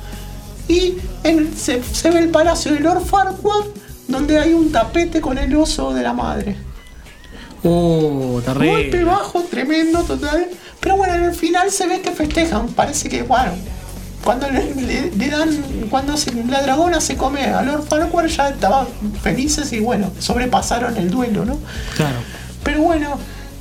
Y 0.68 0.96
en- 1.24 1.56
se, 1.56 1.84
se 1.84 2.10
ve 2.10 2.20
el 2.20 2.30
palacio 2.30 2.74
de 2.74 2.80
Lord 2.80 3.06
Farquaad 3.06 3.66
donde 4.08 4.38
hay 4.40 4.54
un 4.54 4.72
tapete 4.72 5.20
con 5.22 5.38
el 5.38 5.56
oso 5.56 5.94
de 5.94 6.04
la 6.04 6.14
madre. 6.14 6.56
Golpe 7.64 8.44
terrible. 8.46 9.04
bajo, 9.06 9.42
tremendo, 9.50 10.04
total. 10.04 10.48
Pero 10.80 10.98
bueno, 10.98 11.16
en 11.16 11.24
el 11.24 11.34
final 11.34 11.72
se 11.72 11.88
ve 11.88 12.02
que 12.02 12.12
festejan. 12.12 12.68
Parece 12.70 13.10
que, 13.10 13.24
bueno, 13.24 13.54
cuando 14.24 14.50
le, 14.52 14.76
le- 14.76 15.12
le 15.12 15.30
dan, 15.30 15.50
cuando 15.90 16.16
se- 16.18 16.34
la 16.46 16.62
dragona 16.62 17.02
se 17.02 17.16
come 17.18 17.44
a 17.46 17.62
Lord 17.64 17.88
Farquaad 17.88 18.26
ya 18.28 18.50
estaban 18.50 18.88
felices 19.24 19.72
y 19.74 19.80
bueno, 19.80 20.12
sobrepasaron 20.20 20.96
el 20.98 21.10
duelo, 21.10 21.46
¿no? 21.46 21.58
Claro. 21.96 22.18
Pero 22.64 22.82
bueno, 22.84 23.18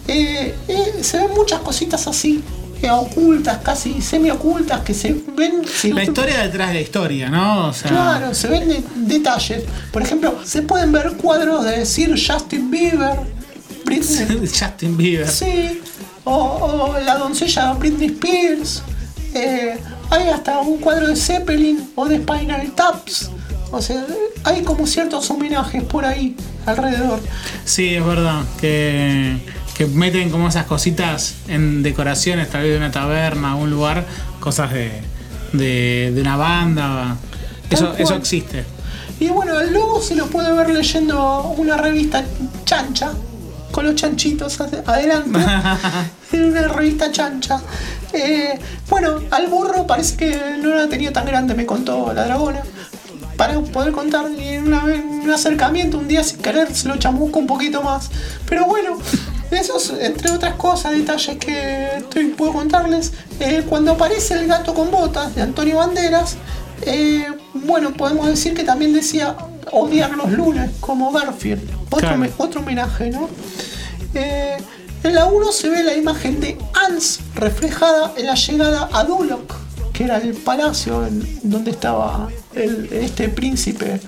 eh, 0.09 0.55
eh, 0.69 0.93
se 1.03 1.19
ven 1.19 1.31
muchas 1.35 1.61
cositas 1.61 2.07
así, 2.07 2.43
eh, 2.83 2.91
ocultas, 2.91 3.59
casi 3.59 4.01
semi-ocultas, 4.03 4.81
que 4.81 4.93
se 4.95 5.15
ven... 5.37 5.63
si 5.67 5.93
La 5.93 6.05
historia 6.05 6.41
detrás 6.43 6.69
de 6.69 6.75
la 6.75 6.81
historia, 6.81 7.31
¿no? 7.31 7.69
O 7.69 7.73
sea, 7.73 7.91
Claro, 7.91 8.35
se 8.35 8.49
ven 8.49 8.69
de- 8.69 8.85
detalles. 8.97 9.65
Por 9.93 10.03
ejemplo, 10.03 10.39
se 10.45 10.63
pueden 10.63 10.93
ver 10.93 11.13
cuadros 11.13 11.65
de 11.65 11.87
Sir 11.87 12.11
Justin 12.15 12.71
Bieber, 12.71 13.19
Britney, 13.85 14.47
Justin 14.49 14.97
Bieber. 14.97 15.29
sí, 15.29 15.81
o, 16.25 16.33
o 16.95 17.01
la 17.01 17.17
doncella 17.19 17.73
Britney 17.75 18.09
Spears. 18.09 18.83
eh, 19.35 19.79
hay 20.11 20.29
hasta 20.29 20.59
un 20.61 20.79
cuadro 20.79 21.09
de 21.09 21.17
Zeppelin 21.17 21.91
o 21.95 22.07
de 22.07 22.19
Spinal 22.19 22.71
Taps. 22.73 23.31
O 23.73 23.81
sea, 23.83 24.05
hay 24.45 24.63
como 24.63 24.87
ciertos 24.87 25.29
homenajes 25.31 25.83
por 25.83 26.05
ahí 26.05 26.37
alrededor. 26.67 27.19
Sí, 27.65 27.95
es 27.97 28.05
verdad. 28.07 28.43
Que, 28.61 29.37
que 29.77 29.87
meten 29.87 30.31
como 30.31 30.49
esas 30.49 30.67
cositas 30.67 31.35
en 31.49 31.83
decoraciones, 31.83 32.51
tal 32.51 32.63
vez 32.63 32.73
de 32.73 32.77
una 32.79 32.91
taberna, 32.93 33.57
un 33.57 33.71
lugar, 33.71 34.05
cosas 34.41 34.73
de, 34.73 35.03
de, 35.53 36.13
de 36.15 36.21
una 36.21 36.37
banda. 36.37 37.17
Eso, 37.71 37.95
eso 37.99 38.15
existe. 38.15 38.65
Y 39.21 39.29
bueno, 39.29 39.59
el 39.61 39.73
logo 39.73 40.01
se 40.03 40.15
lo 40.17 40.27
puede 40.27 40.53
ver 40.53 40.71
leyendo 40.71 41.55
una 41.57 41.77
revista 41.77 42.25
chancha, 42.65 43.13
con 43.73 43.85
los 43.87 43.95
chanchitos 43.97 44.61
ade- 44.61 44.83
adelante. 44.87 45.39
en 46.33 46.45
una 46.45 46.69
revista 46.69 47.11
chancha. 47.11 47.61
Eh, 48.13 48.59
bueno, 48.89 49.19
al 49.33 49.49
burro 49.49 49.87
parece 49.87 50.17
que 50.17 50.41
no 50.63 50.75
la 50.75 50.89
tenía 50.89 51.13
tan 51.13 51.27
grande, 51.27 51.55
me 51.55 51.67
contó 51.67 52.13
la 52.13 52.25
dragona. 52.27 52.63
Para 53.37 53.59
poder 53.61 53.91
contar, 53.93 54.27
y 54.39 54.49
en, 54.51 54.69
una 54.69 54.85
vez- 54.85 55.01
en 55.01 55.09
un 55.23 55.31
acercamiento, 55.31 55.99
un 55.99 56.07
día 56.07 56.23
sin 56.23 56.39
querer, 56.39 56.73
se 56.73 56.87
lo 56.87 56.97
chamusco 56.97 57.41
un 57.41 57.49
poquito 57.49 57.83
más. 57.83 58.11
Pero 58.49 58.67
bueno, 58.67 58.99
esos, 59.51 59.93
entre 60.01 60.31
otras 60.33 60.55
cosas, 60.55 60.93
detalles 60.93 61.37
que 61.39 61.89
estoy, 61.99 62.27
puedo 62.27 62.53
contarles. 62.53 63.13
eh, 63.41 63.65
cuando 63.69 63.93
aparece 63.93 64.35
el 64.35 64.47
gato 64.47 64.75
con 64.75 64.91
botas 64.91 65.35
de 65.35 65.43
Antonio 65.43 65.77
Banderas, 65.77 66.37
eh, 66.83 67.27
bueno, 67.55 67.93
podemos 67.93 68.27
decir 68.27 68.55
que 68.55 68.65
también 68.65 68.93
decía 68.93 69.37
odiar 69.73 70.11
los 70.17 70.31
lunes, 70.31 70.71
como 70.81 71.11
Garfield. 71.13 71.63
Otro, 71.91 71.99
Claro. 72.09 72.27
otro 72.39 72.61
homenaje, 72.61 73.11
¿no? 73.11 73.29
Eh, 74.15 74.57
en 75.03 75.15
la 75.15 75.27
1 75.27 75.53
se 75.53 75.69
ve 75.69 75.83
la 75.83 75.95
imagen 75.95 76.41
de 76.41 76.57
Hans 76.75 77.21
reflejada 77.35 78.13
en 78.17 78.27
la 78.27 78.35
llegada 78.35 78.89
a 78.93 79.05
Duloc, 79.05 79.53
que 79.93 80.05
era 80.05 80.19
el 80.19 80.35
palacio 80.35 81.07
en 81.07 81.41
donde 81.43 81.71
estaba 81.73 82.29
el- 82.55 82.89
este 82.93 83.29
príncipe 83.29 84.01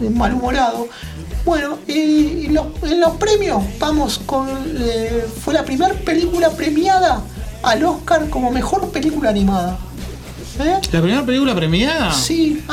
malhumorado. 0.00 0.88
Bueno, 1.44 1.78
y, 1.86 1.92
y 1.92 2.46
los- 2.48 2.66
en 2.82 3.00
los 3.00 3.12
premios 3.16 3.62
vamos 3.78 4.20
con... 4.26 4.48
eh, 4.78 5.24
fue 5.44 5.54
la 5.54 5.64
primera 5.64 5.94
película 5.94 6.50
premiada 6.50 7.20
al 7.62 7.84
Oscar 7.84 8.28
como 8.30 8.50
mejor 8.50 8.90
película 8.90 9.30
animada. 9.30 9.78
¿Eh? 10.58 10.78
¿La 10.92 11.00
primera 11.02 11.24
película 11.24 11.54
premiada? 11.54 12.12
Sí, 12.12 12.64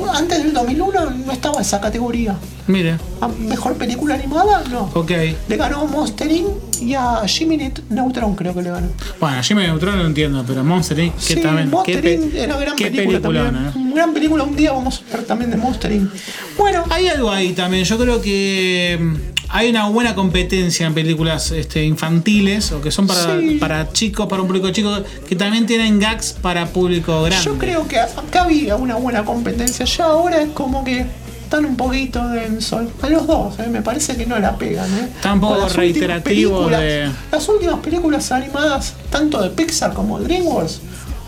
an- 0.00 0.16
antes 0.16 0.42
del 0.42 0.52
2001 0.52 1.10
no 1.10 1.32
estaba 1.32 1.60
esa 1.60 1.80
categoría. 1.80 2.36
Mire, 2.66 2.96
A 3.20 3.28
mejor 3.28 3.74
película 3.74 4.14
animada, 4.14 4.62
no. 4.70 4.90
ok. 4.94 5.10
Le 5.48 5.56
ganó 5.56 5.84
Monster 5.86 6.30
Inc. 6.30 6.48
y 6.80 6.94
a 6.94 7.26
Jimmy 7.26 7.58
Neut- 7.58 7.82
Neutron 7.90 8.34
creo 8.34 8.54
que 8.54 8.62
le 8.62 8.70
ganó. 8.70 8.88
Bueno, 9.20 9.42
Jimmy 9.42 9.62
Neutron 9.64 9.98
lo 9.98 10.06
entiendo, 10.06 10.42
pero 10.46 10.64
Monster 10.64 10.98
Inc. 10.98 11.12
Sí, 11.18 11.36
también. 11.36 11.68
Monster 11.70 12.04
Inc. 12.06 12.34
era 12.34 12.56
gran 12.56 12.74
qué 12.76 12.86
película 12.86 13.20
peliculona, 13.20 13.70
también. 13.72 13.94
Gran 13.94 14.14
película, 14.14 14.44
un 14.44 14.56
día 14.56 14.72
vamos 14.72 15.02
a 15.02 15.10
hablar 15.12 15.26
también 15.26 15.50
de 15.50 15.56
Monster 15.58 15.92
Inc. 15.92 16.10
Bueno, 16.56 16.84
Hay 16.90 17.06
algo 17.08 17.30
ahí 17.30 17.52
también. 17.52 17.84
Yo 17.84 17.98
creo 17.98 18.20
que 18.22 18.98
mm, 19.00 19.33
hay 19.56 19.70
una 19.70 19.86
buena 19.88 20.16
competencia 20.16 20.84
en 20.84 20.94
películas 20.94 21.52
este, 21.52 21.84
infantiles 21.84 22.72
o 22.72 22.80
que 22.80 22.90
son 22.90 23.06
para, 23.06 23.38
Sí. 23.38 23.56
para 23.60 23.92
chicos, 23.92 24.26
para 24.26 24.42
un 24.42 24.48
público 24.48 24.68
chico, 24.70 24.92
que 25.28 25.36
también 25.36 25.64
tienen 25.64 26.00
gags 26.00 26.32
para 26.32 26.66
público 26.66 27.22
grande. 27.22 27.44
yo 27.44 27.56
creo 27.56 27.86
que 27.86 28.00
acá 28.00 28.42
había 28.42 28.74
una 28.74 28.96
buena 28.96 29.24
competencia. 29.24 29.84
Ya 29.86 30.06
ahora 30.06 30.42
es 30.42 30.48
como 30.50 30.82
que 30.82 31.06
están 31.44 31.64
un 31.66 31.76
poquito 31.76 32.26
densos. 32.30 32.88
A 33.00 33.08
los 33.08 33.28
dos, 33.28 33.56
¿eh? 33.60 33.68
me 33.70 33.80
parece 33.80 34.16
que 34.16 34.26
no 34.26 34.36
la 34.40 34.56
pegan. 34.58 34.92
¿eh? 34.92 35.08
Está 35.14 35.32
un 35.34 35.40
poco 35.40 35.52
Con 35.54 35.62
las 35.62 35.76
últimas 35.76 35.94
reiterativo 35.94 36.68
de- 36.68 37.10
Las 37.30 37.48
últimas 37.48 37.78
películas 37.78 38.32
animadas, 38.32 38.94
tanto 39.08 39.40
de 39.40 39.50
Pixar 39.50 39.92
como 39.94 40.18
de 40.18 40.24
DreamWorks, 40.24 40.80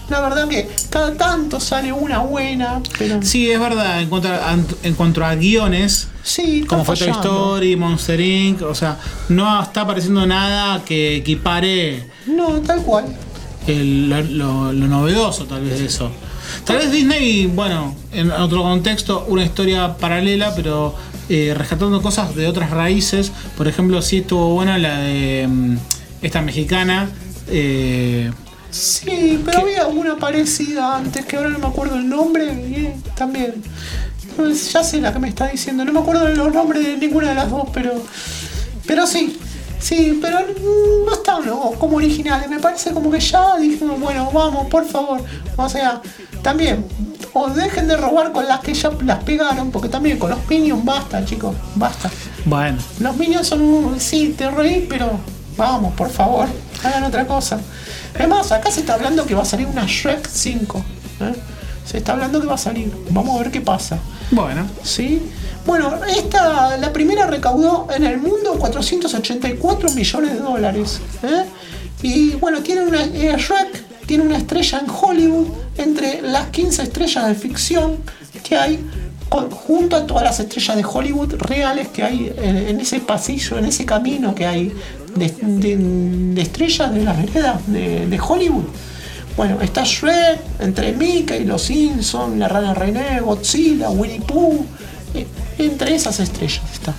la 0.09 0.20
verdad 0.20 0.48
que 0.48 0.68
cada 0.90 1.14
tanto 1.14 1.59
sale 1.61 1.92
una 1.92 2.18
buena, 2.20 2.80
pero 2.98 3.20
Sí, 3.22 3.50
es 3.50 3.59
verdad. 3.59 4.00
En 4.00 4.09
cuanto 4.09 4.28
a, 4.28 4.57
en 4.82 4.94
cuanto 4.94 5.24
a 5.24 5.34
guiones, 5.34 6.09
sí, 6.22 6.64
como 6.66 6.84
fue 6.84 6.96
Toy. 6.96 7.11
Story, 7.11 7.76
Monster 7.76 8.20
Inc., 8.20 8.62
o 8.62 8.74
sea, 8.74 8.98
no 9.28 9.62
está 9.62 9.80
apareciendo 9.82 10.24
nada 10.26 10.84
que 10.84 11.16
equipare 11.16 12.07
No, 12.26 12.61
tal 12.61 12.82
cual. 12.82 13.07
el- 13.66 14.09
lo, 14.09 14.22
lo- 14.22 14.72
lo 14.72 14.86
novedoso, 14.86 15.46
tal 15.46 15.62
vez, 15.64 15.80
de 15.80 15.86
eso. 15.86 16.11
Tal 16.64 16.76
vez 16.78 16.92
Disney, 16.92 17.46
bueno, 17.46 17.96
en 18.12 18.30
otro 18.30 18.62
contexto, 18.62 19.24
una 19.28 19.44
historia 19.44 19.96
paralela, 19.96 20.54
pero 20.54 20.94
eh, 21.28 21.52
rescatando 21.57 22.00
cosas 22.00 22.36
de 22.36 22.46
otras 22.46 22.70
raíces. 22.70 23.32
Por 23.57 23.66
ejemplo, 23.66 24.00
sí 24.02 24.18
estuvo 24.18 24.50
buena 24.54 24.78
la 24.78 24.98
de 25.00 25.46
mm, 25.48 25.76
esta 26.22 26.42
mexicana. 26.42 27.11
eh, 27.48 28.30
Sí, 28.77 29.43
pero 29.45 29.61
había 29.61 29.87
una 29.87 30.16
parecida 30.16 30.97
antes 30.97 31.24
que 31.24 31.37
ahora 31.37 31.49
no 31.49 31.59
me 31.59 31.66
acuerdo 31.66 31.97
el 31.97 32.09
nombre 32.09 32.45
y 32.53 32.87
eh, 32.87 32.97
también. 33.14 33.55
Pues 34.37 34.70
ya 34.70 34.85
sé 34.85 35.01
la 35.01 35.14
que 35.14 35.18
me 35.18 35.29
está 35.29 35.47
diciendo, 35.49 35.83
no 35.85 35.93
me 35.95 36.01
acuerdo 36.01 36.29
los 36.29 36.53
nombres 36.53 36.85
de 36.85 36.99
ninguna 36.99 37.31
de 37.31 37.35
las 37.37 37.51
dos, 37.51 37.68
pero. 37.72 37.93
Pero 38.87 39.07
sí, 39.07 39.39
sí, 39.81 40.18
pero 40.20 40.41
no 41.07 41.14
están 41.14 41.43
como 41.79 41.97
originales. 41.97 42.51
Me 42.51 42.59
parece 42.59 42.93
como 42.93 43.11
que 43.11 43.18
ya 43.18 43.57
dijimos, 43.57 43.99
bueno, 43.99 44.31
vamos, 44.31 44.66
por 44.66 44.85
favor. 44.87 45.22
O 45.57 45.68
sea, 45.70 46.03
también, 46.43 46.85
o 47.33 47.49
dejen 47.49 47.89
de 47.89 47.97
robar 47.97 48.31
con 48.33 48.47
las 48.47 48.61
que 48.61 48.74
ya 48.74 48.91
las 49.05 49.24
pegaron, 49.24 49.70
porque 49.70 49.89
también 49.89 50.18
con 50.18 50.29
los 50.31 50.47
Minions 50.49 50.85
basta, 50.85 51.24
chicos, 51.24 51.57
basta. 51.74 52.11
bueno, 52.45 52.77
Los 53.01 53.16
Minions 53.16 53.47
son 53.47 53.62
un. 53.62 53.99
Sí, 53.99 54.35
te 54.37 54.51
reí, 54.51 54.87
pero 54.87 55.18
vamos, 55.57 55.95
por 55.95 56.11
favor, 56.11 56.47
hagan 56.85 57.05
otra 57.05 57.27
cosa. 57.27 57.59
Es 58.18 58.28
más, 58.28 58.52
acá 58.52 58.70
se 58.70 58.80
está 58.80 58.94
hablando 58.94 59.26
que 59.26 59.34
va 59.34 59.42
a 59.42 59.46
salir 59.46 59.66
una 59.66 59.84
Shrek 59.86 60.28
5. 60.28 60.84
¿eh? 61.20 61.32
Se 61.84 61.98
está 61.98 62.12
hablando 62.12 62.40
que 62.40 62.46
va 62.46 62.54
a 62.54 62.58
salir. 62.58 62.92
Vamos 63.10 63.36
a 63.36 63.42
ver 63.42 63.50
qué 63.52 63.60
pasa. 63.60 63.98
bueno. 64.30 64.66
¿Sí? 64.82 65.22
Bueno, 65.64 65.92
esta, 66.06 66.76
la 66.78 66.92
primera 66.92 67.26
recaudó 67.26 67.88
en 67.94 68.04
el 68.04 68.18
mundo 68.18 68.52
484 68.58 69.90
millones 69.90 70.32
de 70.32 70.38
dólares. 70.38 71.00
¿eh? 71.22 71.44
Y 72.02 72.30
bueno, 72.36 72.60
tiene 72.60 72.82
una, 72.82 73.02
eh, 73.02 73.34
Shrek 73.36 74.06
tiene 74.06 74.24
una 74.24 74.36
estrella 74.38 74.78
en 74.80 74.86
Hollywood 74.90 75.48
entre 75.76 76.22
las 76.22 76.46
15 76.50 76.82
estrellas 76.84 77.26
de 77.26 77.34
ficción 77.34 77.96
que 78.44 78.56
hay, 78.56 78.84
con- 79.28 79.50
junto 79.50 79.96
a 79.96 80.06
todas 80.06 80.22
las 80.22 80.38
estrellas 80.38 80.76
de 80.76 80.84
Hollywood 80.84 81.34
reales 81.34 81.88
que 81.88 82.02
hay 82.04 82.32
en, 82.36 82.56
en 82.56 82.80
ese 82.80 83.00
pasillo, 83.00 83.58
en 83.58 83.64
ese 83.64 83.84
camino 83.84 84.34
que 84.34 84.46
hay 84.46 84.72
de, 85.16 85.28
de- 85.40 85.76
de 86.34 86.40
estrellas 86.42 86.92
de 86.92 87.02
las 87.04 87.16
veredas 87.16 87.60
de, 87.66 88.06
de 88.06 88.20
Hollywood. 88.20 88.64
Bueno, 89.36 89.60
está 89.60 89.82
Shrek, 89.84 90.40
entre 90.60 90.92
Mickey, 90.92 91.44
Los 91.44 91.62
Simpsons, 91.62 92.38
La 92.38 92.48
Rana 92.48 92.72
René, 92.74 93.20
Godzilla, 93.20 93.90
Winnie 93.90 94.20
Pooh. 94.20 94.64
eh, 95.14 95.26
Entre 95.58 95.94
esas 95.94 96.18
estrellas 96.20 96.62
está. 96.72 96.94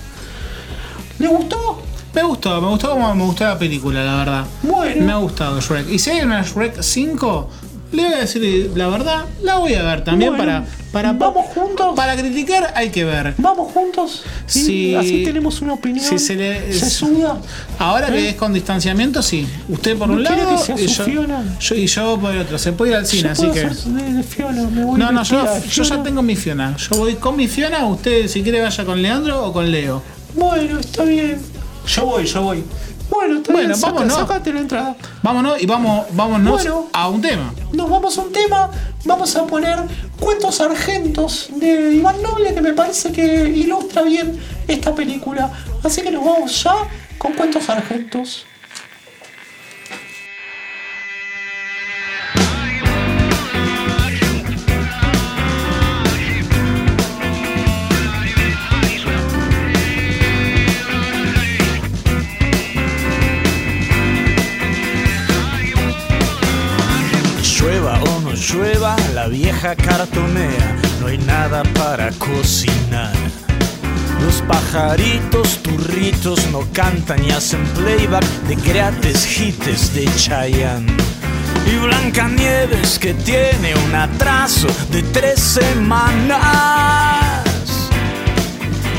¿Le 1.18 1.26
gustó? 1.26 1.82
Me 2.14 2.22
gustó, 2.22 2.60
me 2.60 2.68
gustó 2.68 2.90
como 2.90 3.14
me 3.14 3.24
gustó 3.24 3.44
la 3.44 3.58
película, 3.58 4.04
la 4.04 4.16
verdad. 4.16 4.44
Bueno. 4.62 5.04
Me 5.04 5.12
ha 5.12 5.16
gustado 5.16 5.60
Shrek. 5.60 5.88
Y 5.90 5.98
si 5.98 6.10
hay 6.10 6.20
una 6.22 6.42
Shrek 6.42 6.80
5, 6.80 7.50
le 7.92 8.04
voy 8.04 8.12
a 8.12 8.18
decir 8.18 8.70
la 8.74 8.88
verdad, 8.88 9.24
la 9.42 9.56
voy 9.56 9.74
a 9.74 9.82
ver 9.82 10.04
también 10.04 10.36
Bueno, 10.36 10.44
para, 10.44 10.66
para. 10.92 11.12
¿Vamos 11.14 11.46
juntos? 11.54 11.94
Para 11.96 12.16
criticar 12.16 12.72
hay 12.76 12.90
que 12.90 13.04
ver. 13.04 13.34
¿Vamos 13.38 13.72
juntos? 13.72 14.22
Sí. 14.46 14.94
Así 14.94 15.24
tenemos 15.24 15.60
una 15.62 15.72
opinión. 15.74 16.04
Sí, 16.04 16.18
se 16.18 16.34
le- 16.34 16.72
se 16.72 16.90
suda. 16.90 17.38
Ahora 17.78 18.08
¿Eh? 18.08 18.12
que 18.12 18.28
es 18.30 18.34
con 18.36 18.52
distanciamiento, 18.52 19.22
sí. 19.22 19.46
Usted 19.68 19.96
por 19.96 20.08
¿No 20.08 20.14
un 20.14 20.22
lado 20.22 20.50
que 20.50 20.58
sea 20.62 20.74
y, 20.78 20.86
yo, 20.86 21.74
y 21.74 21.86
yo 21.86 22.18
por 22.20 22.34
el 22.34 22.40
otro. 22.42 22.58
Se 22.58 22.72
puede 22.72 22.90
ir 22.92 22.96
al 22.98 23.06
cine, 23.06 23.22
Yo 23.22 23.30
así 23.32 23.50
que. 23.50 23.60
hacer 23.64 23.92
de, 23.92 24.12
de 24.12 24.22
Fiona, 24.22 24.62
me 24.68 24.84
voy 24.84 24.98
No, 24.98 25.10
no, 25.12 25.22
yo, 25.22 25.44
ya 25.82 26.02
tengo 26.02 26.22
mi 26.22 26.36
Fiona. 26.36 26.76
Yo 26.76 26.96
voy 26.98 27.14
con 27.14 27.36
mi 27.36 27.48
Fiona. 27.48 27.86
Usted, 27.86 28.28
si 28.28 28.42
quiere, 28.42 28.60
vaya 28.60 28.84
con 28.84 29.00
Leandro 29.00 29.44
o 29.46 29.52
con 29.52 29.70
Leo. 29.70 30.02
Bueno, 30.34 30.78
está 30.78 31.04
bien. 31.04 31.40
Yo 31.86 32.04
voy, 32.04 32.26
yo 32.26 32.42
voy. 32.42 32.62
Bueno, 33.10 33.36
está 33.36 33.52
Bueno, 33.52 33.68
bien. 33.68 33.80
saca- 33.80 33.92
vámonos. 33.94 34.14
Sácate 34.18 34.52
la 34.52 34.60
entrada. 34.60 34.96
Vámonos 35.22 35.62
y 35.62 35.66
vamos, 35.66 36.06
vámonos 36.12 36.52
Bueno. 36.62 36.86
a 36.92 37.08
un 37.08 37.20
tema. 37.22 37.52
Nos 37.72 37.88
vamos 37.90 38.18
a 38.18 38.22
un 38.22 38.32
tema. 38.32 38.70
Vamos 39.04 39.34
a 39.36 39.46
poner 39.46 39.78
Cuentos 40.20 40.60
Argentos 40.60 41.48
de 41.56 41.94
Iván 41.94 42.20
Noble, 42.22 42.54
que 42.54 42.60
me 42.60 42.72
parece 42.74 43.12
que 43.12 43.48
ilustra 43.48 44.02
bien 44.02 44.38
esta 44.66 44.94
película. 44.94 45.50
Así 45.82 46.02
que 46.02 46.10
nos 46.10 46.24
vamos 46.24 46.62
ya 46.62 46.74
con 47.16 47.32
Cuentos 47.32 47.68
Argentos. 47.70 48.44
La 69.14 69.28
vieja 69.28 69.76
cartonea, 69.76 70.76
no 71.00 71.08
hay 71.08 71.18
nada 71.18 71.62
para 71.74 72.10
cocinar. 72.12 73.12
Los 74.24 74.40
pajaritos 74.40 75.58
turritos 75.62 76.46
no 76.50 76.60
cantan 76.72 77.22
y 77.22 77.30
hacen 77.30 77.62
playback 77.76 78.24
de 78.48 78.56
greatest 78.56 79.38
hits 79.38 79.92
de 79.92 80.06
Chayanne. 80.16 80.90
Y 81.66 81.76
Blancanieves 81.76 82.98
que 82.98 83.12
tiene 83.12 83.74
un 83.86 83.94
atraso 83.94 84.68
de 84.92 85.02
tres 85.02 85.40
semanas. 85.40 86.40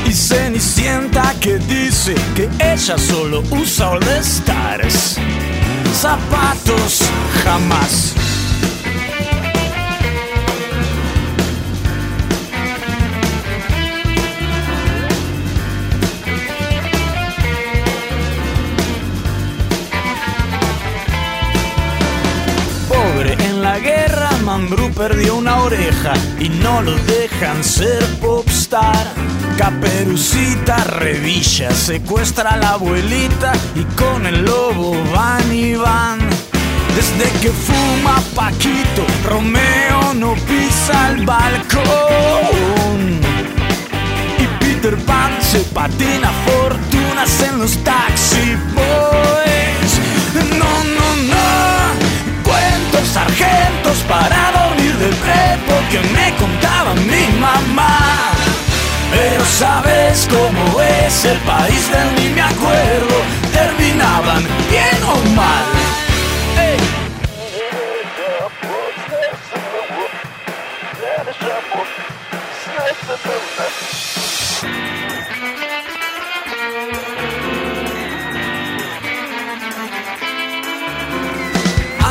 Y 0.06 0.12
Cenicienta 0.12 1.34
que 1.40 1.58
dice 1.58 2.14
que 2.36 2.48
ella 2.60 2.96
solo 2.96 3.42
usa 3.50 3.90
All 3.90 4.02
Stars. 4.20 5.16
Zapatos 5.92 7.02
jamás. 7.42 8.14
Mambrú 24.70 24.92
perdió 24.94 25.34
una 25.34 25.62
oreja 25.62 26.12
y 26.38 26.48
no 26.48 26.80
lo 26.80 26.94
dejan 26.94 27.64
ser 27.64 28.04
popstar. 28.20 29.04
Caperucita 29.58 30.76
revilla, 30.84 31.72
secuestra 31.72 32.50
a 32.50 32.56
la 32.56 32.70
abuelita 32.74 33.52
y 33.74 33.82
con 34.00 34.26
el 34.26 34.44
lobo 34.44 34.96
van 35.12 35.52
y 35.52 35.74
van. 35.74 36.20
Desde 36.94 37.28
que 37.40 37.48
fuma 37.50 38.22
Paquito, 38.36 39.04
Romeo 39.28 40.14
no 40.14 40.34
pisa 40.34 41.10
el 41.10 41.26
balcón. 41.26 41.82
Y 44.38 44.64
Peter 44.64 44.96
Pan 44.98 45.32
se 45.42 45.58
patina 45.74 46.30
fortunas 46.46 47.42
en 47.42 47.58
los 47.58 47.76
taxi 47.82 48.54
boys. 48.76 50.00
No, 50.60 50.84
no. 50.94 50.99
Cuentos 53.00 53.14
sargentos 53.14 53.98
para 54.06 54.52
dormir 54.52 54.94
del 54.98 55.14
prepo 55.14 55.72
que 55.90 56.00
me 56.12 56.36
contaba 56.36 56.92
mi 56.94 57.40
mamá. 57.40 57.98
Pero 59.10 59.42
sabes 59.42 60.28
cómo 60.28 60.82
es 60.82 61.24
el 61.24 61.38
país 61.38 61.90
del 61.90 62.14
ni 62.16 62.28
me 62.34 62.42
acuerdo. 62.42 63.22
Terminaban 63.54 64.44
bien 64.68 65.02
o 65.08 65.34
mal. 65.34 65.64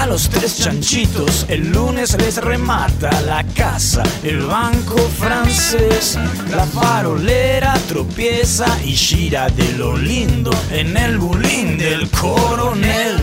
Los 0.10 0.28
tres 0.28 0.58
chanchitos. 0.58 1.46
El 1.50 1.72
lunes 1.72 2.18
les 2.18 2.38
remata 2.38 3.22
la 3.22 3.44
casa, 3.44 4.02
el 4.24 4.42
banco 4.42 4.98
francés. 5.20 6.18
La 6.50 6.66
farolera 6.66 7.76
tropieza 7.88 8.66
y 8.84 8.94
gira 8.94 9.50
de 9.50 9.72
lo 9.74 9.96
lindo 9.96 10.52
en 10.72 10.98
el 10.98 11.20
bulín 11.20 11.78
del 11.78 12.10
coronel. 12.10 13.18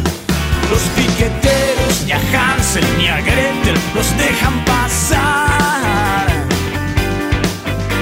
Los 0.71 0.83
piqueteros 0.95 2.05
ni 2.07 2.13
a 2.13 2.21
Hansel 2.33 2.85
ni 2.99 3.09
a 3.09 3.21
Gretel 3.21 3.79
los 3.93 4.17
dejan 4.17 4.65
pasar. 4.65 6.29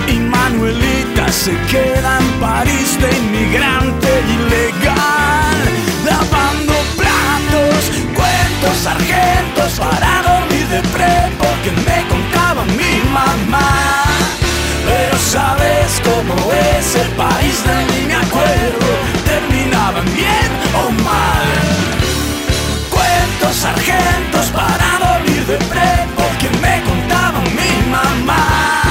Y 0.08 0.18
Manuelita 0.18 1.32
se 1.32 1.52
queda 1.70 2.18
en 2.20 2.28
París 2.38 2.98
de 3.00 3.16
inmigrante 3.16 4.08
ilegal, 4.36 5.23
cuentos, 8.64 8.82
sargentos 8.82 9.72
para 9.78 10.22
dormir 10.22 10.66
de 10.68 10.80
prepo 10.88 11.46
que 11.62 11.70
me 11.70 12.08
contaba 12.08 12.64
mi 12.64 13.00
mamá. 13.10 14.04
Pero 14.86 15.18
sabes 15.18 16.00
cómo 16.02 16.34
es 16.52 16.94
el 16.96 17.08
país 17.12 17.62
de 17.64 17.76
mí 17.92 18.06
me 18.06 18.14
acuerdo, 18.14 18.86
terminaban 19.24 20.04
bien 20.14 20.50
o 20.74 20.90
mal. 21.02 21.46
Cuentos, 22.90 23.56
sargentos 23.56 24.46
para 24.46 24.98
dormir 24.98 25.44
de 25.46 25.56
prepo 25.56 26.24
que 26.40 26.50
me 26.60 26.82
contaba 26.84 27.40
mi 27.40 27.90
mamá. 27.90 28.82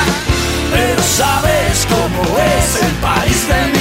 Pero 0.72 1.02
sabes 1.04 1.88
cómo 1.90 2.38
es 2.38 2.84
el 2.84 2.92
país 2.94 3.48
de 3.48 3.73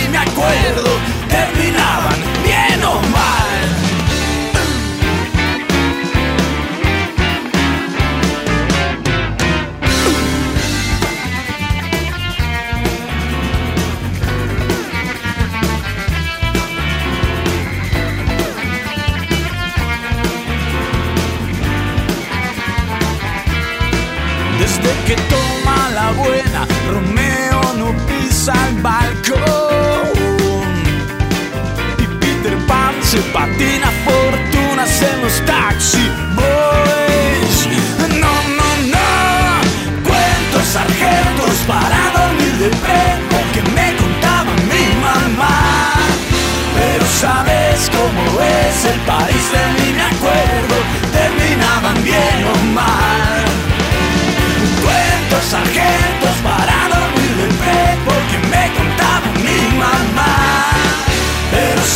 que 25.14 25.22
toma 25.22 25.90
la 25.94 26.10
buena, 26.12 26.66
Romeo 26.90 27.60
no 27.76 27.88
pisa 28.06 28.52
el 28.68 28.80
balcón. 28.80 30.08
Y 31.98 32.06
Peter 32.20 32.56
Pan 32.66 32.94
se 33.02 33.18
patina 33.36 33.90
fortunas 34.06 35.02
en 35.02 35.20
los 35.22 35.34
taxi 35.44 36.06
boys. 36.34 37.56
No, 38.22 38.34
no, 38.58 38.68
no, 38.94 39.08
cuentos 40.08 40.66
sargentos 40.72 41.56
para 41.66 41.98
dormir 42.18 42.54
de 42.62 42.70
prepo 42.84 43.36
que 43.52 43.62
me 43.76 43.88
contaba 43.96 44.52
mi 44.70 44.84
mamá. 45.06 45.92
Pero 46.74 47.04
sabes 47.20 47.90
cómo 47.96 48.22
es 48.40 48.84
el 48.92 49.00
país 49.00 49.32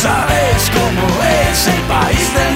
sabes 0.01 0.69
cómo 0.69 1.07
es 1.49 1.67
el 1.67 1.81
país 1.83 2.33
de 2.33 2.46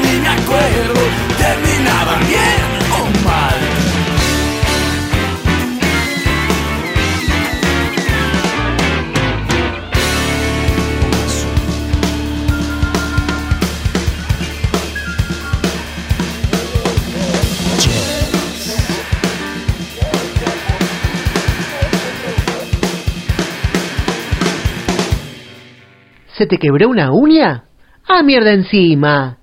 ¿Se 26.42 26.48
te 26.48 26.58
quebró 26.58 26.90
una 26.90 27.12
uña? 27.12 27.66
¡Ah, 28.08 28.24
mierda 28.24 28.52
encima! 28.52 29.38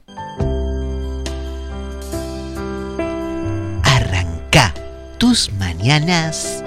Arranca 3.84 4.74
tus 5.16 5.52
mañanas 5.52 6.64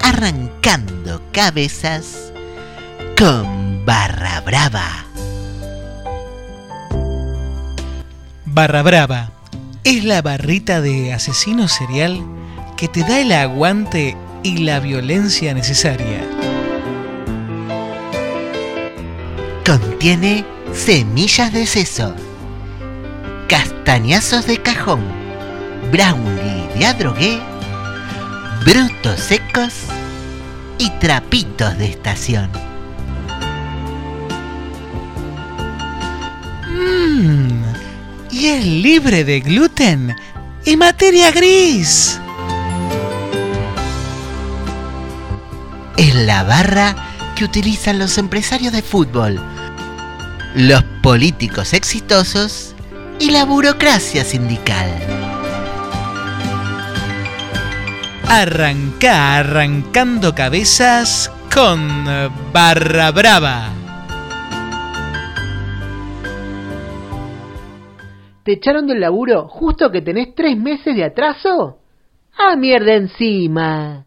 arrancando 0.00 1.20
cabezas 1.32 2.32
con 3.18 3.84
barra 3.84 4.40
brava. 4.40 5.04
Barra 8.46 8.82
Brava 8.82 9.32
es 9.84 10.02
la 10.02 10.22
barrita 10.22 10.80
de 10.80 11.12
asesino 11.12 11.68
serial 11.68 12.24
que 12.78 12.88
te 12.88 13.00
da 13.00 13.20
el 13.20 13.32
aguante 13.32 14.16
y 14.42 14.64
la 14.64 14.80
violencia 14.80 15.52
necesaria. 15.52 16.37
Contiene 19.68 20.46
semillas 20.72 21.52
de 21.52 21.66
seso, 21.66 22.14
castañazos 23.48 24.46
de 24.46 24.56
cajón, 24.62 25.02
brownie 25.92 26.66
de 26.74 26.86
adrogué, 26.86 27.38
brutos 28.64 29.20
secos 29.20 29.74
y 30.78 30.88
trapitos 31.00 31.76
de 31.76 31.84
estación. 31.84 32.50
Mmm, 36.70 37.62
y 38.30 38.46
es 38.46 38.64
libre 38.64 39.22
de 39.22 39.40
gluten 39.40 40.16
y 40.64 40.78
materia 40.78 41.30
gris. 41.30 42.18
Es 45.98 46.14
la 46.14 46.42
barra 46.44 46.96
que 47.36 47.44
utilizan 47.44 47.98
los 47.98 48.16
empresarios 48.16 48.72
de 48.72 48.80
fútbol, 48.80 49.38
los 50.54 50.82
políticos 51.02 51.74
exitosos 51.74 52.74
y 53.18 53.30
la 53.30 53.44
burocracia 53.44 54.24
sindical. 54.24 54.90
Arranca 58.26 59.36
arrancando 59.38 60.34
cabezas 60.34 61.32
con 61.52 62.04
Barra 62.52 63.10
Brava. 63.10 63.70
¿Te 68.44 68.52
echaron 68.52 68.86
del 68.86 69.00
laburo 69.00 69.48
justo 69.48 69.90
que 69.90 70.00
tenés 70.00 70.34
tres 70.34 70.56
meses 70.56 70.96
de 70.96 71.04
atraso? 71.04 71.78
¡Ah, 72.38 72.56
mierda 72.56 72.94
encima! 72.94 74.06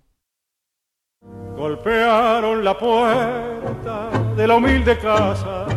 Golpearon 1.56 2.64
la 2.64 2.76
puerta 2.78 4.10
de 4.36 4.48
la 4.48 4.56
humilde 4.56 4.98
casa. 4.98 5.71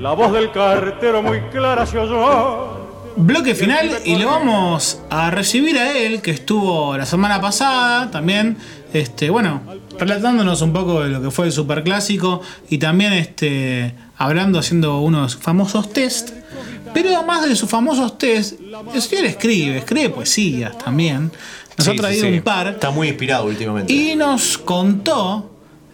La 0.00 0.12
voz 0.14 0.32
del 0.32 0.50
cartero 0.50 1.22
muy 1.22 1.40
clara 1.52 1.84
se 1.84 1.98
oyó. 1.98 3.12
Bloque 3.16 3.54
final 3.54 3.98
y 4.06 4.16
lo 4.16 4.28
vamos 4.28 5.02
a 5.10 5.30
recibir 5.30 5.76
a 5.76 5.94
él, 5.94 6.22
que 6.22 6.30
estuvo 6.30 6.96
la 6.96 7.04
semana 7.04 7.38
pasada 7.38 8.10
también, 8.10 8.56
este, 8.94 9.28
bueno, 9.28 9.60
relatándonos 9.98 10.62
un 10.62 10.72
poco 10.72 11.02
de 11.02 11.10
lo 11.10 11.20
que 11.20 11.30
fue 11.30 11.46
el 11.46 11.52
superclásico 11.52 12.40
y 12.70 12.78
también 12.78 13.12
este, 13.12 13.94
hablando, 14.16 14.58
haciendo 14.58 15.00
unos 15.00 15.36
famosos 15.36 15.92
test. 15.92 16.30
Pero 16.94 17.14
además 17.14 17.46
de 17.46 17.54
sus 17.54 17.68
famosos 17.68 18.16
test, 18.16 18.58
el 18.94 19.02
señor 19.02 19.26
escribe, 19.26 19.76
escribe 19.76 20.08
poesías 20.08 20.78
también. 20.78 21.30
Nos 21.76 21.88
ha 21.88 21.94
traído 21.94 22.24
sí, 22.24 22.30
sí. 22.30 22.38
un 22.38 22.42
par. 22.42 22.68
Está 22.68 22.90
muy 22.90 23.08
inspirado 23.08 23.44
últimamente. 23.44 23.92
Y 23.92 24.16
nos 24.16 24.56
contó 24.56 25.50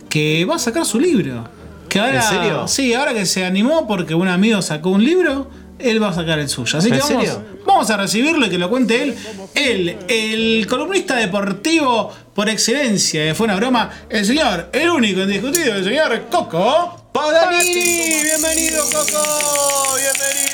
que 0.09 0.45
va 0.45 0.55
a 0.55 0.59
sacar 0.61 0.85
su 0.85 1.01
libro. 1.01 1.56
Que 1.89 2.01
ahora, 2.01 2.16
¿En 2.16 2.22
serio? 2.22 2.68
Sí, 2.68 2.95
ahora 2.95 3.14
que 3.14 3.26
se 3.26 3.45
animó 3.45 3.87
porque 3.87 4.14
un 4.14 4.28
amigo 4.28 4.61
sacó 4.62 4.91
un 4.91 5.05
libro, 5.05 5.49
él 5.78 6.03
va 6.03 6.09
a 6.09 6.12
sacar 6.12 6.39
el 6.39 6.49
suyo. 6.49 6.78
Así 6.78 6.89
que 6.91 6.97
¿En 6.97 7.01
vamos, 7.03 7.24
serio? 7.24 7.45
vamos 7.66 7.91
a 7.91 7.97
recibirlo 7.97 8.47
y 8.47 8.51
que 8.51 8.59
lo 8.59 8.68
cuente 8.70 9.03
él. 9.03 9.16
Él, 9.55 9.97
el 10.09 10.66
columnista 10.66 11.16
deportivo 11.16 12.12
por 12.34 12.49
excelencia, 12.49 13.24
que 13.24 13.34
fue 13.34 13.45
una 13.45 13.57
broma, 13.57 13.91
el 14.11 14.24
señor, 14.26 14.68
el 14.72 14.91
único 14.91 15.20
indiscutido, 15.22 15.74
el 15.76 15.84
señor 15.84 16.26
Coco. 16.30 17.09
Paganini, 17.12 18.22
bienvenido 18.24 18.84
Coco, 18.91 19.97
bienvenido. 19.97 20.47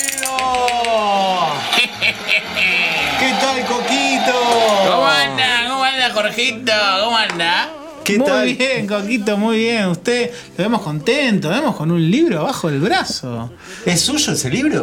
¿Qué 3.19 3.33
tal 3.41 3.65
Coquito? 3.67 4.91
¿Cómo 4.91 5.07
anda? 5.07 5.69
¿Cómo 5.69 5.83
anda, 5.85 6.11
Jorgito? 6.13 6.73
¿Cómo 7.05 7.17
anda? 7.17 7.69
¿Qué 8.05 8.19
muy 8.19 8.27
tal? 8.27 8.55
bien, 8.55 8.87
Coquito, 8.87 9.37
muy 9.37 9.59
bien. 9.59 9.87
Usted 9.87 10.31
lo 10.59 10.65
vemos 10.65 10.83
contento, 10.83 11.49
lo 11.49 11.55
vemos 11.57 11.77
con 11.77 11.91
un 11.91 12.11
libro 12.11 12.41
abajo 12.41 12.69
del 12.71 12.81
brazo. 12.81 13.53
¿Es 13.87 14.01
suyo 14.01 14.33
ese 14.33 14.51
libro? 14.51 14.83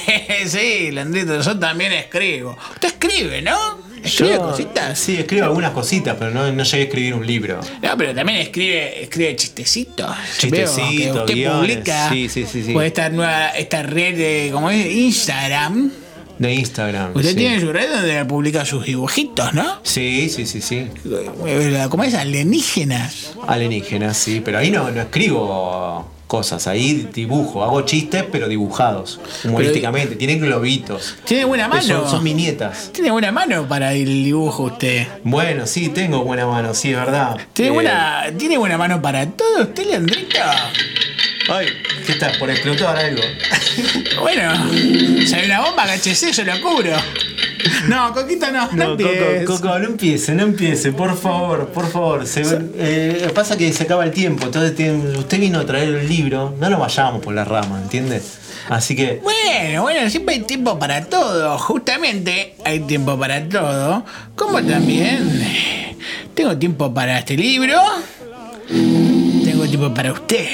sí, 0.46 0.90
Landrito, 0.90 1.40
yo 1.40 1.58
también 1.58 1.92
escribo. 1.92 2.56
Usted 2.74 2.88
escribe, 2.88 3.42
¿no? 3.42 3.56
¿Escribe 4.02 4.34
Yo- 4.34 4.42
cositas? 4.42 4.98
Sí, 4.98 5.16
escribo 5.16 5.44
algunas 5.44 5.70
cositas, 5.72 6.16
pero 6.18 6.30
no, 6.30 6.50
no 6.52 6.62
llegué 6.64 6.82
a 6.82 6.86
escribir 6.86 7.14
un 7.14 7.26
libro. 7.26 7.60
No, 7.82 7.96
pero 7.96 8.14
también 8.14 8.38
escribe, 8.38 9.02
escribe 9.02 9.36
chistecitos. 9.36 10.10
Chistecitos, 10.38 11.20
usted 11.20 11.34
guiones. 11.34 11.76
publica 11.76 12.08
Sí, 12.10 12.28
sí, 12.28 12.46
sí, 12.50 12.62
sí. 12.64 12.72
por 12.72 12.84
esta 12.84 13.08
nueva, 13.08 13.48
esta 13.50 13.82
red 13.82 14.16
de, 14.16 14.50
como 14.52 14.70
es, 14.70 14.86
Instagram. 14.86 15.90
De 16.38 16.54
Instagram. 16.54 17.12
Usted 17.14 17.30
sí. 17.30 17.36
tiene 17.36 17.60
su 17.60 17.72
red 17.72 17.90
donde 17.90 18.24
publica 18.26 18.64
sus 18.64 18.84
dibujitos, 18.84 19.54
¿no? 19.54 19.78
Sí, 19.82 20.28
sí, 20.28 20.46
sí, 20.46 20.60
sí. 20.60 20.88
¿Cómo 21.90 22.04
es? 22.04 22.14
Alienígenas. 22.14 23.32
Alienígenas, 23.46 24.16
sí. 24.16 24.42
Pero 24.44 24.58
ahí 24.58 24.70
no, 24.70 24.90
no 24.90 25.00
escribo 25.00 26.10
cosas. 26.26 26.66
Ahí 26.66 27.08
dibujo. 27.12 27.62
Hago 27.64 27.82
chistes, 27.82 28.24
pero 28.30 28.48
dibujados. 28.48 29.18
Humorísticamente. 29.44 30.16
Tienen 30.16 30.40
globitos. 30.40 31.16
Tiene 31.24 31.44
buena 31.46 31.68
mano. 31.68 31.82
Son, 31.82 32.10
son 32.10 32.24
viñetas. 32.24 32.90
Tiene 32.92 33.10
buena 33.10 33.32
mano 33.32 33.66
para 33.66 33.92
el 33.94 34.24
dibujo 34.24 34.64
usted. 34.64 35.06
Bueno, 35.24 35.66
sí, 35.66 35.88
tengo 35.88 36.22
buena 36.24 36.46
mano, 36.46 36.74
sí, 36.74 36.90
es 36.90 36.96
verdad. 36.96 37.38
Tiene 37.52 37.70
Eh, 37.70 37.74
buena, 37.74 38.24
tiene 38.36 38.58
buena 38.58 38.76
mano 38.76 39.00
para 39.00 39.24
todo 39.26 39.62
usted, 39.62 39.86
Leandrito. 39.86 40.38
Ay, 41.48 41.66
¿qué 42.04 42.12
está? 42.12 42.32
¿Por 42.38 42.50
explotar 42.50 42.96
algo? 42.96 43.22
Bueno, 44.20 44.52
si 45.26 45.34
hay 45.34 45.44
una 45.46 45.60
bomba, 45.60 45.84
HC, 45.84 46.32
yo 46.32 46.44
lo 46.44 46.60
cubro. 46.60 46.90
No, 47.88 48.12
Coquito 48.12 48.50
no, 48.50 48.66
no, 48.72 48.72
No, 48.72 48.90
empieces. 48.92 49.44
Coco, 49.46 49.60
Coco, 49.62 49.78
no 49.78 49.86
empiece, 49.86 50.34
no 50.34 50.42
empiece, 50.44 50.92
por 50.92 51.16
favor, 51.16 51.68
por 51.68 51.90
favor. 51.90 52.26
Se, 52.26 52.42
eh, 52.76 53.30
pasa 53.34 53.56
que 53.56 53.72
se 53.72 53.84
acaba 53.84 54.04
el 54.04 54.10
tiempo, 54.12 54.46
entonces 54.46 54.74
tiene- 54.74 55.16
usted 55.18 55.38
vino 55.38 55.60
a 55.60 55.66
traer 55.66 55.90
el 55.94 56.08
libro, 56.08 56.54
no 56.58 56.70
nos 56.70 56.80
vayamos 56.80 57.22
por 57.22 57.34
la 57.34 57.44
rama, 57.44 57.80
¿entiendes? 57.82 58.38
Así 58.68 58.96
que, 58.96 59.20
Bueno, 59.22 59.82
bueno, 59.82 60.08
siempre 60.10 60.36
hay 60.36 60.40
tiempo 60.42 60.78
para 60.78 61.04
todo. 61.04 61.56
Justamente 61.58 62.54
hay 62.64 62.80
tiempo 62.80 63.18
para 63.18 63.46
todo. 63.48 64.04
Como 64.34 64.62
también 64.64 65.46
tengo 66.34 66.56
tiempo 66.56 66.92
para 66.92 67.18
este 67.18 67.36
libro. 67.36 67.78
Tengo 68.68 69.64
tiempo 69.68 69.92
para 69.94 70.12
usted. 70.12 70.46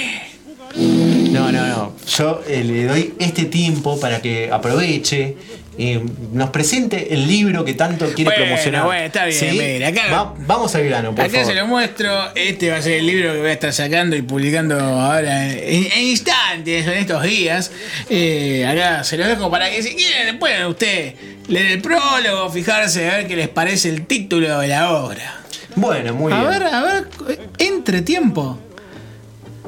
No, 0.77 1.53
no, 1.53 1.67
no. 1.67 1.93
Yo 2.17 2.43
eh, 2.49 2.63
le 2.65 2.85
doy 2.85 3.15
este 3.19 3.45
tiempo 3.47 3.99
para 4.01 4.21
que 4.21 4.51
aproveche 4.53 5.37
y 5.79 5.99
nos 6.33 6.51
presente 6.51 7.15
el 7.15 7.27
libro 7.27 7.65
que 7.65 7.73
tanto 7.75 8.07
quiere 8.13 8.25
Bueno, 8.31 8.45
promocionar. 8.45 8.85
bueno, 8.85 9.05
está 9.07 9.25
bien, 9.25 9.57
mira, 9.57 9.89
acá- 9.89 10.13
Va- 10.13 10.35
vamos 10.47 10.75
al 10.75 10.85
grano, 10.85 11.15
por 11.15 11.25
Acá 11.25 11.31
favor. 11.39 11.47
se 11.47 11.55
lo 11.55 11.67
muestro. 11.67 12.11
Este 12.35 12.71
va 12.71 12.77
a 12.77 12.83
ser 12.83 12.93
el 12.99 13.07
libro 13.07 13.33
que 13.33 13.39
voy 13.41 13.49
a 13.49 13.53
estar 13.53 13.73
sacando 13.73 14.15
y 14.17 14.23
publicando 14.23 14.79
ahora 14.79 15.51
en, 15.51 15.87
en 15.93 16.03
instantes, 16.03 16.87
en 16.87 16.93
estos 16.95 17.23
días. 17.23 17.71
Eh, 18.11 18.67
acá 18.67 19.03
se 19.05 19.17
lo 19.17 19.27
dejo 19.27 19.51
para 19.51 19.71
que 19.71 19.83
si 19.83 19.95
quieren, 19.95 20.39
pueden 20.39 20.67
usted 20.67 21.15
leer 21.49 21.67
el 21.73 21.81
prólogo, 21.83 22.51
fijarse, 22.51 23.09
a 23.11 23.17
ver 23.17 23.27
qué 23.27 23.37
les 23.37 23.49
parece 23.49 23.89
el 23.89 24.07
título 24.07 24.59
de 24.61 24.69
la 24.69 24.93
obra. 24.93 25.41
Bueno, 25.75 26.13
muy 26.13 26.33
a 26.35 26.37
bien. 26.37 26.49
ver, 26.51 26.63
a 26.65 26.83
ver, 26.83 27.09
entre 27.59 28.03
tiempo. 28.03 28.59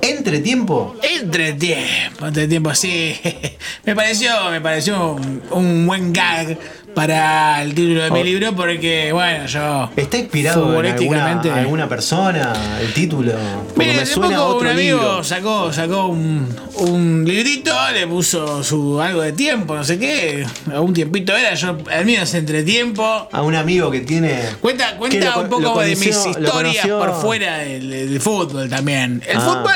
¿Entre 0.04 0.38
tiempo? 0.40 0.96
Entre 1.02 1.52
tiempo, 1.54 2.26
entre 2.26 2.46
tiempo, 2.48 2.74
sí. 2.74 3.14
Me 3.84 3.94
pareció, 3.94 4.50
me 4.50 4.60
pareció 4.60 5.12
un, 5.14 5.42
un 5.50 5.86
buen 5.86 6.12
gag 6.12 6.56
para 6.94 7.60
el 7.62 7.74
título 7.74 8.04
de 8.04 8.10
mi 8.12 8.20
Oh. 8.20 8.24
libro 8.24 8.54
porque, 8.54 9.12
bueno, 9.12 9.46
yo. 9.46 9.90
¿Está 9.96 10.16
inspirado 10.16 10.78
en 10.80 10.86
alguna, 10.92 11.40
alguna 11.56 11.88
persona 11.88 12.52
el 12.80 12.92
título? 12.94 13.32
Mire, 13.76 13.94
me 13.94 14.06
suena 14.06 14.36
a 14.36 14.38
poco 14.38 14.54
otro 14.56 14.68
un 14.70 14.74
amigo 14.74 14.98
libro. 14.98 15.24
sacó, 15.24 15.72
sacó 15.72 16.06
un, 16.06 16.56
un 16.76 17.24
librito, 17.26 17.74
le 17.92 18.06
puso 18.06 18.62
su 18.62 19.00
algo 19.00 19.22
de 19.22 19.32
tiempo, 19.32 19.74
no 19.74 19.82
sé 19.84 19.98
qué, 19.98 20.46
un 20.72 20.94
tiempito 20.94 21.36
era, 21.36 21.54
yo, 21.54 21.76
el 21.92 22.06
mío 22.06 22.22
es 22.22 22.32
entre 22.34 22.62
tiempo. 22.62 23.28
A 23.32 23.42
un 23.42 23.54
amigo 23.56 23.90
que 23.90 24.00
tiene. 24.00 24.38
Cuenta, 24.60 24.96
cuenta 24.96 25.34
lo- 25.34 25.42
un 25.42 25.48
poco 25.48 25.80
de 25.80 25.96
mis 25.96 26.06
historias 26.26 26.86
por 26.86 27.20
fuera 27.20 27.58
del, 27.58 27.90
del 27.90 28.20
fútbol 28.20 28.68
también. 28.70 29.20
El 29.28 29.36
Ah. 29.38 29.40
fútbol 29.40 29.72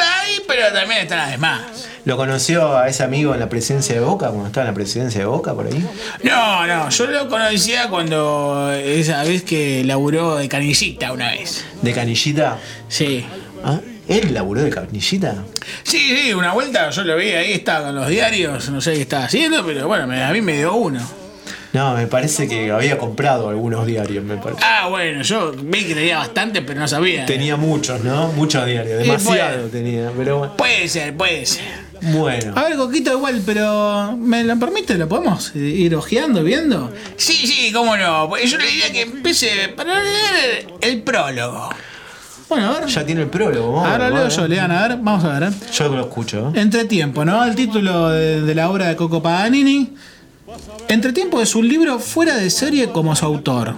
pero 0.46 0.72
también 0.72 1.02
está 1.02 1.16
las 1.16 1.30
demás. 1.32 1.60
¿Lo 2.04 2.16
conoció 2.16 2.76
a 2.78 2.88
ese 2.88 3.02
amigo 3.02 3.34
en 3.34 3.40
la 3.40 3.48
presidencia 3.48 3.94
de 3.94 4.00
Boca, 4.00 4.28
cuando 4.28 4.46
estaba 4.46 4.66
en 4.66 4.72
la 4.72 4.74
presidencia 4.74 5.20
de 5.20 5.26
Boca 5.26 5.52
por 5.54 5.66
ahí? 5.66 5.86
No, 6.22 6.66
no, 6.66 6.88
yo 6.88 7.06
lo 7.06 7.28
conocía 7.28 7.88
cuando 7.88 8.72
esa 8.72 9.22
vez 9.24 9.42
que 9.42 9.84
laburó 9.84 10.36
de 10.36 10.48
canillita 10.48 11.12
una 11.12 11.30
vez. 11.32 11.64
¿De 11.82 11.92
Canillita? 11.92 12.58
Sí. 12.88 13.26
¿Ah? 13.62 13.80
¿Él 14.08 14.32
laburó 14.32 14.62
de 14.62 14.70
Canillita? 14.70 15.34
Sí, 15.82 16.16
sí, 16.16 16.32
una 16.32 16.54
vuelta 16.54 16.88
yo 16.88 17.02
lo 17.04 17.16
vi 17.16 17.30
ahí, 17.32 17.52
estaba 17.52 17.86
con 17.86 17.96
los 17.96 18.08
diarios, 18.08 18.70
no 18.70 18.80
sé 18.80 18.94
qué 18.94 19.02
estaba 19.02 19.24
haciendo, 19.24 19.66
pero 19.66 19.86
bueno, 19.86 20.06
me- 20.06 20.24
a 20.24 20.30
mí 20.32 20.40
me 20.40 20.56
dio 20.56 20.74
uno. 20.74 21.00
No, 21.72 21.94
me 21.94 22.06
parece 22.06 22.48
que 22.48 22.70
había 22.70 22.96
comprado 22.98 23.50
algunos 23.50 23.86
diarios, 23.86 24.24
me 24.24 24.36
parece. 24.38 24.62
Ah, 24.64 24.86
bueno, 24.88 25.22
yo 25.22 25.52
vi 25.52 25.84
que 25.84 25.94
tenía 25.94 26.18
bastante, 26.18 26.62
pero 26.62 26.80
no 26.80 26.88
sabía. 26.88 27.26
Tenía 27.26 27.56
muchos, 27.56 28.02
¿no? 28.02 28.28
Muchos 28.32 28.64
diarios, 28.64 28.98
demasiado 28.98 29.68
puede. 29.68 29.68
tenía, 29.70 30.10
pero 30.16 30.38
bueno. 30.38 30.56
Puede 30.56 30.88
ser, 30.88 31.14
puede 31.16 31.44
ser. 31.44 31.88
Bueno. 32.00 32.52
A 32.56 32.62
ver, 32.64 32.76
Coquito, 32.76 33.12
igual, 33.12 33.42
pero 33.44 34.16
¿me 34.16 34.44
lo 34.44 34.58
permite? 34.58 34.94
¿Lo 34.96 35.08
podemos 35.08 35.54
ir 35.56 35.94
ojeando, 35.94 36.42
viendo? 36.42 36.92
Sí, 37.16 37.34
sí, 37.46 37.72
cómo 37.72 37.96
no. 37.96 38.34
Yo 38.38 38.56
le 38.56 38.66
diría 38.66 38.92
que 38.92 39.02
empiece 39.02 39.68
para 39.76 40.02
leer 40.02 40.66
el 40.80 41.02
prólogo. 41.02 41.68
Bueno, 42.48 42.70
a 42.70 42.80
ver. 42.80 42.88
Ya 42.88 43.04
tiene 43.04 43.22
el 43.22 43.28
prólogo, 43.28 43.84
Ahora 43.84 44.08
leo 44.08 44.28
yo, 44.28 44.48
lean, 44.48 44.70
a 44.70 44.88
ver, 44.88 44.98
vamos 45.02 45.22
a 45.24 45.38
ver. 45.38 45.52
Yo 45.72 45.88
lo 45.88 46.00
escucho. 46.02 46.50
¿eh? 46.54 46.60
Entretiempo, 46.60 47.24
¿no? 47.24 47.44
El 47.44 47.54
título 47.54 48.08
de, 48.08 48.40
de 48.40 48.54
la 48.54 48.70
obra 48.70 48.88
de 48.88 48.96
Coco 48.96 49.20
Paganini. 49.22 49.92
Entretiempo 50.88 51.40
es 51.42 51.54
un 51.54 51.68
libro 51.68 51.98
fuera 51.98 52.36
de 52.36 52.50
serie 52.50 52.88
como 52.90 53.14
su 53.16 53.24
autor. 53.26 53.76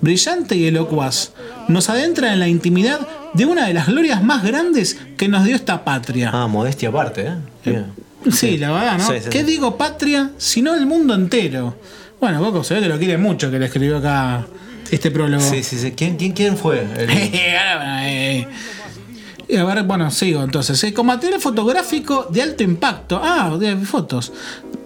Brillante 0.00 0.56
y 0.56 0.66
elocuaz, 0.66 1.32
nos 1.68 1.88
adentra 1.90 2.32
en 2.32 2.40
la 2.40 2.48
intimidad 2.48 3.00
de 3.34 3.44
una 3.46 3.66
de 3.66 3.74
las 3.74 3.86
glorias 3.88 4.22
más 4.22 4.42
grandes 4.44 4.96
que 5.16 5.28
nos 5.28 5.44
dio 5.44 5.54
esta 5.56 5.84
patria. 5.84 6.30
Ah, 6.32 6.46
modestia 6.46 6.88
aparte, 6.88 7.26
¿eh? 7.26 7.34
Bien. 7.64 7.86
Sí, 8.30 8.58
la 8.58 8.70
verdad, 8.72 8.98
¿no? 8.98 9.06
Sí, 9.06 9.14
sí, 9.22 9.28
¿Qué 9.30 9.44
digo 9.44 9.76
patria, 9.76 10.30
sino 10.38 10.74
el 10.74 10.86
mundo 10.86 11.14
entero? 11.14 11.76
Bueno, 12.20 12.40
Coco 12.40 12.64
se 12.64 12.74
ve 12.74 12.80
que 12.80 12.88
lo 12.88 12.98
quiere 12.98 13.16
mucho 13.18 13.50
que 13.50 13.58
le 13.58 13.66
escribió 13.66 13.98
acá 13.98 14.46
este 14.90 15.10
prólogo. 15.10 15.42
Sí, 15.42 15.62
sí, 15.62 15.78
sí. 15.78 15.92
¿Quién, 15.92 16.16
quién, 16.16 16.32
quién 16.32 16.56
fue? 16.56 16.80
El- 16.96 17.08
eh, 17.10 18.46
y 19.50 19.56
a 19.56 19.64
ver, 19.64 19.82
bueno, 19.84 20.10
sigo 20.10 20.42
entonces. 20.42 20.82
eh, 20.84 20.92
Con 20.92 21.06
material 21.06 21.40
fotográfico 21.40 22.26
de 22.30 22.42
alto 22.42 22.62
impacto, 22.62 23.20
ah, 23.22 23.56
de 23.58 23.76
fotos, 23.76 24.32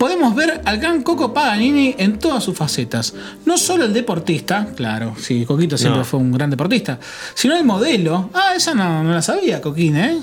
podemos 0.02 0.34
ver 0.34 0.60
al 0.64 0.78
gran 0.78 1.04
Coco 1.04 1.32
Paganini 1.32 1.94
en 1.96 2.18
todas 2.18 2.42
sus 2.42 2.56
facetas. 2.56 3.14
No 3.44 3.56
solo 3.56 3.84
el 3.84 3.92
deportista, 3.92 4.66
claro, 4.74 5.14
sí, 5.16 5.46
Coquito 5.46 5.78
siempre 5.78 6.00
No. 6.00 6.04
fue 6.04 6.18
un 6.18 6.32
gran 6.32 6.50
deportista, 6.50 6.98
sino 7.34 7.56
el 7.56 7.62
modelo. 7.62 8.28
Ah, 8.34 8.54
esa 8.56 8.74
no, 8.74 9.04
no 9.04 9.12
la 9.12 9.22
sabía, 9.22 9.60
Coquín, 9.60 9.96
¿eh? 9.96 10.18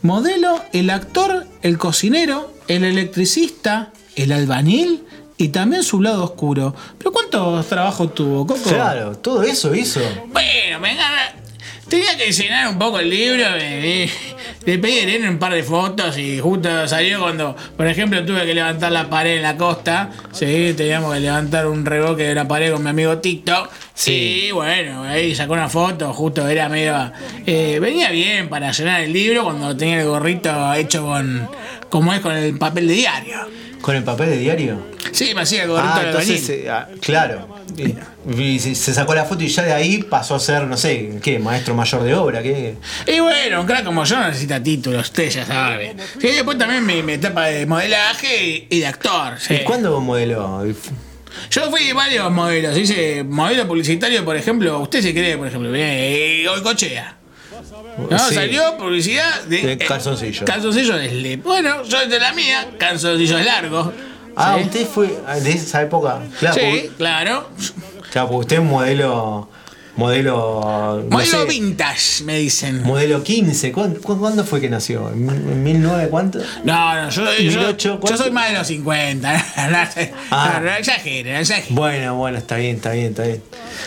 Modelo, 0.00 0.62
el 0.72 0.88
actor, 0.88 1.46
el 1.60 1.76
cocinero, 1.76 2.54
el 2.68 2.84
electricista, 2.84 3.92
el 4.16 4.32
albañil 4.32 5.04
y 5.36 5.48
también 5.48 5.82
su 5.82 6.00
lado 6.00 6.24
oscuro. 6.24 6.74
Pero 6.96 7.12
¿cuántos 7.12 7.66
trabajos 7.66 8.14
tuvo, 8.14 8.46
Coco? 8.46 8.62
Claro, 8.70 9.18
todo 9.18 9.42
eso 9.42 9.74
hizo. 9.74 10.00
Bueno, 10.32 10.80
me 10.80 10.94
gana. 10.94 11.34
Tenía 11.88 12.18
que 12.18 12.30
llenar 12.30 12.68
un 12.68 12.78
poco 12.78 12.98
el 13.00 13.08
libro, 13.08 13.44
eh, 13.56 14.10
le 14.66 14.78
pedí 14.78 15.06
leer 15.06 15.26
un 15.30 15.38
par 15.38 15.54
de 15.54 15.62
fotos 15.62 16.18
y 16.18 16.38
justo 16.38 16.86
salió 16.86 17.20
cuando, 17.20 17.56
por 17.78 17.86
ejemplo, 17.86 18.22
tuve 18.26 18.44
que 18.44 18.54
levantar 18.54 18.92
la 18.92 19.08
pared 19.08 19.36
en 19.36 19.42
la 19.42 19.56
costa. 19.56 20.10
Sí, 20.30 20.74
teníamos 20.76 21.14
que 21.14 21.20
levantar 21.20 21.66
un 21.66 21.86
reboque 21.86 22.24
de 22.24 22.34
la 22.34 22.46
pared 22.46 22.72
con 22.72 22.82
mi 22.84 22.90
amigo 22.90 23.16
Tito. 23.18 23.70
Sí, 23.94 24.50
bueno, 24.52 25.04
ahí 25.04 25.34
sacó 25.34 25.54
una 25.54 25.70
foto, 25.70 26.12
justo 26.12 26.46
era 26.46 26.68
medio. 26.68 27.10
eh, 27.46 27.78
venía 27.80 28.10
bien 28.10 28.50
para 28.50 28.70
llenar 28.70 29.00
el 29.00 29.12
libro 29.12 29.44
cuando 29.44 29.74
tenía 29.74 30.02
el 30.02 30.08
gorrito 30.08 30.74
hecho 30.74 31.06
con. 31.06 31.48
como 31.88 32.12
es 32.12 32.20
con 32.20 32.36
el 32.36 32.58
papel 32.58 32.86
de 32.86 32.94
diario. 32.94 33.67
¿Con 33.80 33.96
el 33.96 34.02
papel 34.04 34.30
de 34.30 34.38
diario? 34.38 34.86
Sí, 35.12 35.32
me 35.34 35.42
hacía 35.42 35.66
gorrito 35.66 35.90
Ah, 35.94 36.00
de 36.00 36.06
entonces, 36.08 36.42
albañil. 36.50 36.66
eh, 36.66 36.70
ah, 36.70 36.88
claro. 37.00 37.48
Y, 37.76 38.40
y 38.42 38.58
se 38.58 38.74
se 38.74 38.92
sacó 38.94 39.14
la 39.14 39.24
foto 39.24 39.42
y 39.44 39.48
ya 39.48 39.62
de 39.62 39.72
ahí 39.72 40.02
pasó 40.02 40.34
a 40.34 40.40
ser, 40.40 40.64
no 40.64 40.76
sé, 40.76 41.18
¿qué? 41.22 41.38
Maestro 41.38 41.74
mayor 41.74 42.02
de 42.02 42.14
obra, 42.14 42.42
¿qué? 42.42 42.74
Y 43.06 43.20
bueno, 43.20 43.60
un 43.60 43.66
crack 43.66 43.84
como 43.84 44.04
yo 44.04 44.16
no 44.18 44.26
necesita 44.28 44.62
títulos, 44.62 45.02
usted 45.06 45.30
ya 45.30 45.46
sabe. 45.46 45.94
Sí, 46.20 46.28
después 46.28 46.58
también 46.58 46.84
mi, 46.84 47.02
mi 47.02 47.14
etapa 47.14 47.46
de 47.46 47.66
modelaje 47.66 48.44
y, 48.46 48.66
y 48.70 48.80
de 48.80 48.86
actor. 48.86 49.34
sí. 49.38 49.54
¿Y 49.54 49.64
cuándo 49.64 50.00
modeló? 50.00 50.64
Yo 51.50 51.70
fui 51.70 51.92
varios 51.92 52.30
modelos. 52.32 52.76
Hice 52.76 53.22
modelo 53.22 53.66
publicitario, 53.68 54.24
por 54.24 54.36
ejemplo. 54.36 54.80
Usted 54.80 55.02
se 55.02 55.12
cree, 55.12 55.36
por 55.36 55.46
ejemplo, 55.46 55.70
eh, 55.74 56.44
Goicochea. 56.48 57.17
No, 58.10 58.18
Sí. 58.18 58.34
salió 58.34 58.76
publicidad 58.76 59.42
de, 59.44 59.62
De 59.62 59.72
eh, 59.72 59.78
calzoncillo. 59.78 60.44
calzoncillo 60.46 60.96
de 60.96 61.08
slip. 61.08 61.42
Bueno, 61.44 61.82
yo 61.84 62.06
de 62.06 62.18
la 62.20 62.32
mía, 62.32 62.68
calzoncillos 62.78 63.44
largos. 63.44 63.90
Ah, 64.36 64.56
Sí. 64.58 64.64
usted 64.66 64.86
fue 64.86 65.18
de 65.42 65.50
esa 65.52 65.82
época. 65.82 66.20
Claro, 66.38 66.54
sí, 66.54 66.60
porque, 66.60 66.90
claro. 66.96 67.48
claro, 68.12 68.28
porque 68.28 68.40
usted 68.40 68.56
es 68.58 68.62
modelo 68.62 69.48
Modelo. 69.98 71.02
no 71.04 71.16
Modelo 71.16 71.40
sé, 71.42 71.44
vintage, 71.46 72.24
me 72.24 72.38
dicen. 72.38 72.82
Modelo 72.84 73.22
15. 73.22 73.72
¿Cuándo, 73.72 74.00
cu- 74.00 74.18
cuándo 74.18 74.44
fue 74.44 74.60
que 74.60 74.70
nació? 74.70 75.10
¿En 75.10 75.28
en 75.28 75.62
1009 75.64 76.08
cuánto? 76.08 76.38
No, 76.64 76.94
no, 76.94 77.10
yo, 77.10 77.24
yo, 77.24 77.30
1008, 77.60 77.76
yo 77.94 78.00
¿cuánto? 78.00 78.22
soy 78.22 78.30
más 78.30 78.50
de 78.52 78.58
los 78.58 78.66
50. 78.68 79.44
No, 79.68 79.92
sé. 79.92 80.12
Ah. 80.30 80.60
No, 80.62 80.70
exageren, 80.70 81.32
no 81.34 81.38
exageren. 81.40 81.74
Bueno, 81.74 82.14
bueno, 82.16 82.38
está 82.38 82.56
bien, 82.56 82.76
está 82.76 82.92
bien, 82.92 83.06
está 83.08 83.24
bien. 83.24 83.42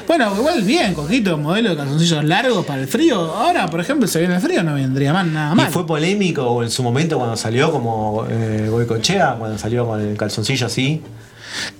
Bueno, 0.07 0.33
igual 0.37 0.61
bien, 0.63 0.93
Coquito, 0.93 1.37
modelo 1.37 1.69
de 1.71 1.77
calzoncillos 1.77 2.23
largos 2.25 2.65
para 2.65 2.81
el 2.81 2.87
frío. 2.87 3.19
Ahora, 3.19 3.67
por 3.67 3.79
ejemplo, 3.79 4.07
se 4.07 4.19
viene 4.19 4.35
el 4.35 4.41
frío, 4.41 4.63
no 4.63 4.73
vendría 4.75 5.13
mal 5.13 5.31
nada 5.33 5.53
¿Y 5.53 5.55
mal. 5.55 5.71
fue 5.71 5.87
polémico 5.87 6.61
en 6.61 6.69
su 6.69 6.83
momento 6.83 7.17
cuando 7.17 7.37
salió 7.37 7.71
como 7.71 8.25
eh, 8.29 8.67
Goicochea? 8.69 9.35
Cuando 9.39 9.57
salió 9.57 9.87
con 9.87 10.01
el 10.01 10.17
calzoncillo 10.17 10.67
así. 10.67 11.01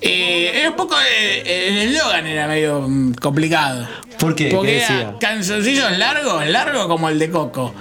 Eh, 0.02 0.52
era 0.56 0.70
un 0.72 0.76
poco. 0.76 0.96
eh, 1.00 1.68
el 1.70 1.78
eslogan 1.90 2.26
era 2.28 2.48
medio 2.48 2.82
mm, 2.88 3.14
complicado. 3.16 3.88
¿Por 4.20 4.36
qué? 4.36 4.50
Porque 4.50 4.68
¿Qué 4.72 4.78
era 4.84 4.88
decía? 4.96 5.16
calzoncillos 5.20 5.98
largos, 5.98 6.46
largo 6.48 6.88
como 6.88 7.10
el 7.10 7.18
de 7.20 7.30
Coco. 7.32 7.74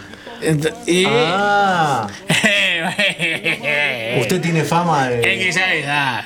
Y- 0.87 1.05
Ah, 1.07 2.07
usted 4.21 4.41
tiene 4.41 4.65
fama 4.65 5.11
El 5.11 5.21
que 5.23 5.45
de. 5.47 5.53
sabe, 5.53 5.85
sabe. 5.85 6.25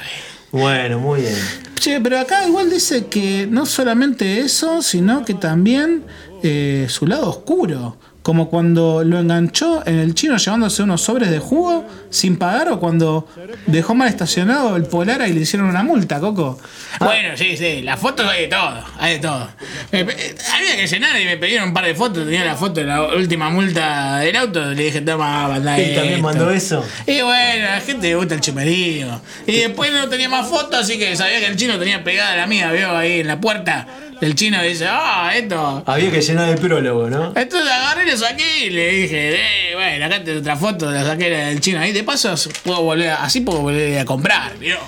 Bueno, 0.53 0.99
muy 1.01 1.23
bien. 1.23 1.35
Che, 1.81 2.01
pero 2.01 2.21
acá 2.21 2.47
igual 2.47 2.71
dice 2.71 3.07
que 3.07 3.47
no 3.51 3.67
solamente 3.67 4.39
eso, 4.41 4.83
sino 4.83 5.25
que 5.25 5.35
también 5.35 6.05
eh, 6.43 6.87
su 6.89 7.07
lado 7.07 7.29
oscuro. 7.29 7.97
Como 8.25 8.49
cuando 8.49 9.05
lo 9.05 9.19
enganchó 9.19 9.83
en 9.87 9.99
el 9.99 10.15
chino 10.15 10.39
llevándose 10.39 10.83
unos 10.83 11.03
sobres 11.03 11.31
de 11.31 11.39
jugo 11.41 11.87
sin 12.09 12.39
pagar 12.39 12.71
o 12.71 12.81
cuando 12.81 13.29
dejó 13.67 13.95
mal 13.95 14.09
estacionado 14.09 14.77
el 14.77 14.85
Polara 14.85 15.29
y 15.29 15.35
le 15.35 15.43
hicieron 15.43 15.69
una 15.69 15.83
multa, 15.83 16.19
Coco. 16.21 16.59
Bueno, 17.01 17.37
sí, 17.37 17.55
sí, 17.59 17.83
las 17.83 18.01
fotos 18.01 18.27
hay 18.27 18.43
de 18.45 18.49
todo, 18.49 18.83
hay 18.99 19.13
de 19.15 19.19
todo. 19.19 19.49
Me 19.93 20.07
pe- 20.07 20.35
había 20.55 20.75
que 20.75 20.87
llenar 20.87 21.21
y 21.21 21.27
me 21.27 21.37
pidieron 21.37 21.69
un 21.69 21.75
par 21.75 21.85
de 21.85 21.95
fotos, 21.95 22.25
tenía 22.25 22.47
la 22.47 22.55
foto 22.55 22.81
de 22.81 22.87
la 22.87 23.03
última 23.15 23.51
multa 23.51 24.21
del 24.21 24.35
auto, 24.37 24.65
le 24.73 24.85
dije, 24.85 25.03
toma, 25.03 25.47
mandá 25.49 25.79
¿Él 25.79 25.95
también 25.95 26.15
esto". 26.15 26.25
mandó 26.25 26.51
eso? 26.51 26.83
Y 27.07 27.21
bueno, 27.21 27.69
a 27.69 27.71
la 27.73 27.81
gente 27.83 28.07
le 28.09 28.15
gusta 28.17 28.35
el 28.37 28.41
chumerío. 28.41 29.21
Y 29.47 29.53
después 29.59 29.93
no 29.93 30.09
tenía 30.09 30.31
más 30.31 30.49
fotos, 30.49 30.81
así 30.81 30.99
que 30.99 31.15
sabía 31.15 31.41
que 31.41 31.47
el 31.49 31.57
chino 31.57 31.79
tenía 31.79 32.03
pegada 32.03 32.35
la 32.37 32.47
mía, 32.47 32.73
vio 32.73 32.97
ahí 32.97 33.21
en 33.21 33.27
la 33.27 33.39
puerta. 33.39 33.87
El 34.25 34.35
chino 34.35 34.63
dice, 34.63 34.87
ah, 34.89 35.33
esto. 35.35 35.83
Había 35.87 36.11
que 36.11 36.21
llenar 36.23 36.49
el 36.49 36.59
prólogo, 36.59 37.11
¿no? 37.11 37.33
Entonces 37.37 37.71
agarré 37.71 38.07
y 38.07 38.11
lo 38.11 38.17
saqué 38.17 38.67
y 38.67 38.71
le 38.71 38.89
dije, 38.89 39.35
eh, 39.35 39.75
bueno, 39.75 40.07
acá 40.07 40.25
tengo 40.25 40.39
otra 40.41 40.57
foto, 40.57 40.91
la 40.91 41.05
saqué 41.05 41.29
del 41.31 41.61
chino 41.61 41.79
ahí. 41.81 41.93
De 41.93 42.03
paso, 42.05 42.35
puedo 42.63 42.83
volver, 42.83 43.11
a- 43.11 43.23
así 43.25 43.41
puedo 43.43 43.61
volver 43.61 43.99
a 43.99 44.05
comprar, 44.05 44.57
¿vio? 44.59 44.79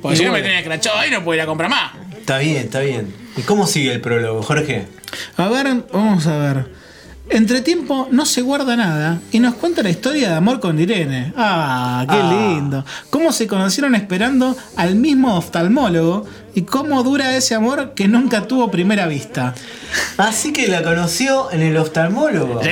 Porque 0.00 0.14
Y 0.14 0.18
si 0.18 0.24
no 0.24 0.32
me 0.32 0.40
tenía 0.40 0.60
escrachado 0.60 0.98
ahí, 0.98 1.10
no 1.10 1.22
puedo 1.22 1.36
ir 1.36 1.42
a 1.42 1.46
comprar 1.46 1.68
más. 1.68 1.92
Está 2.18 2.38
bien, 2.38 2.56
está 2.56 2.80
bien. 2.80 3.14
¿Y 3.36 3.42
cómo 3.42 3.66
sigue 3.66 3.92
el 3.92 4.00
prólogo, 4.00 4.42
Jorge? 4.42 4.86
A 5.36 5.48
ver, 5.48 5.66
vamos 5.92 6.26
a 6.26 6.38
ver. 6.38 6.66
Entre 7.32 7.60
tiempo 7.60 8.08
no 8.10 8.26
se 8.26 8.42
guarda 8.42 8.74
nada 8.74 9.20
y 9.30 9.38
nos 9.38 9.54
cuenta 9.54 9.82
la 9.84 9.90
historia 9.90 10.30
de 10.30 10.34
amor 10.34 10.58
con 10.58 10.80
Irene. 10.80 11.32
Ah, 11.36 12.04
qué 12.08 12.16
Ah. 12.16 12.30
lindo. 12.32 12.84
Cómo 13.08 13.32
se 13.32 13.46
conocieron 13.46 13.94
esperando 13.94 14.56
al 14.76 14.96
mismo 14.96 15.36
oftalmólogo 15.36 16.26
y 16.56 16.62
cómo 16.62 17.04
dura 17.04 17.36
ese 17.36 17.54
amor 17.54 17.94
que 17.94 18.08
nunca 18.08 18.48
tuvo 18.48 18.68
primera 18.72 19.06
vista. 19.06 19.54
Así 20.16 20.52
que 20.52 20.66
la 20.66 20.82
conoció 20.82 21.52
en 21.52 21.62
el 21.62 21.76
oftalmólogo. 21.76 22.62
Sí, 22.64 22.70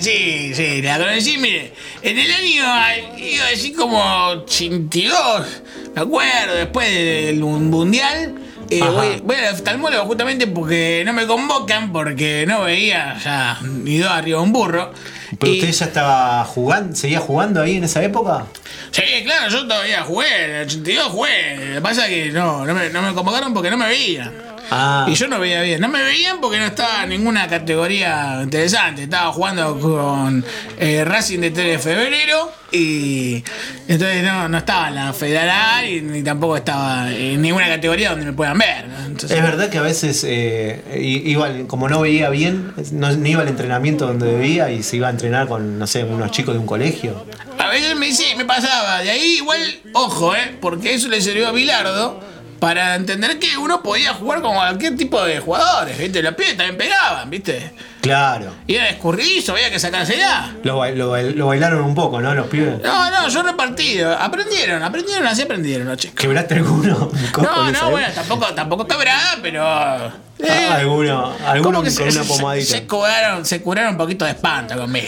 sí, 0.00 0.54
sí, 0.54 0.82
la 0.82 0.98
conocí, 0.98 1.38
mire, 1.38 1.72
en 2.02 2.18
el 2.18 2.32
año, 2.32 3.16
iba 3.16 3.44
a 3.46 3.50
decir 3.50 3.76
como 3.76 3.98
82, 4.28 5.46
me 5.94 6.00
acuerdo, 6.02 6.54
después 6.56 6.92
del 6.92 7.38
mun- 7.38 7.70
mundial, 7.70 8.34
eh, 8.70 8.80
voy, 8.82 9.20
voy 9.24 9.36
al 9.36 9.54
oftalmólogo 9.54 10.04
justamente 10.06 10.46
porque 10.46 11.02
no 11.06 11.12
me 11.12 11.26
convocan, 11.26 11.92
porque 11.92 12.44
no 12.46 12.62
veía 12.62 13.16
ya 13.22 13.58
ni 13.62 13.98
dos 13.98 14.10
arriba 14.10 14.40
un 14.40 14.52
burro. 14.52 14.92
¿Pero 15.38 15.52
Y- 15.52 15.58
usted 15.60 15.72
ya 15.72 15.84
estaba 15.86 16.44
jugando, 16.44 16.96
seguía 16.96 17.20
jugando 17.20 17.60
ahí 17.62 17.76
en 17.76 17.84
esa 17.84 18.02
época? 18.02 18.46
Sí, 18.90 19.02
claro, 19.24 19.50
yo 19.50 19.66
todavía 19.66 20.02
jugué, 20.02 20.44
en 20.44 20.50
el 20.52 20.66
82 20.66 21.06
jugué, 21.08 21.56
lo 21.68 21.74
que 21.74 21.80
pasa 21.82 22.08
es 22.08 22.10
que 22.26 22.32
no, 22.32 22.64
no 22.64 22.74
me, 22.74 22.88
no 22.90 23.02
me 23.02 23.12
convocaron 23.14 23.52
porque 23.52 23.70
no 23.70 23.76
me 23.76 23.86
veían. 23.86 24.32
Ah, 24.70 25.06
Y 25.08 25.14
yo 25.14 25.28
no 25.28 25.38
veía 25.38 25.62
bien. 25.62 25.80
No 25.80 25.88
me 25.88 26.02
veían 26.02 26.40
porque 26.40 26.58
no 26.58 26.66
estaba 26.66 27.04
en 27.04 27.10
ninguna 27.10 27.48
categoría 27.48 28.40
interesante. 28.42 29.04
Estaba 29.04 29.32
jugando 29.32 29.78
con 29.78 30.44
eh, 30.78 31.04
Racing 31.04 31.40
de 31.40 31.50
3 31.50 31.66
de 31.66 31.78
febrero 31.78 32.52
y 32.70 33.42
entonces 33.88 34.22
no, 34.22 34.48
no 34.48 34.58
estaba 34.58 34.88
en 34.88 34.94
la 34.96 35.12
federal 35.14 35.88
y 35.88 36.02
ni 36.02 36.22
tampoco 36.22 36.58
estaba 36.58 37.10
en 37.10 37.40
ninguna 37.40 37.66
categoría 37.66 38.10
donde 38.10 38.26
me 38.26 38.32
puedan 38.34 38.58
ver. 38.58 38.84
es 39.22 39.42
verdad 39.42 39.70
que 39.70 39.78
a 39.78 39.82
veces 39.82 40.22
eh, 40.28 40.82
iba, 41.24 41.48
como 41.66 41.88
no 41.88 42.02
veía 42.02 42.28
bien, 42.28 42.74
no, 42.92 43.10
no 43.10 43.26
iba 43.26 43.40
al 43.40 43.48
entrenamiento 43.48 44.06
donde 44.06 44.26
debía 44.26 44.70
y 44.70 44.82
se 44.82 44.96
iba 44.96 45.06
a 45.08 45.10
entrenar 45.10 45.48
con, 45.48 45.78
no 45.78 45.86
sé, 45.86 46.04
unos 46.04 46.30
chicos 46.30 46.54
de 46.54 46.60
un 46.60 46.66
colegio. 46.66 47.24
A 47.58 47.68
veces 47.68 47.96
me, 47.96 48.12
sí, 48.12 48.26
me 48.36 48.44
pasaba. 48.44 49.00
De 49.00 49.10
ahí 49.10 49.36
igual, 49.38 49.60
ojo, 49.94 50.36
¿eh? 50.36 50.56
Porque 50.60 50.92
eso 50.94 51.08
le 51.08 51.20
sirvió 51.22 51.48
a 51.48 51.52
Bilardo 51.52 52.20
para 52.58 52.94
entender 52.96 53.38
que 53.38 53.56
uno 53.56 53.82
podía 53.82 54.14
jugar 54.14 54.42
con 54.42 54.54
cualquier 54.54 54.96
tipo 54.96 55.22
de 55.24 55.38
jugadores, 55.40 55.96
¿viste? 55.98 56.22
Los 56.22 56.34
pibes 56.34 56.56
también 56.56 56.76
pegaban, 56.76 57.28
¿viste? 57.30 57.72
Claro. 58.00 58.54
Y 58.66 58.74
era 58.76 58.88
escurridizo, 58.88 59.52
había 59.52 59.70
que 59.70 59.78
sacársela. 59.78 60.54
Lo, 60.62 60.78
ba- 60.78 60.90
lo, 60.90 61.10
bail- 61.10 61.34
lo 61.34 61.46
bailaron 61.48 61.82
un 61.82 61.94
poco, 61.94 62.20
¿no? 62.20 62.34
Los 62.34 62.46
pibes. 62.46 62.80
No, 62.82 63.10
no, 63.10 63.28
yo 63.28 63.42
repartido. 63.42 64.16
Aprendieron, 64.16 64.82
aprendieron, 64.82 65.26
así 65.26 65.42
aprendieron 65.42 65.86
los 65.88 65.96
chicos. 65.98 66.16
¿Quebraste 66.20 66.54
alguno? 66.54 67.10
No, 67.42 67.64
no, 67.64 67.68
esa 67.70 67.86
bueno, 67.88 68.08
tampoco, 68.14 68.46
tampoco 68.54 68.86
quebrada, 68.86 69.36
pero. 69.42 70.27
Eh, 70.40 70.68
Ah, 70.70 70.76
alguno, 70.76 71.32
alguno 71.46 71.82
que 71.82 71.88
con 71.88 71.96
se, 71.96 72.02
una 72.04 72.24
se- 72.24 72.24
pomadita. 72.24 72.66
se 72.66 72.86
curaron, 72.86 73.44
se 73.44 73.60
curaron 73.62 73.92
un 73.92 73.98
poquito 73.98 74.24
de 74.24 74.32
espanto 74.32 74.76
conmigo. 74.76 75.06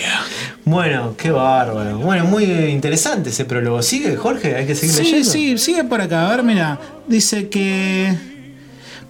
Bueno, 0.65 1.15
qué 1.17 1.31
bárbaro. 1.31 1.99
Bueno, 1.99 2.25
muy 2.25 2.45
interesante 2.45 3.31
ese 3.31 3.45
prólogo. 3.45 3.83
¿Sigue, 3.83 4.17
Jorge? 4.17 4.57
Hay 4.57 4.67
que 4.67 4.75
seguir 4.75 4.95
Sí, 4.97 5.03
leyendo. 5.03 5.31
sí, 5.31 5.59
sigue 5.59 5.85
por 5.85 6.01
acá. 6.01 6.27
A 6.27 6.31
ver, 6.31 6.43
mira. 6.43 6.79
Dice 7.07 7.49
que. 7.49 8.15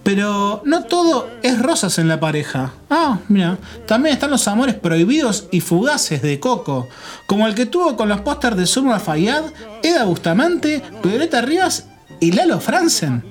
Pero 0.02 0.62
no 0.64 0.84
todo 0.84 1.28
es 1.42 1.60
rosas 1.60 1.98
en 1.98 2.08
la 2.08 2.18
pareja. 2.18 2.72
Ah, 2.88 3.18
mira. 3.28 3.58
También 3.86 4.14
están 4.14 4.30
los 4.30 4.48
amores 4.48 4.74
prohibidos 4.74 5.46
y 5.50 5.60
fugaces 5.60 6.22
de 6.22 6.40
Coco. 6.40 6.88
Como 7.26 7.46
el 7.46 7.54
que 7.54 7.66
tuvo 7.66 7.96
con 7.96 8.08
los 8.08 8.20
pósters 8.22 8.56
de 8.56 8.66
Zulma 8.66 8.98
Fayad, 8.98 9.44
Eda 9.82 10.04
Bustamante, 10.04 10.82
Violeta 11.02 11.42
Rivas 11.42 11.86
y 12.18 12.32
Lalo 12.32 12.60
Franzen. 12.60 13.24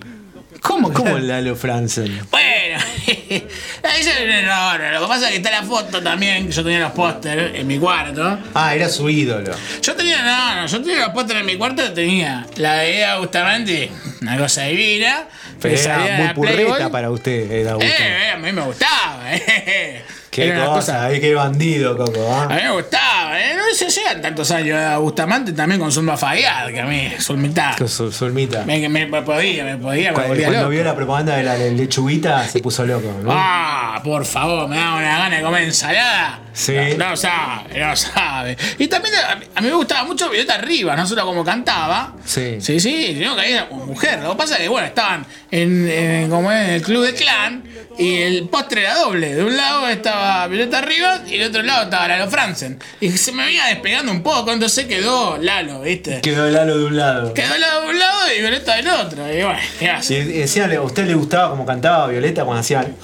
¿Cómo 0.61 0.91
¿Cómo 0.93 1.17
Lalo 1.17 1.55
Franzen? 1.55 2.19
Bueno, 2.31 2.79
eso 3.07 4.09
es 4.11 4.21
un 4.23 4.29
error. 4.29 4.79
Lo 4.93 5.01
que 5.01 5.07
pasa 5.07 5.25
es 5.25 5.31
que 5.31 5.37
está 5.37 5.51
la 5.51 5.63
foto 5.63 6.01
también, 6.01 6.47
que 6.47 6.51
yo 6.51 6.63
tenía 6.63 6.79
los 6.79 6.91
pósters 6.91 7.55
en 7.55 7.67
mi 7.67 7.77
cuarto. 7.79 8.37
Ah, 8.53 8.75
era 8.75 8.89
su 8.89 9.09
ídolo. 9.09 9.51
Yo 9.81 9.95
tenía, 9.95 10.21
no, 10.23 10.55
no, 10.61 10.65
yo 10.67 10.81
tenía 10.81 10.99
los 11.05 11.09
pósters 11.09 11.39
en 11.39 11.45
mi 11.45 11.55
cuarto, 11.57 11.91
tenía 11.93 12.45
la 12.57 12.75
de 12.75 12.99
Eda 12.99 13.17
Bustamante, 13.19 13.91
una 14.21 14.37
cosa 14.37 14.63
divina. 14.63 15.25
Pero 15.61 15.75
que 15.75 15.81
era 15.83 15.97
muy 15.97 16.47
Playboy. 16.47 16.65
purreta 16.65 16.89
para 16.89 17.11
usted, 17.11 17.51
era 17.51 17.73
Eh, 17.73 17.91
eh, 17.99 18.31
a 18.33 18.37
mí 18.37 18.51
me 18.51 18.61
gustaba, 18.61 19.23
eh. 19.33 20.03
Qué 20.31 20.49
Era 20.49 20.65
cosa, 20.67 21.05
ay, 21.05 21.19
qué 21.19 21.33
bandido, 21.33 21.97
Coco. 21.97 22.31
¿ah? 22.31 22.43
A 22.43 22.55
mí 22.55 22.61
me 22.61 22.71
gustaba, 22.71 23.08
¿eh? 23.37 23.53
No 23.55 23.63
se 23.75 23.89
llegan 23.89 24.21
tantos 24.21 24.51
años 24.51 24.77
a 24.77 24.97
Bustamante 24.97 25.53
también 25.53 25.79
con 25.79 25.91
Zulma 25.91 26.17
Fayad, 26.17 26.69
que 26.69 26.79
a 26.79 26.85
mí, 26.85 27.09
Zulmita. 27.19 27.75
Ermita. 28.21 28.63
Me, 28.65 28.87
me- 28.89 29.05
me 29.05 29.21
podía, 29.21 29.63
me 29.63 29.77
podía, 29.77 30.09
me 30.09 30.13
Cuando, 30.13 30.29
volvía 30.29 30.45
cuando 30.47 30.61
loco. 30.63 30.69
vio 30.71 30.83
la 30.83 30.95
propaganda 30.95 31.35
de 31.35 31.43
la 31.43 31.57
le- 31.57 31.71
lechuguita, 31.71 32.47
se 32.47 32.59
puso 32.59 32.85
loco, 32.85 33.11
¿no? 33.23 33.29
Ah, 33.31 33.99
por 34.03 34.25
favor, 34.25 34.67
me 34.67 34.77
da 34.77 34.95
una 34.95 35.01
gana 35.19 35.35
de 35.37 35.41
comer 35.43 35.63
ensalada. 35.63 36.39
Sí. 36.53 36.75
No, 36.97 37.09
no 37.11 37.17
sabe, 37.17 37.79
no 37.79 37.95
sabe. 37.95 38.57
Y 38.77 38.87
también 38.87 39.13
a, 39.15 39.35
mí- 39.61 39.67
me 39.67 39.73
gustaba 39.73 40.03
mucho 40.03 40.29
Violeta 40.29 40.57
Rivas, 40.57 40.97
no 40.97 41.05
solo 41.07 41.25
como 41.25 41.43
cantaba. 41.43 42.13
Sí. 42.25 42.57
Sí, 42.59 42.79
sí, 42.79 43.15
sino 43.17 43.35
que 43.35 43.53
era 43.53 43.67
mujer. 43.71 44.19
Lo 44.19 44.31
que 44.31 44.37
pasa 44.37 44.55
es 44.55 44.61
que, 44.61 44.67
bueno, 44.69 44.87
estaban 44.87 45.25
en, 45.51 45.89
en- 45.89 46.29
como 46.29 46.51
en 46.51 46.69
el 46.69 46.81
club 46.81 47.05
de 47.05 47.13
clan 47.13 47.63
y 47.97 48.17
el 48.21 48.47
postre 48.47 48.81
era 48.81 48.95
doble. 48.95 49.35
De 49.35 49.43
un 49.43 49.57
lado 49.57 49.87
estaba 49.89 50.47
Violeta 50.47 50.81
Rivas 50.81 51.21
y 51.27 51.37
del 51.37 51.49
otro 51.49 51.63
lado 51.63 51.83
estaba 51.83 52.07
Lalo 52.07 52.29
Franzen. 52.29 52.79
Y 53.01 53.11
se 53.11 53.31
me 53.31 53.43
venía 53.45 53.65
despegando 53.65 54.11
un 54.11 54.23
poco, 54.23 54.51
entonces 54.53 54.85
quedó 54.85 55.37
Lalo, 55.37 55.81
¿viste? 55.81 56.21
Quedó 56.21 56.49
Lalo 56.49 56.77
de 56.77 56.85
un 56.85 56.95
lado. 56.97 57.33
Quedó 57.33 57.57
Lalo 57.57 57.81
de 57.81 57.89
un 57.89 57.99
lado 57.99 58.19
y 58.35 58.39
Violeta 58.41 58.75
del 58.75 58.87
otro. 58.87 59.23
Y 59.33 59.43
bueno, 59.43 59.59
¿qué 59.79 59.89
hace? 59.89 60.13
y 60.19 60.23
decía, 60.23 60.65
¿a 60.77 60.81
usted 60.81 61.05
le 61.07 61.15
gustaba 61.15 61.49
como 61.49 61.65
cantaba 61.65 62.07
Violeta 62.07 62.45
cuando 62.45 62.61
hacían? 62.61 62.95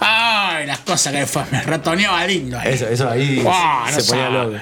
Ay, 0.00 0.66
las 0.66 0.78
cosas 0.80 1.12
que 1.12 1.26
fue, 1.26 1.42
me 1.50 1.60
ratoneaba 1.62 2.26
lindo. 2.26 2.58
ahí. 2.58 2.72
Eso, 2.72 2.88
eso 2.88 3.08
ahí 3.10 3.44
Ah, 3.46 3.88
no 3.92 4.00
se 4.00 4.08
ponía 4.10 4.28
loco. 4.30 4.56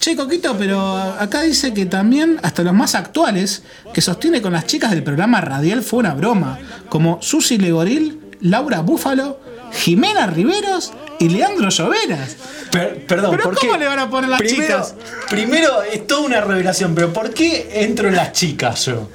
Che, 0.00 0.16
Coquito, 0.16 0.56
pero 0.58 0.96
acá 1.18 1.42
dice 1.42 1.72
que 1.74 1.86
también 1.86 2.38
hasta 2.42 2.62
los 2.62 2.74
más 2.74 2.94
actuales 2.94 3.62
que 3.92 4.00
sostiene 4.00 4.40
con 4.42 4.52
las 4.52 4.66
chicas 4.66 4.90
del 4.90 5.02
programa 5.02 5.40
radial 5.40 5.82
fue 5.82 6.00
una 6.00 6.14
broma, 6.14 6.58
como 6.88 7.20
Susi 7.22 7.58
Legoril, 7.58 8.20
Laura 8.40 8.80
Búfalo, 8.80 9.40
Jimena 9.72 10.26
Riveros 10.26 10.92
y 11.18 11.28
Leandro 11.28 11.68
Lloveras. 11.70 12.36
Per- 12.70 13.06
perdón, 13.06 13.30
¿Pero 13.32 13.42
¿por 13.44 13.58
cómo 13.58 13.72
qué? 13.72 13.78
le 13.78 13.86
van 13.86 13.98
a 13.98 14.10
poner 14.10 14.30
las 14.30 14.38
primero, 14.40 14.62
chicas? 14.66 14.94
Primero, 15.28 15.82
es 15.82 16.06
toda 16.06 16.20
una 16.22 16.40
revelación, 16.40 16.94
pero 16.94 17.12
¿por 17.12 17.32
qué 17.32 17.68
entro 17.72 18.08
en 18.08 18.16
las 18.16 18.32
chicas 18.32 18.84
yo? 18.86 19.10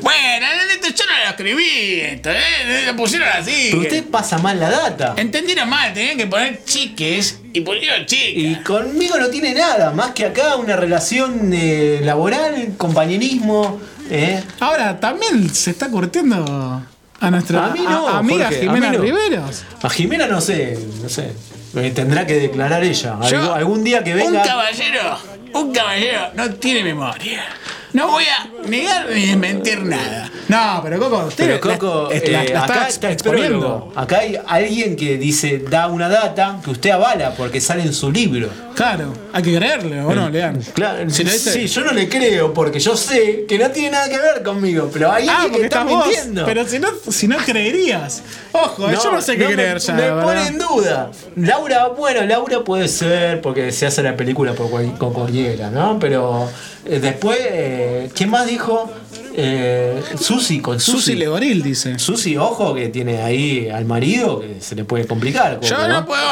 Bueno, 0.00 0.46
yo 0.82 1.04
no 1.04 1.24
lo 1.24 1.30
escribí, 1.30 2.00
esto, 2.00 2.30
¿eh? 2.30 2.84
Lo 2.86 2.96
pusieron 2.96 3.28
así. 3.28 3.68
Pero 3.70 3.82
usted 3.82 4.04
pasa 4.04 4.38
mal 4.38 4.58
la 4.58 4.70
data. 4.70 5.14
Entendieron 5.16 5.68
mal, 5.68 5.92
tenían 5.92 6.16
que 6.16 6.26
poner 6.26 6.64
chiques 6.64 7.38
y 7.54 8.06
chicas. 8.06 8.10
Y 8.34 8.54
conmigo 8.62 9.16
no 9.18 9.28
tiene 9.28 9.54
nada, 9.54 9.90
más 9.92 10.10
que 10.12 10.26
acá 10.26 10.56
una 10.56 10.76
relación 10.76 11.50
eh, 11.54 12.00
laboral, 12.02 12.74
compañerismo. 12.76 13.80
¿eh? 14.10 14.42
Ahora, 14.60 14.98
también 15.00 15.48
se 15.54 15.70
está 15.70 15.88
curtiendo 15.88 16.82
a 17.20 17.30
nuestra 17.30 17.66
A 17.66 17.70
mí 17.70 17.80
no, 17.88 18.08
a- 18.08 18.18
amiga 18.18 18.46
Jorge, 18.46 18.58
a 18.58 18.60
Jimena 18.60 18.90
mí 18.90 18.96
no. 18.96 19.02
Riveros. 19.02 19.62
A 19.82 19.88
Jimena 19.88 20.26
no 20.26 20.40
sé, 20.40 20.78
no 21.02 21.08
sé. 21.08 21.32
Eh, 21.76 21.90
Tendrá 21.94 22.26
que 22.26 22.34
declarar 22.34 22.84
ella. 22.84 23.18
Yo- 23.30 23.54
algún 23.54 23.82
día 23.84 24.02
que 24.04 24.14
venga. 24.14 24.40
Un 24.42 24.46
caballero, 24.46 25.18
un 25.54 25.72
caballero 25.72 26.20
no 26.34 26.50
tiene 26.54 26.82
memoria. 26.84 27.44
No 27.94 28.08
voy 28.10 28.24
a 28.24 28.68
negar 28.68 29.08
ni 29.10 29.26
desmentir 29.26 29.82
nada. 29.84 30.30
No, 30.48 30.80
pero 30.82 30.98
Coco, 30.98 31.24
usted 31.28 31.46
Pero 31.46 31.60
Coco, 31.78 32.08
la, 32.10 32.18
la- 32.30 32.44
eh, 32.44 32.50
la 32.52 32.64
acá 32.64 32.88
está 32.88 33.10
exponiendo. 33.12 33.92
Acá 33.94 34.18
hay 34.18 34.36
alguien 34.46 34.94
que 34.96 35.16
dice, 35.16 35.58
da 35.70 35.86
una 35.86 36.08
data 36.08 36.58
que 36.62 36.70
usted 36.70 36.90
avala 36.90 37.34
porque 37.36 37.60
sale 37.60 37.82
en 37.82 37.94
su 37.94 38.10
libro. 38.10 38.50
Claro, 38.74 39.12
hay 39.32 39.42
que 39.44 39.54
creerle, 39.56 40.00
¿o 40.02 40.12
no, 40.12 40.28
Lean? 40.28 40.60
Claro, 40.74 41.08
Si 41.08 41.24
sí, 41.24 41.66
yo 41.68 41.82
no 41.82 41.92
le 41.92 42.08
creo 42.08 42.52
porque 42.52 42.80
yo 42.80 42.96
sé 42.96 43.44
que 43.48 43.56
no 43.58 43.70
tiene 43.70 43.90
nada 43.92 44.08
que 44.08 44.18
ver 44.18 44.42
conmigo, 44.42 44.90
pero 44.92 45.12
hay 45.12 45.28
Ah, 45.28 45.42
alguien 45.42 45.60
que 45.60 45.66
está 45.66 45.84
vos. 45.84 46.04
mintiendo. 46.04 46.44
Pero 46.44 46.66
si 46.66 46.80
no, 46.80 46.88
si 47.08 47.28
no 47.28 47.36
creerías. 47.38 48.22
Ojo, 48.52 48.90
yo 48.90 49.12
no 49.12 49.22
sé 49.22 49.36
qué 49.36 49.46
me- 49.46 49.54
creer 49.54 49.78
ya. 49.78 49.94
Me 49.94 50.00
la 50.02 50.14
verdad. 50.14 50.22
pone 50.24 50.46
en 50.48 50.58
duda. 50.58 51.10
Laura, 51.36 51.88
bueno, 51.96 52.22
Laura 52.22 52.64
puede 52.64 52.88
ser 52.88 53.40
porque 53.40 53.70
se 53.70 53.86
hace 53.86 54.02
la 54.02 54.16
película 54.16 54.52
por 54.52 54.68
cual- 54.68 54.98
con 54.98 55.12
cualquiera, 55.12 55.70
¿no? 55.70 55.96
Pero 56.00 56.48
eh, 56.86 56.98
después, 57.00 57.38
eh, 57.40 57.83
¿quién 58.14 58.30
más 58.30 58.46
dijo? 58.46 58.92
Eh, 59.36 60.02
Susi, 60.20 60.60
con 60.60 60.78
Susi. 60.80 60.98
Susi 60.98 61.14
Legoril 61.16 61.62
dice. 61.62 61.98
Susi, 61.98 62.36
ojo, 62.36 62.74
que 62.74 62.88
tiene 62.88 63.22
ahí 63.22 63.68
al 63.68 63.84
marido 63.84 64.40
que 64.40 64.60
se 64.60 64.74
le 64.76 64.84
puede 64.84 65.06
complicar. 65.06 65.60
Yo 65.60 65.88
no 65.88 66.06
puedo, 66.06 66.22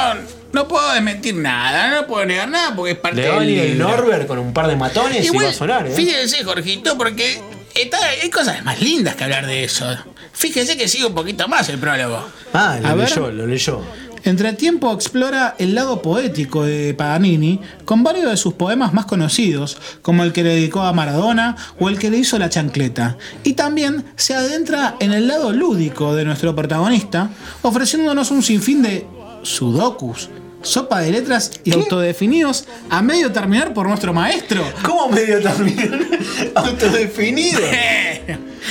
no 0.53 0.69
puedo 0.69 0.93
desmentir 0.93 1.35
nada, 1.35 1.91
no 2.01 2.07
puedo 2.07 2.25
negar 2.27 2.49
nada 2.49 2.75
porque 2.77 2.93
es 2.93 2.99
parte 2.99 3.23
Le 3.23 3.29
va 3.29 3.37
a 3.37 3.39
del 3.41 3.47
venir 3.49 3.63
el 3.65 3.73
libro. 3.79 3.89
Norbert 3.89 4.27
con 4.29 4.39
un 4.39 4.53
par 4.53 4.69
de 4.69 4.77
matones 4.77 5.25
y 5.25 5.37
va 5.37 5.49
a 5.49 5.53
sonar, 5.53 5.87
¿eh? 5.87 5.91
Fíjense, 5.91 6.45
Jorgito, 6.45 6.97
porque 6.97 7.41
está- 7.75 7.99
hay 8.23 8.31
cosas 8.31 8.65
más 8.65 8.81
lindas 8.81 9.17
que 9.17 9.25
hablar 9.25 9.47
de 9.47 9.65
eso. 9.65 9.85
Fíjense 10.33 10.77
que 10.77 10.87
sigue 10.89 11.05
un 11.07 11.15
poquito 11.15 11.49
más 11.49 11.69
el 11.69 11.79
prólogo. 11.79 12.25
Ah, 12.55 12.79
lo 12.81 12.89
A 12.89 12.95
ver. 12.95 13.09
leyó, 13.11 13.31
lo 13.33 13.47
leyó. 13.47 13.81
Entretiempo 14.25 14.93
explora 14.93 15.57
el 15.59 15.75
lado 15.75 16.01
poético 16.01 16.65
de 16.65 16.95
Paganini 16.95 17.61
con 17.85 18.05
varios 18.05 18.31
de 18.31 18.37
sus 18.37 18.55
poemas 18.55 18.93
más 18.93 19.07
conocidos, 19.07 19.79
como 20.01 20.23
el 20.23 20.33
que 20.33 20.45
le 20.45 20.51
dedicó 20.51 20.83
a 20.83 20.93
Maradona 20.93 21.57
o 21.81 21.89
el 21.89 21.99
que 21.99 22.11
le 22.11 22.19
hizo 22.19 22.39
la 22.39 22.49
chancleta. 22.49 23.17
Y 23.43 23.55
también 23.55 24.05
se 24.15 24.35
adentra 24.35 24.95
en 25.01 25.13
el 25.13 25.27
lado 25.27 25.53
lúdico 25.53 26.15
de 26.15 26.25
nuestro 26.25 26.55
protagonista, 26.55 27.31
ofreciéndonos 27.63 28.31
un 28.31 28.43
sinfín 28.43 28.83
de 28.83 29.07
sudokus, 29.43 30.31
sopa 30.63 31.01
de 31.01 31.11
letras 31.13 31.51
y 31.65 31.73
autodefinidos 31.73 32.65
a 32.91 33.03
medio 33.03 33.33
terminar 33.33 33.73
por 33.75 33.89
nuestro 33.89 34.13
maestro. 34.13 34.65
¿Cómo 34.83 35.09
medio 35.09 35.41
terminar? 35.41 36.01
Autodefinido. 36.55 37.61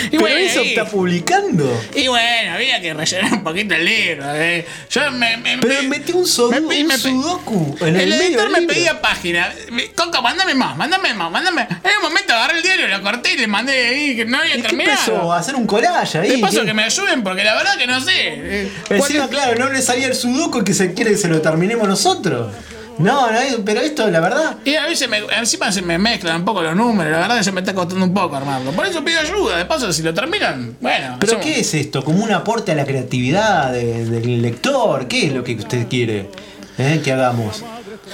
y 0.05 0.09
Pero 0.11 0.21
bueno, 0.21 0.37
eso 0.37 0.63
y- 0.63 0.69
está 0.69 0.85
publicando. 0.85 1.81
Y 1.95 2.07
bueno, 2.07 2.53
había 2.53 2.81
que 2.81 2.93
rellenar 2.93 3.33
un 3.33 3.43
poquito 3.43 3.73
el 3.75 3.85
libro. 3.85 4.23
eh. 4.35 4.65
Yo 4.89 5.11
me, 5.11 5.37
me, 5.37 5.57
Pero 5.57 5.81
me- 5.83 5.89
metí 5.89 6.11
un, 6.13 6.25
sudo- 6.25 6.51
me 6.51 6.59
un 6.83 6.91
sudoku 6.91 7.75
en 7.81 7.95
el, 7.95 8.01
el 8.03 8.09
medio 8.09 8.23
editor 8.27 8.49
me 8.49 8.59
libro. 8.61 8.73
pedía 8.73 9.01
página. 9.01 9.53
Coco, 9.95 10.21
mándame 10.21 10.53
más, 10.55 10.77
mándame 10.77 11.13
más, 11.13 11.31
mándame. 11.31 11.61
En 11.63 11.91
un 11.97 12.03
momento 12.03 12.33
agarré 12.33 12.57
el 12.57 12.63
diario, 12.63 12.87
lo 12.87 13.01
corté 13.01 13.33
y 13.33 13.37
le 13.37 13.47
mandé 13.47 13.71
ahí 13.87 14.15
que 14.15 14.25
no 14.25 14.37
había 14.37 14.55
¿Y 14.57 14.61
qué 14.61 14.67
terminado. 14.69 14.99
empezó? 15.07 15.33
¿A 15.33 15.39
hacer 15.39 15.55
un 15.55 15.67
collage 15.67 16.17
ahí? 16.19 16.29
De 16.31 16.37
paso 16.37 16.61
¿Qué? 16.61 16.67
que 16.67 16.73
me 16.73 16.83
ayuden 16.83 17.23
porque 17.23 17.43
la 17.43 17.53
verdad 17.55 17.77
que 17.77 17.87
no 17.87 17.99
sé. 18.01 18.11
eh, 18.15 18.71
Encima, 18.89 19.27
claro, 19.27 19.57
no 19.59 19.69
le 19.71 19.81
salía 19.81 20.07
el 20.07 20.15
sudoku 20.15 20.63
que 20.63 20.73
se 20.73 20.93
quiere 20.93 21.11
que 21.11 21.17
se 21.17 21.27
lo 21.27 21.41
terminemos 21.41 21.80
nosotros. 21.87 22.51
No, 22.97 23.31
no, 23.31 23.39
pero 23.65 23.79
esto, 23.81 24.09
la 24.11 24.19
verdad. 24.19 24.57
Y 24.63 24.75
a 24.75 24.85
veces 24.85 25.09
me, 25.09 25.19
encima 25.39 25.71
se 25.71 25.81
me 25.81 25.97
mezclan 25.97 26.35
un 26.41 26.45
poco 26.45 26.61
los 26.61 26.75
números, 26.75 27.11
la 27.11 27.19
verdad 27.19 27.37
que 27.37 27.43
se 27.43 27.51
me 27.51 27.61
está 27.61 27.73
costando 27.73 28.05
un 28.05 28.13
poco 28.13 28.35
armarlo. 28.35 28.71
Por 28.73 28.85
eso 28.85 29.03
pido 29.03 29.19
ayuda, 29.19 29.57
de 29.57 29.65
paso 29.65 29.91
si 29.91 30.03
lo 30.03 30.13
terminan, 30.13 30.75
bueno. 30.79 31.15
¿Pero 31.19 31.37
hacemos- 31.37 31.45
qué 31.45 31.59
es 31.61 31.73
esto? 31.73 32.03
¿Como 32.03 32.23
un 32.23 32.31
aporte 32.31 32.73
a 32.73 32.75
la 32.75 32.85
creatividad 32.85 33.71
de- 33.71 34.05
del 34.05 34.41
lector? 34.41 35.07
¿Qué 35.07 35.27
es 35.27 35.33
lo 35.33 35.43
que 35.43 35.55
usted 35.55 35.87
quiere 35.87 36.29
eh, 36.77 37.01
que 37.03 37.11
hagamos? 37.11 37.63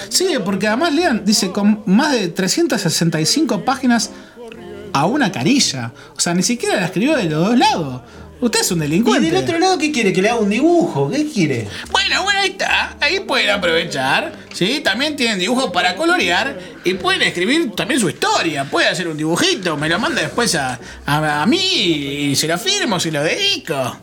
Sí, 0.09 0.28
porque 0.45 0.68
además 0.68 0.93
Lean 0.93 1.26
dice 1.26 1.51
con 1.51 1.82
más 1.86 2.11
de 2.13 2.28
365 2.30 3.65
páginas 3.65 4.11
a 4.93 5.05
una 5.05 5.32
carilla. 5.32 5.91
O 6.15 6.20
sea, 6.20 6.34
ni 6.34 6.43
siquiera 6.43 6.76
la 6.80 6.86
escribió 6.86 7.18
de 7.18 7.26
los 7.26 7.45
dos 7.49 7.57
lados. 7.57 8.01
Usted 8.39 8.59
es 8.61 8.71
un 8.71 8.77
¿Y 8.79 8.81
delincuente. 8.81 9.31
del 9.31 9.43
otro 9.43 9.57
lado 9.59 9.77
qué 9.77 9.91
quiere? 9.91 10.13
¿Que 10.13 10.21
le 10.21 10.29
haga 10.29 10.39
un 10.39 10.49
dibujo? 10.49 11.09
¿Qué 11.09 11.27
quiere? 11.27 11.67
Bueno, 11.91 12.23
bueno, 12.23 12.39
ahí 12.39 12.49
está. 12.49 12.95
Ahí 12.99 13.19
pueden 13.21 13.49
aprovechar. 13.49 14.31
¿sí? 14.53 14.81
También 14.83 15.15
tienen 15.15 15.39
dibujos 15.39 15.71
para 15.71 15.95
colorear 15.95 16.57
y 16.83 16.93
pueden 16.95 17.21
escribir 17.23 17.71
también 17.75 17.99
su 17.99 18.09
historia. 18.09 18.65
Puede 18.65 18.88
hacer 18.88 19.07
un 19.07 19.17
dibujito, 19.17 19.75
me 19.77 19.89
lo 19.89 19.99
manda 19.99 20.21
después 20.21 20.55
a, 20.55 20.79
a, 21.05 21.41
a 21.41 21.45
mí 21.45 21.57
y 21.59 22.35
se 22.35 22.47
lo 22.47 22.57
firmo, 22.57 22.99
se 22.99 23.11
lo 23.11 23.23
dedico. 23.23 23.97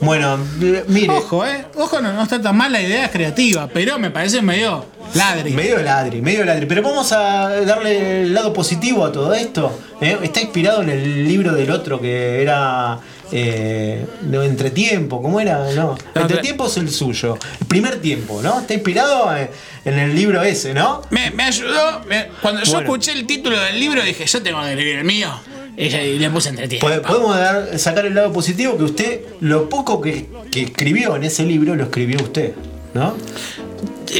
Bueno, 0.00 0.38
eh, 0.62 0.84
mire. 0.88 1.10
Ojo, 1.10 1.46
eh. 1.46 1.64
Ojo, 1.76 2.00
no, 2.00 2.12
no 2.12 2.22
está 2.22 2.40
tan 2.40 2.56
mal 2.56 2.72
la 2.72 2.82
idea, 2.82 3.10
creativa, 3.10 3.68
pero 3.68 3.98
me 3.98 4.10
parece 4.10 4.42
medio 4.42 4.86
ladri. 5.14 5.52
Medio 5.52 5.82
ladri, 5.82 6.20
medio 6.20 6.44
ladri. 6.44 6.66
Pero 6.66 6.82
vamos 6.82 7.12
a 7.12 7.48
darle 7.64 8.22
el 8.22 8.34
lado 8.34 8.52
positivo 8.52 9.04
a 9.04 9.12
todo 9.12 9.32
esto. 9.34 9.78
¿eh? 10.00 10.18
Está 10.22 10.40
inspirado 10.40 10.82
en 10.82 10.90
el 10.90 11.26
libro 11.28 11.52
del 11.54 11.70
otro 11.70 12.00
que 12.00 12.42
era. 12.42 12.98
Eh, 13.36 14.06
no, 14.22 14.44
entretiempo, 14.44 15.20
¿cómo 15.20 15.40
era? 15.40 15.72
No, 15.72 15.98
entretiempo 16.14 16.68
es 16.68 16.76
el 16.76 16.88
suyo. 16.88 17.36
El 17.60 17.66
primer 17.66 18.00
tiempo, 18.00 18.40
¿no? 18.40 18.60
Está 18.60 18.74
inspirado 18.74 19.36
en, 19.36 19.50
en 19.84 19.98
el 19.98 20.14
libro 20.14 20.40
ese, 20.44 20.72
¿no? 20.72 21.02
Me, 21.10 21.32
me 21.32 21.42
ayudó. 21.42 22.00
me- 22.08 22.28
cuando 22.40 22.62
yo 22.62 22.70
Bueno. 22.74 22.86
escuché 22.86 23.10
el 23.10 23.26
título 23.26 23.58
del 23.60 23.80
libro 23.80 24.02
dije, 24.04 24.24
yo 24.24 24.40
tengo 24.40 24.62
que 24.62 24.68
escribir 24.70 24.98
el 24.98 25.04
mío. 25.04 25.28
Y, 25.76 25.88
le 25.90 26.30
puse 26.30 26.50
entretiempo. 26.50 26.86
Pod- 26.86 27.02
Podemos 27.02 27.36
dar- 27.36 27.76
sacar 27.80 28.06
el 28.06 28.14
lado 28.14 28.32
positivo 28.32 28.76
que 28.78 28.84
usted, 28.84 29.20
lo 29.40 29.68
poco 29.68 30.00
que, 30.00 30.26
que 30.52 30.62
escribió 30.62 31.16
en 31.16 31.24
ese 31.24 31.42
libro, 31.42 31.74
lo 31.74 31.82
escribió 31.82 32.18
usted, 32.22 32.52
¿no? 32.94 33.16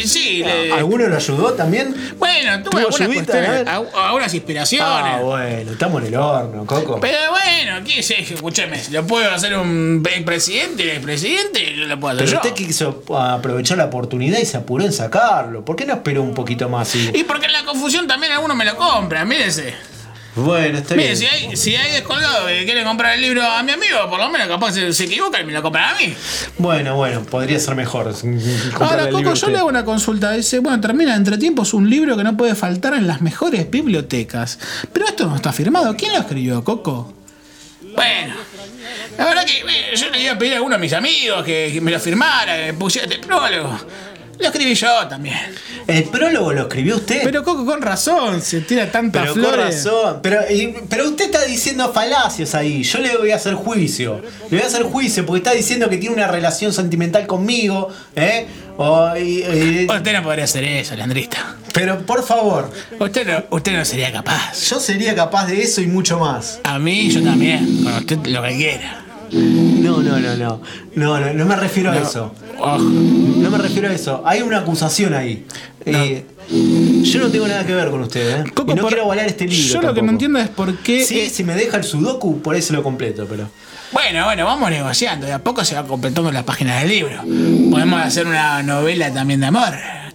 Sí, 0.03 0.42
le- 0.45 0.72
¿Alguno 0.72 1.07
lo 1.07 1.16
ayudó 1.16 1.53
también? 1.55 1.95
bueno, 2.18 2.62
tuve 2.62 2.70
¿Tuvo 2.70 2.78
algunas 2.78 3.01
ayudita, 3.01 3.32
cuestiones, 3.32 3.66
a 3.68 3.74
a- 3.76 4.07
algunas 4.09 4.34
inspiraciones. 4.34 4.86
Ah, 4.88 5.20
bueno, 5.22 5.72
estamos 5.72 6.03
en 6.03 6.09
el 6.09 6.16
horno, 6.16 6.66
Coco. 6.66 6.99
Pero 7.01 7.18
bueno, 7.30 7.84
¿qué 7.86 8.03
sé? 8.03 8.20
Escúcheme, 8.20 8.78
si 8.78 8.92
lo 8.92 9.07
puedo 9.07 9.30
hacer 9.30 9.57
un 9.57 10.03
presidente, 10.24 10.82
el 10.82 10.90
expresidente, 10.90 11.74
yo 11.74 11.84
lo 11.86 11.99
puedo 12.01 12.14
hacer 12.14 12.26
Pero 12.26 12.42
yo. 12.42 12.49
usted 12.49 12.64
quiso 12.66 13.03
aprovechar 13.16 13.78
la 13.78 13.84
oportunidad 13.86 14.38
y 14.38 14.47
se 14.47 14.57
apuró 14.57 14.84
en 14.84 14.92
sacarlo. 14.92 15.64
¿Por 15.64 15.76
qué 15.76 15.86
no 15.86 15.95
esperó 15.95 16.22
un 16.22 16.34
poquito 16.34 16.68
más? 16.68 16.95
Y... 16.95 17.11
Y 17.14 17.24
porque 17.24 17.47
en 17.47 17.53
la 17.53 17.64
confusión 17.64 18.07
también 18.07 18.32
algunos 18.32 18.57
me 18.57 18.64
lo 18.64 18.76
compran, 18.76 19.26
mírese. 19.28 19.74
Bueno, 20.37 20.78
está 20.78 20.95
Mire, 20.97 21.14
bien. 21.14 21.16
si 21.16 21.26
hay, 21.26 21.57
si 21.57 21.76
hay 21.76 21.93
descolgado 21.93 22.47
que 22.49 22.64
quieren 22.64 22.85
comprar 22.85 23.14
el 23.14 23.20
libro 23.20 23.43
a 23.43 23.62
mi 23.62 23.70
amigo, 23.72 24.11
por 24.11 24.18
lo 24.18 24.28
menos 24.30 24.49
capaz 24.49 24.72
se, 24.72 24.93
se 24.93 25.05
equivoca 25.05 25.41
y 25.41 25.45
me 25.45 25.53
lo 25.53 25.62
compran 25.62 25.95
a 25.95 25.99
mí. 25.99 26.12
Bueno, 26.59 26.97
bueno, 26.97 27.22
podría 27.22 27.61
ser 27.61 27.76
mejor. 27.76 28.12
comprarle 28.12 28.74
Ahora, 28.80 29.11
Coco, 29.11 29.35
yo 29.35 29.49
le 29.49 29.59
hago 29.59 29.68
una 29.68 29.85
consulta. 29.85 30.32
Dice, 30.32 30.59
bueno, 30.59 30.80
termina 30.80 31.14
entre 31.14 31.39
tiempos 31.39 31.72
un 31.72 31.89
libro 31.89 32.16
que 32.16 32.24
no 32.24 32.37
puede 32.37 32.55
faltar 32.57 32.95
en 32.95 33.07
las 33.07 33.20
mejores 33.20 33.70
bibliotecas. 33.70 34.59
Pero 34.93 35.07
esto 35.07 35.26
no 35.26 35.37
está 35.37 35.53
firmado. 35.53 35.95
¿Quién 35.97 36.12
lo 36.12 36.18
escribió, 36.18 36.64
Coco? 36.64 37.14
Bueno, 37.95 38.35
la 39.16 39.24
verdad 39.26 39.45
que 39.45 39.62
yo 39.97 40.11
le 40.11 40.20
iba 40.22 40.32
a 40.32 40.39
pedir 40.39 40.55
a 40.55 40.57
alguno 40.57 40.74
de 40.74 40.80
mis 40.80 40.93
amigos 40.93 41.45
que, 41.45 41.70
que 41.72 41.80
me 41.80 41.93
lo 41.93 42.01
firmara, 42.01 42.66
que 42.66 42.74
pusiera 42.74 43.07
este 43.07 43.24
prólogo. 43.24 43.78
Lo 44.39 44.47
escribí 44.47 44.74
yo 44.74 45.07
también. 45.09 45.37
¿El 45.87 46.05
prólogo 46.05 46.53
lo 46.53 46.62
escribió 46.62 46.97
usted? 46.97 47.20
Pero 47.24 47.43
Coco, 47.45 47.64
con 47.64 47.80
razón, 47.82 48.41
se 48.43 48.61
tira 48.62 48.91
tantas 48.91 49.22
Pero 49.22 49.35
con 49.35 49.43
flores. 49.43 49.76
razón. 49.85 50.20
Pero, 50.22 50.41
y- 50.51 50.74
pero 50.89 51.09
usted 51.09 51.26
está 51.26 51.43
diciendo 51.45 51.93
falacias 51.93 52.55
ahí. 52.55 52.82
Yo 52.82 52.99
le 52.99 53.16
voy 53.16 53.30
a 53.30 53.37
hacer 53.37 53.55
juicio. 53.55 54.20
Le 54.51 54.57
voy 54.59 54.61
a 54.62 54.66
hacer 54.66 54.82
juicio 54.85 55.24
porque 55.26 55.39
está 55.39 55.53
diciendo 55.53 55.89
que 55.89 55.97
tiene 55.99 56.14
una 56.16 56.26
relación 56.28 56.72
sentimental 56.72 57.26
conmigo. 57.26 57.89
¿eh? 58.16 58.47
O- 58.76 59.16
y- 59.16 59.43
y- 59.45 59.87
Usted 59.89 60.12
no 60.12 60.22
podría 60.24 60.45
hacer 60.45 60.64
eso, 60.64 60.97
Leandrista. 60.97 61.55
pero 61.72 62.05
por 62.05 62.24
favor, 62.24 62.72
Usted 62.99 63.24
no, 63.26 63.57
usted 63.57 63.72
no 63.76 63.85
sería 63.85 64.11
capaz. 64.12 64.68
yo 64.68 64.80
sería 64.80 65.14
capaz 65.14 65.47
de 65.47 65.62
eso 65.62 65.80
y 65.80 65.87
mucho 65.87 66.18
más. 66.18 66.59
A 66.64 66.78
mí, 66.80 67.09
yo 67.11 67.22
también. 67.22 67.85
Con 67.85 67.93
usted 67.95 68.18
lo 68.26 68.43
que 68.43 68.57
quiera. 68.57 69.03
No, 69.35 70.01
no, 70.03 70.18
no, 70.20 70.37
no. 70.37 70.61
No, 70.95 71.20
no, 71.20 71.32
no 71.35 71.45
me 71.47 71.57
refiero 71.57 71.91
a 71.91 71.99
eso. 71.99 72.35
Oh, 72.59 72.78
No 72.78 73.51
me 73.51 73.59
refiero 73.59 73.89
a 73.89 73.93
eso. 73.93 74.22
Hay 74.24 74.43
una 74.43 74.59
acusación 74.59 75.14
ahí. 75.14 75.45
Eh, 75.85 76.24
yo 77.03 77.20
no 77.20 77.28
tengo 77.30 77.49
nada 77.49 77.66
que 77.66 77.74
ver 77.74 77.91
con 77.91 78.01
usted, 78.03 78.39
¿eh? 78.41 78.45
Y 78.47 78.61
no 78.74 78.76
por- 78.82 78.87
quiero 78.89 79.05
avalar 79.05 79.26
este 79.26 79.47
libro. 79.47 79.74
Yo 79.74 79.82
lo 79.82 79.95
que 79.95 80.03
no 80.03 80.12
entiendo 80.12 80.39
es 80.39 80.49
por 80.49 80.76
qué. 80.78 81.05
Sí, 81.05 81.20
eh, 81.20 81.30
si 81.30 81.43
me 81.45 81.55
deja 81.55 81.76
el 81.78 81.85
sudoku, 81.85 82.41
por 82.41 82.55
eso 82.55 82.72
lo 82.72 82.82
completo, 82.82 83.26
pero. 83.28 83.49
Bueno, 83.93 84.24
bueno, 84.24 84.45
vamos 84.45 84.70
negociando. 84.70 85.26
De 85.26 85.32
a 85.32 85.39
poco 85.43 85.64
se 85.64 85.74
va 85.74 85.85
completando 85.87 86.30
las 86.32 86.45
páginas 86.45 86.80
del 86.80 86.91
libro. 86.91 87.22
Podemos 87.70 88.01
hacer 88.03 88.26
una 88.26 88.62
novela 88.62 89.12
también 89.12 89.41
de 89.41 89.47
amor. 89.47 89.74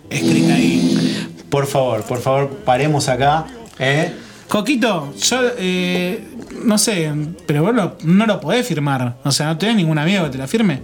Escrita 0.09 0.53
ahí. 0.53 1.27
Por 1.49 1.65
favor, 1.67 2.03
por 2.03 2.21
favor, 2.21 2.49
paremos 2.65 3.07
acá. 3.09 3.45
¿eh? 3.79 4.11
Coquito, 4.49 5.13
yo 5.29 5.41
eh, 5.57 6.23
no 6.65 6.77
sé, 6.77 7.11
pero 7.45 7.61
vos 7.63 7.73
lo- 7.75 7.97
no 8.03 8.25
lo 8.25 8.41
podés 8.41 8.67
firmar. 8.67 9.15
O 9.23 9.31
sea, 9.31 9.45
no 9.45 9.57
tenés 9.57 9.75
ningún 9.75 9.97
amigo 9.99 10.23
que 10.25 10.31
te 10.31 10.37
la 10.39 10.47
firme. 10.47 10.81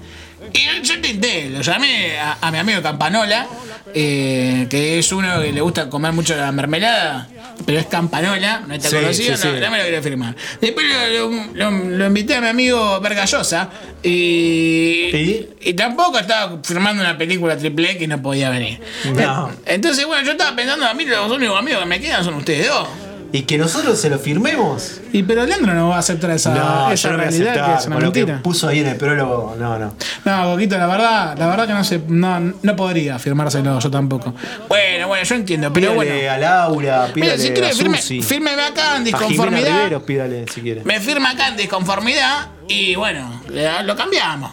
Y 0.54 0.84
yo 0.86 0.94
intenté, 0.94 1.50
lo 1.50 1.62
llamé 1.62 2.20
a, 2.20 2.38
a 2.40 2.52
mi 2.52 2.60
amigo 2.60 2.80
Campanola, 2.84 3.48
eh, 3.94 4.68
que 4.70 5.00
es 5.00 5.12
uno 5.12 5.42
que 5.42 5.52
le 5.52 5.60
gusta 5.62 5.90
comer 5.90 6.14
mucho 6.14 6.36
la 6.36 6.52
mermelada, 6.52 7.28
pero 7.66 7.80
es 7.80 7.88
Campanola, 7.88 8.62
no 8.68 8.76
está 8.76 8.90
Sí, 8.90 8.96
conocido, 8.96 9.36
sí, 9.36 9.48
no, 9.48 9.56
sí. 9.56 9.60
no 9.60 9.72
me 9.72 9.78
lo 9.80 9.84
quiero 9.86 10.04
firmar. 10.04 10.36
Después 10.62 10.86
lo, 10.88 11.32
lo- 11.32 11.72
lo- 11.72 11.98
lo 11.98 12.06
invité 12.06 12.36
a 12.36 12.42
mi 12.42 12.48
amigo 12.50 13.00
Vergallosa 13.02 13.70
y, 14.04 15.48
y 15.62 15.74
tampoco 15.74 16.20
estaba 16.20 16.60
firmando 16.64 17.02
una 17.02 17.18
película 17.18 17.58
triple 17.58 17.92
X 17.92 18.04
y 18.04 18.08
no 18.08 18.22
podía 18.22 18.52
venir. 18.52 18.80
No. 19.16 19.50
Entonces, 19.66 20.06
bueno, 20.06 20.24
yo 20.24 20.34
estaba 20.34 20.56
pensando, 20.56 20.86
a 20.86 20.94
mí 20.94 21.06
los 21.06 21.32
únicos 21.32 21.58
amigos 21.58 21.82
que 21.82 21.88
me 21.88 22.00
quedan 22.00 22.24
son 22.24 22.36
ustedes 22.36 22.68
dos. 22.68 22.88
Y 23.32 23.42
que 23.42 23.58
nosotros 23.58 24.00
se 24.00 24.10
lo 24.10 24.18
firmemos. 24.18 25.02
Y 25.12 25.24
pero 25.24 25.46
Leandro 25.46 25.74
no 25.74 25.90
va 25.90 25.98
a 25.98 26.00
aceptar 26.00 26.32
esa, 26.32 26.54
no, 26.54 26.92
esa 26.92 27.10
yo 27.10 27.18
no 27.18 27.24
realidad 27.24 27.50
aceptar. 27.52 27.74
que 27.76 27.80
es 27.82 27.88
una 27.88 27.96
con 27.96 28.04
lo 28.06 28.12
que 28.12 28.20
mentira. 28.20 28.44
puso 28.44 28.68
ahí 28.68 28.80
en 28.80 28.88
el 28.88 28.96
prólogo, 28.96 29.56
no, 29.60 29.78
no. 29.78 29.94
No, 30.24 30.44
Coquito, 30.52 30.78
la 30.78 30.88
verdad, 30.88 31.38
la 31.38 31.48
verdad 31.48 31.68
que 31.68 31.74
no 31.74 31.84
se, 31.84 32.00
no, 32.08 32.40
no 32.40 32.76
podría 32.76 33.20
firmárselo 33.20 33.80
yo 33.80 33.92
tampoco. 33.92 34.34
Bueno, 34.70 35.08
bueno, 35.10 35.24
yo 35.26 35.36
entiendo, 35.36 35.74
pero 35.74 35.92
Pídale 35.92 36.12
bueno. 36.12 36.32
a 36.32 36.38
Laura, 36.38 37.02
Mira, 37.14 37.14
pídale 37.14 37.38
si 37.40 37.50
quiere, 37.52 37.74
firme, 37.74 37.98
fírmeme 37.98 38.62
acá 38.62 38.96
en 38.96 39.02
A 39.02 39.06
disconformidad. 39.06 39.78
Riveros, 39.78 40.04
pídale 40.04 40.46
si 40.54 40.62
quiere. 40.62 40.82
Me 40.86 41.00
firma 41.02 41.32
acá 41.32 41.50
en 41.50 41.58
disconformidad 41.58 42.48
y 42.68 42.96
bueno, 42.96 43.42
lo 43.84 43.96
cambiamos. 43.96 44.52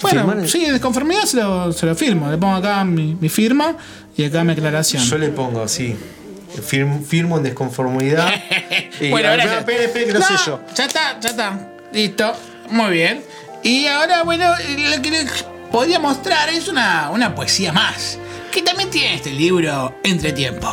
Bueno, 0.00 0.46
sí, 0.46 0.64
en 0.64 0.72
disconformidad 0.72 1.22
se 1.22 1.36
lo, 1.36 1.72
se 1.72 1.86
lo 1.86 1.94
firmo. 1.94 2.30
Le 2.30 2.36
pongo 2.36 2.56
acá 2.56 2.84
mi, 2.84 3.16
mi 3.20 3.28
firma 3.28 3.76
y 4.16 4.24
acá 4.24 4.42
mi 4.44 4.52
aclaración. 4.52 5.02
Yo 5.02 5.16
le 5.18 5.28
pongo, 5.28 5.66
sí. 5.68 5.96
Firmo, 6.62 7.02
firmo 7.04 7.36
en 7.38 7.42
desconformidad. 7.44 8.28
Y- 9.00 9.10
bueno, 9.10 9.28
ah. 9.30 9.34
Espere, 9.58 9.84
espere, 9.86 10.06
que 10.06 10.12
lo 10.12 10.20
No, 10.20 10.26
sé 10.26 10.34
yo. 10.46 10.60
Ya 10.74 10.84
está, 10.84 11.18
ya 11.20 11.30
está. 11.30 11.68
Listo. 11.92 12.32
Muy 12.70 12.92
bien. 12.92 13.22
Y 13.62 13.86
ahora, 13.86 14.22
bueno, 14.22 14.50
lo 14.50 15.02
que 15.02 15.10
les 15.10 15.44
podría 15.72 15.98
mostrar 15.98 16.48
es 16.50 16.68
una, 16.68 17.10
una 17.10 17.34
poesía 17.34 17.72
más. 17.72 18.18
Que 18.52 18.62
también 18.62 18.90
tiene 18.90 19.14
este 19.16 19.30
libro 19.32 19.96
entre 20.04 20.32
tiempo. 20.32 20.68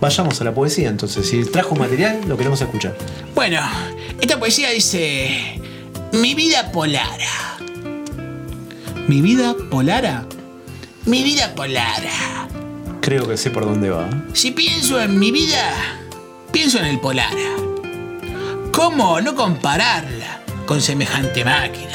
Vayamos 0.00 0.40
a 0.40 0.44
la 0.44 0.52
poesía 0.52 0.88
entonces. 0.88 1.28
Si 1.28 1.44
trajo 1.44 1.74
material, 1.74 2.20
lo 2.26 2.36
queremos 2.36 2.60
escuchar. 2.60 2.96
Bueno, 3.34 3.60
esta 4.20 4.38
poesía 4.38 4.70
dice. 4.70 5.60
Mi 6.12 6.34
vida 6.34 6.70
polara. 6.70 7.56
¿Mi 9.08 9.20
vida 9.20 9.54
polara? 9.70 10.26
Mi 11.06 11.22
vida 11.22 11.54
polara. 11.54 12.48
Creo 13.04 13.28
que 13.28 13.36
sé 13.36 13.50
por 13.50 13.66
dónde 13.66 13.90
va. 13.90 14.08
Si 14.32 14.52
pienso 14.52 14.98
en 14.98 15.18
mi 15.18 15.30
vida, 15.30 15.74
pienso 16.50 16.78
en 16.78 16.86
el 16.86 16.98
Polara. 17.00 17.36
¿Cómo 18.72 19.20
no 19.20 19.34
compararla 19.34 20.40
con 20.64 20.80
semejante 20.80 21.44
máquina? 21.44 21.92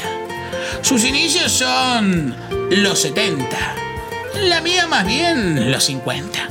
Sus 0.82 1.04
inicios 1.04 1.50
son 1.50 2.32
los 2.70 3.00
70, 3.00 3.44
la 4.44 4.60
mía 4.60 4.86
más 4.86 5.04
bien 5.04 5.72
los 5.72 5.82
50. 5.82 6.48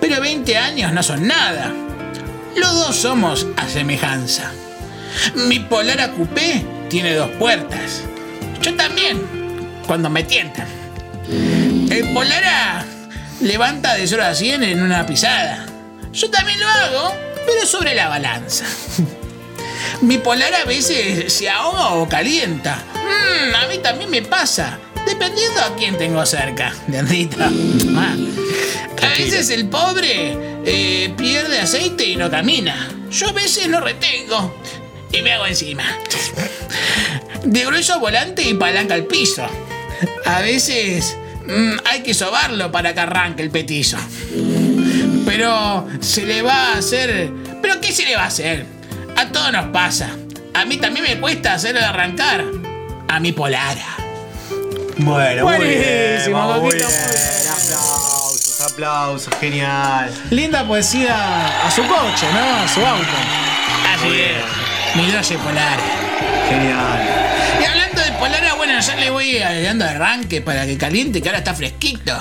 Pero 0.00 0.22
20 0.22 0.56
años 0.56 0.94
no 0.94 1.02
son 1.02 1.26
nada. 1.26 1.70
Los 2.56 2.74
dos 2.76 2.96
somos 2.96 3.46
a 3.58 3.68
semejanza. 3.68 4.52
Mi 5.34 5.58
Polara 5.58 6.12
Coupé 6.12 6.64
tiene 6.88 7.14
dos 7.14 7.28
puertas. 7.32 8.04
Yo 8.62 8.74
también, 8.74 9.20
cuando 9.86 10.08
me 10.08 10.24
tientan. 10.24 10.66
El 11.90 12.08
Polara 12.14 12.86
levanta 13.40 13.94
de 13.94 14.06
0 14.06 14.22
a 14.24 14.34
100 14.34 14.62
en 14.62 14.82
una 14.82 15.06
pisada. 15.06 15.66
Yo 16.12 16.30
también 16.30 16.60
lo 16.60 16.68
hago, 16.68 17.14
pero 17.46 17.66
sobre 17.66 17.94
la 17.94 18.08
balanza. 18.08 18.64
Mi 20.02 20.18
polar 20.18 20.54
a 20.54 20.64
veces 20.64 21.32
se 21.32 21.48
ahoga 21.48 21.90
o 21.90 22.08
calienta. 22.08 22.82
Mm, 22.94 23.54
a 23.54 23.66
mí 23.68 23.78
también 23.78 24.10
me 24.10 24.22
pasa, 24.22 24.78
dependiendo 25.06 25.60
a 25.60 25.74
quién 25.76 25.96
tengo 25.98 26.24
cerca. 26.26 26.74
Ah. 27.96 28.16
A 29.02 29.08
veces 29.18 29.50
el 29.50 29.68
pobre 29.68 30.36
eh, 30.64 31.12
pierde 31.16 31.60
aceite 31.60 32.04
y 32.04 32.16
no 32.16 32.30
camina. 32.30 32.88
Yo 33.10 33.28
a 33.28 33.32
veces 33.32 33.66
lo 33.66 33.80
retengo 33.80 34.54
y 35.12 35.22
me 35.22 35.32
hago 35.32 35.46
encima. 35.46 35.84
De 37.44 37.64
grueso 37.64 37.98
volante 38.00 38.42
y 38.42 38.54
palanca 38.54 38.94
al 38.94 39.04
piso. 39.04 39.46
A 40.24 40.40
veces 40.40 41.16
mm, 41.50 41.78
hay 41.84 42.02
que 42.02 42.14
sobarlo 42.14 42.70
para 42.70 42.94
que 42.94 43.00
arranque 43.00 43.42
el 43.42 43.50
petizo. 43.50 43.98
Pero 45.26 45.86
se 46.00 46.24
le 46.24 46.42
va 46.42 46.72
a 46.72 46.78
hacer. 46.78 47.30
¿Pero 47.62 47.80
qué 47.80 47.92
se 47.92 48.04
le 48.04 48.16
va 48.16 48.24
a 48.24 48.26
hacer? 48.26 48.66
A 49.16 49.26
todos 49.28 49.52
nos 49.52 49.66
pasa. 49.66 50.10
A 50.54 50.64
mí 50.64 50.76
también 50.76 51.04
me 51.06 51.20
cuesta 51.20 51.54
hacerlo 51.54 51.80
arrancar. 51.80 52.44
A 53.08 53.20
mi 53.20 53.32
polara. 53.32 53.96
Bueno, 54.98 55.46
muy 55.46 55.66
bien. 55.66 55.82
Buenísimo, 55.82 56.60
muy 56.60 56.74
bien. 56.74 56.86
Aplausos, 56.86 58.60
aplausos, 58.60 59.34
genial. 59.40 60.12
Linda 60.30 60.66
poesía 60.66 61.66
a 61.66 61.70
su 61.70 61.82
coche, 61.82 62.26
¿no? 62.32 62.64
A 62.64 62.68
su 62.68 62.80
auto. 62.84 63.06
Así 63.94 64.08
es. 64.08 64.96
Mi 64.96 65.10
Doge 65.10 65.38
Polara. 65.38 65.82
Genial. 66.48 67.29
Bueno, 68.86 69.00
ya 69.00 69.04
le 69.04 69.10
voy 69.10 69.38
dando 69.62 69.84
arranque 69.84 70.40
para 70.40 70.66
que 70.66 70.76
caliente, 70.76 71.20
que 71.20 71.28
ahora 71.28 71.38
está 71.38 71.54
fresquito. 71.54 72.12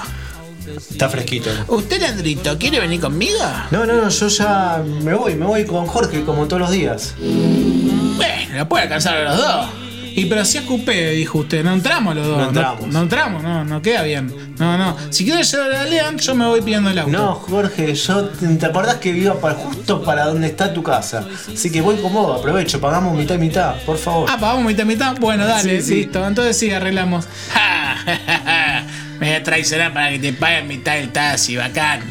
Está 0.78 1.10
fresquito. 1.10 1.50
¿Usted, 1.68 2.00
Leandrito, 2.00 2.58
quiere 2.58 2.80
venir 2.80 3.00
conmigo? 3.00 3.40
No, 3.72 3.86
no, 3.86 3.94
no, 3.94 4.10
yo 4.10 4.28
ya 4.28 4.84
me 5.04 5.14
voy, 5.14 5.36
me 5.36 5.46
voy 5.46 5.66
con 5.66 5.88
Jorge 5.88 6.24
como 6.24 6.48
todos 6.48 6.62
los 6.62 6.72
días. 6.72 7.16
Bueno, 7.18 8.56
lo 8.56 8.70
puede 8.70 8.84
alcanzar 8.84 9.18
a 9.18 9.24
los 9.24 9.38
dos. 9.38 9.89
Y 10.20 10.26
pero 10.26 10.44
si 10.46 10.58
es 10.58 10.64
coupé, 10.64 11.12
dijo 11.12 11.40
usted, 11.40 11.64
no 11.64 11.74
entramos 11.74 12.16
los 12.16 12.28
dos. 12.28 12.38
No 12.38 12.48
entramos. 12.50 12.88
No, 12.88 13.02
entramos, 13.02 13.44
no, 13.44 13.66
no 13.66 13.82
queda 13.82 14.04
bien. 14.04 14.54
No, 14.58 14.78
no. 14.78 14.96
Si 15.10 15.24
quieres 15.26 15.52
llevar 15.52 15.74
a 15.74 15.84
Lean, 15.86 16.18
yo 16.18 16.36
me 16.36 16.46
voy 16.46 16.62
pidiendo 16.62 16.90
el 16.90 17.00
auto. 17.00 17.12
No, 17.12 17.34
Jorge, 17.36 17.94
yo 17.96 18.26
te, 18.26 18.48
te 18.48 18.66
acordás 18.66 18.96
que 18.96 19.10
iba 19.10 19.40
para, 19.40 19.56
justo 19.56 20.04
para 20.04 20.26
donde 20.26 20.48
está 20.48 20.74
tu 20.74 20.84
casa. 20.84 21.26
Así 21.54 21.72
que 21.72 21.82
voy 21.82 21.96
con 21.98 22.14
vos, 22.14 22.40
aprovecho, 22.40 22.80
pagamos 22.82 23.16
mitad 23.18 23.36
y 23.36 23.40
mitad, 23.40 23.76
por 23.86 23.98
favor. 23.98 24.30
Ah, 24.32 24.38
pagamos 24.40 24.66
mitad 24.66 24.86
mitad. 24.86 25.16
Bueno, 25.20 25.46
dale, 25.46 25.82
Sí, 25.82 25.88
sí. 25.88 25.96
listo. 26.04 26.26
Entonces 26.26 26.58
sí, 26.58 26.72
arreglamos. 26.72 27.26
me 29.20 29.28
voy 29.28 29.36
a 29.36 29.44
traicionar 29.44 29.94
para 29.94 30.10
que 30.12 30.20
te 30.20 30.34
paguen 30.34 30.68
mitad 30.68 30.94
del 30.96 31.10
taxi, 31.12 31.56
bacán. 31.56 32.02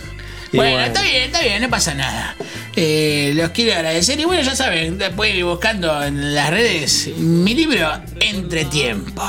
Y 0.52 0.56
Bueno, 0.56 0.72
bueno. 0.72 0.86
está 0.86 1.02
bien, 1.02 1.22
está 1.24 1.40
bien, 1.42 1.60
no 1.62 1.68
pasa 1.68 1.94
nada. 1.94 2.34
Eh, 2.80 3.32
los 3.34 3.50
quiero 3.50 3.74
agradecer 3.74 4.20
y 4.20 4.24
bueno, 4.24 4.40
ya 4.40 4.54
saben, 4.54 5.00
pueden 5.16 5.36
ir 5.36 5.44
buscando 5.44 6.00
en 6.00 6.32
las 6.32 6.48
redes 6.48 7.10
mi 7.16 7.52
libro 7.52 7.90
Entre 8.20 8.66
Tiempo. 8.66 9.20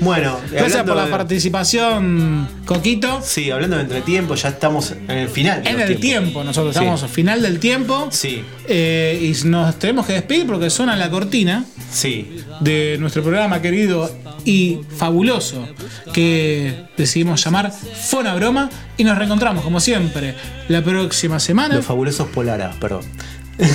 Bueno, 0.00 0.38
Gracias 0.52 0.82
por 0.84 0.94
la 0.96 1.06
de- 1.06 1.10
participación, 1.10 2.48
Coquito. 2.66 3.20
Sí, 3.24 3.50
hablando 3.50 3.76
de 3.76 3.82
entretiempo, 3.84 4.34
ya 4.34 4.50
estamos 4.50 4.90
en 4.92 5.10
el 5.10 5.28
final. 5.28 5.60
En 5.66 5.80
el 5.80 5.86
tiempos. 5.86 6.00
tiempo, 6.00 6.44
nosotros 6.44 6.74
Sí. 6.74 6.80
estamos 6.80 7.02
al 7.02 7.08
final 7.08 7.40
del 7.42 7.58
tiempo. 7.58 8.08
Sí, 8.10 8.42
Eh, 8.68 9.32
y 9.42 9.46
nos 9.46 9.78
tenemos 9.78 10.06
que 10.06 10.12
despedir 10.14 10.46
porque 10.46 10.68
suena 10.70 10.96
la 10.96 11.08
cortina 11.10 11.64
sí. 11.90 12.38
de 12.60 12.96
nuestro 13.00 13.22
programa 13.22 13.62
querido 13.62 14.10
y 14.44 14.80
fabuloso 14.96 15.66
que 16.12 16.84
decidimos 16.96 17.42
llamar 17.44 17.72
Fona 17.72 18.34
Broma 18.34 18.68
y 18.96 19.04
nos 19.04 19.16
reencontramos 19.16 19.64
como 19.64 19.80
siempre 19.80 20.34
la 20.68 20.82
próxima 20.82 21.40
semana. 21.40 21.74
Los 21.76 21.86
fabulosos 21.86 22.28
Polara, 22.28 22.74
perdón. 22.80 23.02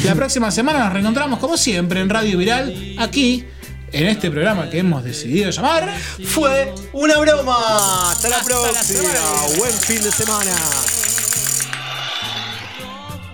La 0.05 0.13
próxima 0.13 0.51
semana 0.51 0.79
nos 0.83 0.93
reencontramos 0.93 1.39
como 1.39 1.57
siempre 1.57 2.01
en 2.01 2.09
Radio 2.09 2.37
Viral 2.37 2.73
aquí 2.99 3.43
en 3.91 4.07
este 4.07 4.31
programa 4.31 4.69
que 4.69 4.79
hemos 4.79 5.03
decidido 5.03 5.49
llamar 5.49 5.89
Fue 6.25 6.73
una 6.93 7.17
broma. 7.19 8.11
Hasta 8.11 8.29
la 8.29 8.37
Hasta 8.37 8.49
próxima. 8.49 9.57
Buen 9.57 9.73
fin 9.73 10.01
de 10.03 10.11
semana. 10.11 10.51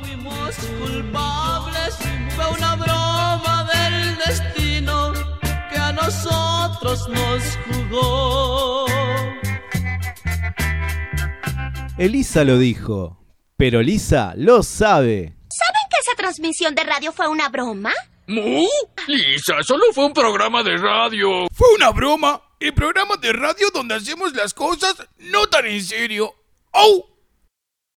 fuimos 0.01 0.55
culpables, 0.79 1.95
fue 2.35 2.51
una 2.57 2.75
broma 2.75 3.69
del 3.73 4.17
destino 4.17 5.13
que 5.71 5.77
a 5.77 5.93
nosotros 5.93 7.07
nos 7.09 7.43
jugó. 7.67 8.85
Elisa 11.97 12.43
lo 12.43 12.59
dijo, 12.59 13.17
pero 13.57 13.81
Lisa 13.81 14.33
lo 14.35 14.61
sabe. 14.61 15.35
¿Saben 15.49 15.89
que 15.89 15.97
esa 16.01 16.15
transmisión 16.15 16.75
de 16.75 16.83
radio 16.83 17.11
fue 17.11 17.27
una 17.27 17.49
broma? 17.49 17.91
¿Mu? 18.27 18.67
Lisa, 19.07 19.63
solo 19.63 19.85
fue 19.93 20.05
un 20.05 20.13
programa 20.13 20.61
de 20.61 20.75
radio. 20.77 21.47
Fue 21.53 21.67
una 21.75 21.91
broma. 21.91 22.41
El 22.59 22.73
programa 22.73 23.15
de 23.15 23.31
radio 23.31 23.69
donde 23.73 23.95
hacemos 23.95 24.33
las 24.33 24.53
cosas 24.53 24.95
no 25.17 25.47
tan 25.47 25.65
en 25.65 25.81
serio. 25.81 26.35
¡Oh! 26.71 27.16